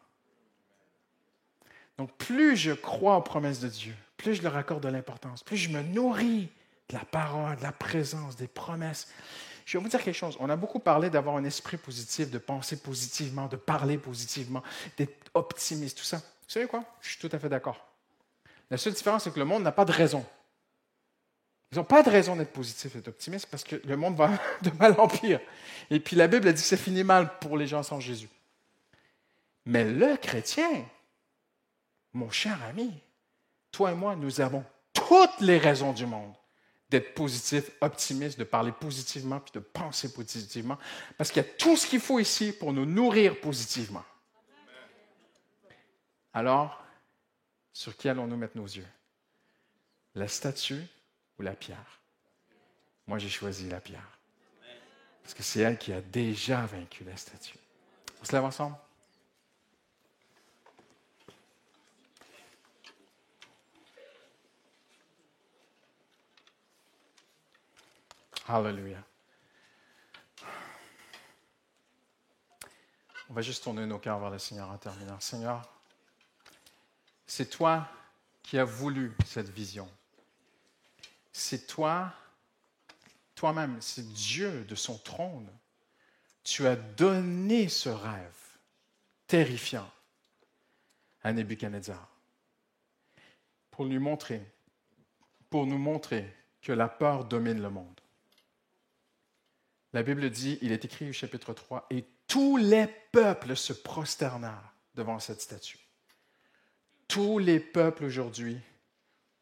Donc, 1.98 2.16
plus 2.16 2.56
je 2.56 2.72
crois 2.72 3.16
aux 3.16 3.22
promesses 3.22 3.60
de 3.60 3.68
Dieu, 3.68 3.96
plus 4.22 4.34
je 4.36 4.42
leur 4.42 4.56
accorde 4.56 4.82
de 4.82 4.88
l'importance, 4.88 5.42
plus 5.42 5.56
je 5.56 5.68
me 5.68 5.82
nourris 5.82 6.48
de 6.88 6.94
la 6.94 7.04
parole, 7.04 7.56
de 7.56 7.62
la 7.62 7.72
présence, 7.72 8.36
des 8.36 8.46
promesses. 8.46 9.08
Je 9.66 9.76
vais 9.76 9.82
vous 9.82 9.88
dire 9.88 10.02
quelque 10.02 10.14
chose. 10.14 10.36
On 10.40 10.48
a 10.48 10.56
beaucoup 10.56 10.78
parlé 10.78 11.10
d'avoir 11.10 11.36
un 11.36 11.44
esprit 11.44 11.76
positif, 11.76 12.30
de 12.30 12.38
penser 12.38 12.80
positivement, 12.80 13.46
de 13.46 13.56
parler 13.56 13.98
positivement, 13.98 14.62
d'être 14.96 15.30
optimiste, 15.34 15.98
tout 15.98 16.04
ça. 16.04 16.18
Vous 16.18 16.48
savez 16.48 16.66
quoi? 16.66 16.84
Je 17.00 17.10
suis 17.10 17.18
tout 17.18 17.34
à 17.34 17.38
fait 17.38 17.48
d'accord. 17.48 17.84
La 18.70 18.76
seule 18.76 18.92
différence, 18.92 19.24
c'est 19.24 19.32
que 19.32 19.38
le 19.38 19.44
monde 19.44 19.62
n'a 19.62 19.72
pas 19.72 19.84
de 19.84 19.92
raison. 19.92 20.24
Ils 21.72 21.78
n'ont 21.78 21.84
pas 21.84 22.02
de 22.02 22.10
raison 22.10 22.36
d'être 22.36 22.52
positifs 22.52 22.94
et 22.96 23.00
d'optimistes 23.00 23.46
parce 23.50 23.64
que 23.64 23.76
le 23.84 23.96
monde 23.96 24.16
va 24.16 24.30
de 24.62 24.70
mal 24.78 24.94
en 25.00 25.08
pire. 25.08 25.40
Et 25.90 26.00
puis 26.00 26.16
la 26.16 26.28
Bible 26.28 26.48
a 26.48 26.52
dit 26.52 26.62
que 26.62 26.68
ça 26.68 26.76
finit 26.76 27.04
mal 27.04 27.38
pour 27.38 27.56
les 27.56 27.66
gens 27.66 27.82
sans 27.82 27.98
Jésus. 27.98 28.28
Mais 29.64 29.84
le 29.84 30.16
chrétien, 30.16 30.84
mon 32.12 32.30
cher 32.30 32.58
ami, 32.64 32.92
toi 33.72 33.90
et 33.90 33.94
moi, 33.94 34.14
nous 34.14 34.40
avons 34.40 34.64
toutes 34.92 35.40
les 35.40 35.58
raisons 35.58 35.92
du 35.92 36.06
monde 36.06 36.34
d'être 36.90 37.14
positif, 37.14 37.70
optimiste, 37.80 38.38
de 38.38 38.44
parler 38.44 38.70
positivement, 38.70 39.40
puis 39.40 39.52
de 39.54 39.60
penser 39.60 40.12
positivement, 40.12 40.78
parce 41.16 41.30
qu'il 41.32 41.42
y 41.42 41.46
a 41.46 41.48
tout 41.48 41.74
ce 41.74 41.86
qu'il 41.86 42.00
faut 42.00 42.20
ici 42.20 42.52
pour 42.52 42.74
nous 42.74 42.84
nourrir 42.84 43.40
positivement. 43.40 44.04
Alors, 46.34 46.84
sur 47.72 47.96
qui 47.96 48.10
allons-nous 48.10 48.36
mettre 48.36 48.58
nos 48.58 48.66
yeux? 48.66 48.86
La 50.14 50.28
statue 50.28 50.86
ou 51.38 51.42
la 51.42 51.52
pierre? 51.52 52.00
Moi, 53.06 53.18
j'ai 53.18 53.30
choisi 53.30 53.70
la 53.70 53.80
pierre, 53.80 54.18
parce 55.22 55.32
que 55.32 55.42
c'est 55.42 55.60
elle 55.60 55.78
qui 55.78 55.94
a 55.94 56.02
déjà 56.02 56.66
vaincu 56.66 57.04
la 57.04 57.16
statue. 57.16 57.56
On 58.20 58.24
se 58.26 58.32
lève 58.32 58.44
ensemble? 58.44 58.76
Alléluia. 68.48 69.02
On 73.30 73.34
va 73.34 73.40
juste 73.40 73.62
tourner 73.62 73.86
nos 73.86 73.98
cœurs 73.98 74.18
vers 74.18 74.30
le 74.30 74.38
Seigneur 74.38 74.68
en 74.68 74.76
terminant. 74.76 75.18
Seigneur, 75.20 75.66
c'est 77.26 77.48
toi 77.48 77.88
qui 78.42 78.58
as 78.58 78.64
voulu 78.64 79.16
cette 79.24 79.48
vision. 79.48 79.88
C'est 81.32 81.66
toi, 81.66 82.12
toi-même, 83.34 83.80
c'est 83.80 84.12
Dieu 84.12 84.64
de 84.64 84.74
son 84.74 84.98
trône. 84.98 85.48
Tu 86.44 86.66
as 86.66 86.76
donné 86.76 87.68
ce 87.68 87.88
rêve 87.88 88.36
terrifiant 89.26 89.90
à 91.22 91.32
Nebuchadnezzar 91.32 92.06
pour 93.70 93.86
lui 93.86 93.98
montrer, 93.98 94.42
pour 95.48 95.64
nous 95.64 95.78
montrer 95.78 96.36
que 96.60 96.72
la 96.72 96.88
peur 96.88 97.24
domine 97.24 97.62
le 97.62 97.70
monde. 97.70 98.01
La 99.92 100.02
Bible 100.02 100.30
dit, 100.30 100.58
il 100.62 100.72
est 100.72 100.84
écrit 100.84 101.10
au 101.10 101.12
chapitre 101.12 101.52
3, 101.52 101.86
et 101.90 102.04
tous 102.26 102.56
les 102.56 102.86
peuples 102.86 103.56
se 103.56 103.72
prosternèrent 103.72 104.72
devant 104.94 105.18
cette 105.18 105.40
statue. 105.40 105.78
Tous 107.08 107.38
les 107.38 107.60
peuples 107.60 108.04
aujourd'hui 108.04 108.58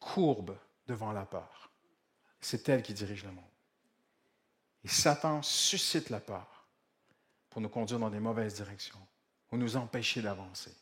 courbent 0.00 0.58
devant 0.88 1.12
la 1.12 1.24
peur. 1.24 1.70
C'est 2.40 2.68
elle 2.68 2.82
qui 2.82 2.94
dirige 2.94 3.24
le 3.24 3.30
monde. 3.30 3.44
Et 4.82 4.88
Satan 4.88 5.42
suscite 5.42 6.10
la 6.10 6.20
peur 6.20 6.66
pour 7.48 7.60
nous 7.60 7.68
conduire 7.68 8.00
dans 8.00 8.10
des 8.10 8.18
mauvaises 8.18 8.54
directions 8.54 9.06
ou 9.52 9.56
nous 9.56 9.76
empêcher 9.76 10.22
d'avancer. 10.22 10.74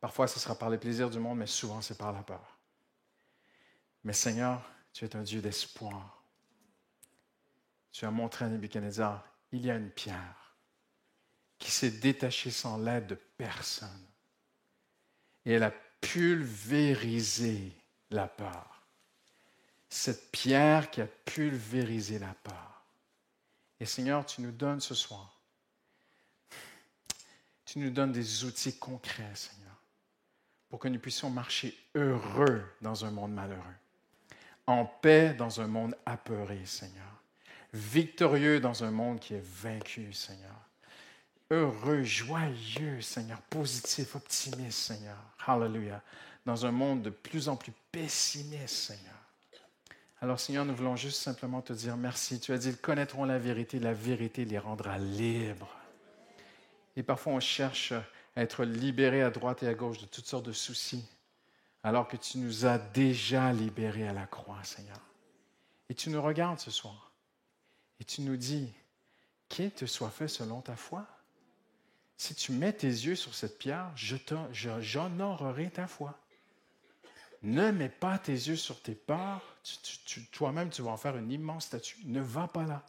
Parfois, 0.00 0.26
ce 0.26 0.40
sera 0.40 0.54
par 0.54 0.70
les 0.70 0.78
plaisirs 0.78 1.10
du 1.10 1.18
monde, 1.18 1.38
mais 1.38 1.46
souvent, 1.46 1.82
c'est 1.82 1.98
par 1.98 2.12
la 2.12 2.22
peur. 2.22 2.58
Mais 4.04 4.12
Seigneur, 4.12 4.62
tu 4.92 5.04
es 5.04 5.16
un 5.16 5.22
Dieu 5.22 5.40
d'espoir 5.40 6.21
tu 7.92 8.06
as 8.06 8.10
montré 8.10 8.46
à 8.46 8.48
Nebuchadnezzar, 8.48 9.22
il 9.52 9.66
y 9.66 9.70
a 9.70 9.76
une 9.76 9.90
pierre 9.90 10.56
qui 11.58 11.70
s'est 11.70 11.90
détachée 11.90 12.50
sans 12.50 12.78
l'aide 12.78 13.06
de 13.06 13.14
personne. 13.14 14.06
Et 15.44 15.52
elle 15.52 15.62
a 15.62 15.72
pulvérisé 16.00 17.72
la 18.10 18.26
peur. 18.26 18.82
Cette 19.88 20.32
pierre 20.32 20.90
qui 20.90 21.02
a 21.02 21.06
pulvérisé 21.06 22.18
la 22.18 22.34
peur. 22.42 22.82
Et 23.78 23.84
Seigneur, 23.84 24.24
tu 24.24 24.40
nous 24.40 24.52
donnes 24.52 24.80
ce 24.80 24.94
soir, 24.94 25.40
tu 27.64 27.78
nous 27.78 27.90
donnes 27.90 28.12
des 28.12 28.44
outils 28.44 28.78
concrets, 28.78 29.34
Seigneur, 29.34 29.76
pour 30.68 30.78
que 30.78 30.88
nous 30.88 30.98
puissions 31.00 31.30
marcher 31.30 31.76
heureux 31.94 32.64
dans 32.80 33.04
un 33.04 33.10
monde 33.10 33.34
malheureux, 33.34 33.76
en 34.66 34.86
paix 34.86 35.34
dans 35.34 35.60
un 35.60 35.66
monde 35.66 35.96
apeuré, 36.06 36.64
Seigneur 36.64 37.21
victorieux 37.72 38.60
dans 38.60 38.84
un 38.84 38.90
monde 38.90 39.20
qui 39.20 39.34
est 39.34 39.44
vaincu, 39.44 40.12
Seigneur. 40.12 40.54
Heureux, 41.50 42.02
joyeux, 42.02 43.00
Seigneur, 43.00 43.40
positif, 43.42 44.16
optimiste, 44.16 44.78
Seigneur. 44.78 45.18
Hallelujah. 45.46 46.02
Dans 46.46 46.66
un 46.66 46.72
monde 46.72 47.02
de 47.02 47.10
plus 47.10 47.48
en 47.48 47.56
plus 47.56 47.72
pessimiste, 47.90 48.68
Seigneur. 48.68 49.14
Alors, 50.20 50.38
Seigneur, 50.38 50.64
nous 50.64 50.74
voulons 50.74 50.96
juste 50.96 51.20
simplement 51.20 51.62
te 51.62 51.72
dire 51.72 51.96
merci. 51.96 52.40
Tu 52.40 52.52
as 52.52 52.58
dit, 52.58 52.68
ils 52.68 52.76
connaîtront 52.76 53.24
la 53.24 53.38
vérité, 53.38 53.78
la 53.78 53.92
vérité 53.92 54.44
les 54.44 54.58
rendra 54.58 54.98
libres. 54.98 55.74
Et 56.96 57.02
parfois, 57.02 57.32
on 57.34 57.40
cherche 57.40 57.92
à 58.36 58.42
être 58.42 58.64
libéré 58.64 59.22
à 59.22 59.30
droite 59.30 59.62
et 59.62 59.68
à 59.68 59.74
gauche 59.74 59.98
de 59.98 60.06
toutes 60.06 60.26
sortes 60.26 60.46
de 60.46 60.52
soucis, 60.52 61.04
alors 61.82 62.08
que 62.08 62.16
tu 62.16 62.38
nous 62.38 62.66
as 62.66 62.78
déjà 62.78 63.52
libérés 63.52 64.08
à 64.08 64.12
la 64.12 64.26
croix, 64.26 64.62
Seigneur. 64.62 65.00
Et 65.88 65.94
tu 65.94 66.10
nous 66.10 66.22
regardes 66.22 66.60
ce 66.60 66.70
soir. 66.70 67.11
Et 68.02 68.04
tu 68.04 68.22
nous 68.22 68.36
dis, 68.36 68.68
qu'il 69.48 69.70
te 69.70 69.86
soit 69.86 70.10
fait 70.10 70.26
selon 70.26 70.60
ta 70.60 70.74
foi? 70.74 71.06
Si 72.16 72.34
tu 72.34 72.50
mets 72.50 72.72
tes 72.72 72.88
yeux 72.88 73.14
sur 73.14 73.32
cette 73.32 73.60
pierre, 73.60 73.92
j'honorerai 73.94 75.70
ta 75.70 75.86
foi. 75.86 76.18
Ne 77.44 77.70
mets 77.70 77.88
pas 77.88 78.18
tes 78.18 78.32
yeux 78.32 78.56
sur 78.56 78.82
tes 78.82 78.96
peurs. 78.96 79.56
Toi-même, 80.32 80.68
tu 80.70 80.82
vas 80.82 80.90
en 80.90 80.96
faire 80.96 81.16
une 81.16 81.30
immense 81.30 81.66
statue. 81.66 81.98
Ne 82.06 82.20
va 82.20 82.48
pas 82.48 82.64
là. 82.64 82.84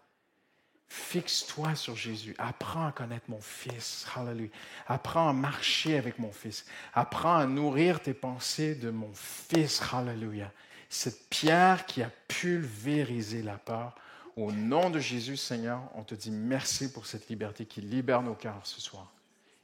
Fixe-toi 0.88 1.76
sur 1.76 1.96
Jésus. 1.96 2.34
Apprends 2.40 2.88
à 2.88 2.92
connaître 2.92 3.30
mon 3.30 3.42
Fils. 3.42 4.08
Hallelujah. 4.16 4.50
Apprends 4.88 5.30
à 5.30 5.34
marcher 5.34 5.96
avec 5.96 6.18
mon 6.18 6.32
Fils. 6.32 6.66
Apprends 6.96 7.38
à 7.38 7.46
nourrir 7.46 8.02
tes 8.02 8.16
pensées 8.16 8.74
de 8.74 8.90
mon 8.90 9.14
Fils. 9.14 9.80
Hallelujah. 9.94 10.52
Cette 10.90 11.30
pierre 11.30 11.86
qui 11.86 12.02
a 12.02 12.10
pulvérisé 12.28 13.44
la 13.44 13.60
peur 13.60 13.94
au 14.36 14.52
nom 14.52 14.90
de 14.90 15.00
Jésus, 15.00 15.38
Seigneur, 15.38 15.82
on 15.96 16.04
te 16.04 16.16
dit 16.16 16.32
merci 16.32 16.92
pour 16.92 17.06
cette 17.06 17.30
liberté 17.30 17.66
qui 17.66 17.82
libère 17.82 18.22
nos 18.22 18.34
cœurs 18.34 18.62
ce 18.64 18.82
soir. 18.82 19.12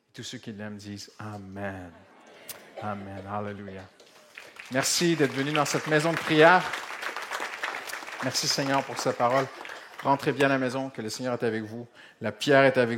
Et 0.09 0.17
tous 0.17 0.23
ceux 0.23 0.37
qui 0.37 0.51
l'aiment 0.51 0.77
disent 0.77 1.11
Amen. 1.19 1.91
Amen. 2.81 3.23
Alléluia. 3.31 3.81
Merci 4.71 5.15
d'être 5.15 5.33
venu 5.33 5.51
dans 5.51 5.65
cette 5.65 5.87
maison 5.87 6.11
de 6.11 6.17
prière. 6.17 6.63
Merci 8.23 8.47
Seigneur 8.47 8.83
pour 8.83 8.97
sa 8.99 9.13
parole. 9.13 9.45
Rentrez 10.03 10.31
bien 10.31 10.45
à 10.45 10.49
la 10.49 10.57
maison, 10.57 10.89
que 10.89 11.01
le 11.01 11.09
Seigneur 11.09 11.33
est 11.33 11.45
avec 11.45 11.63
vous. 11.63 11.87
La 12.21 12.31
pierre 12.31 12.63
est 12.63 12.77
avec 12.77 12.97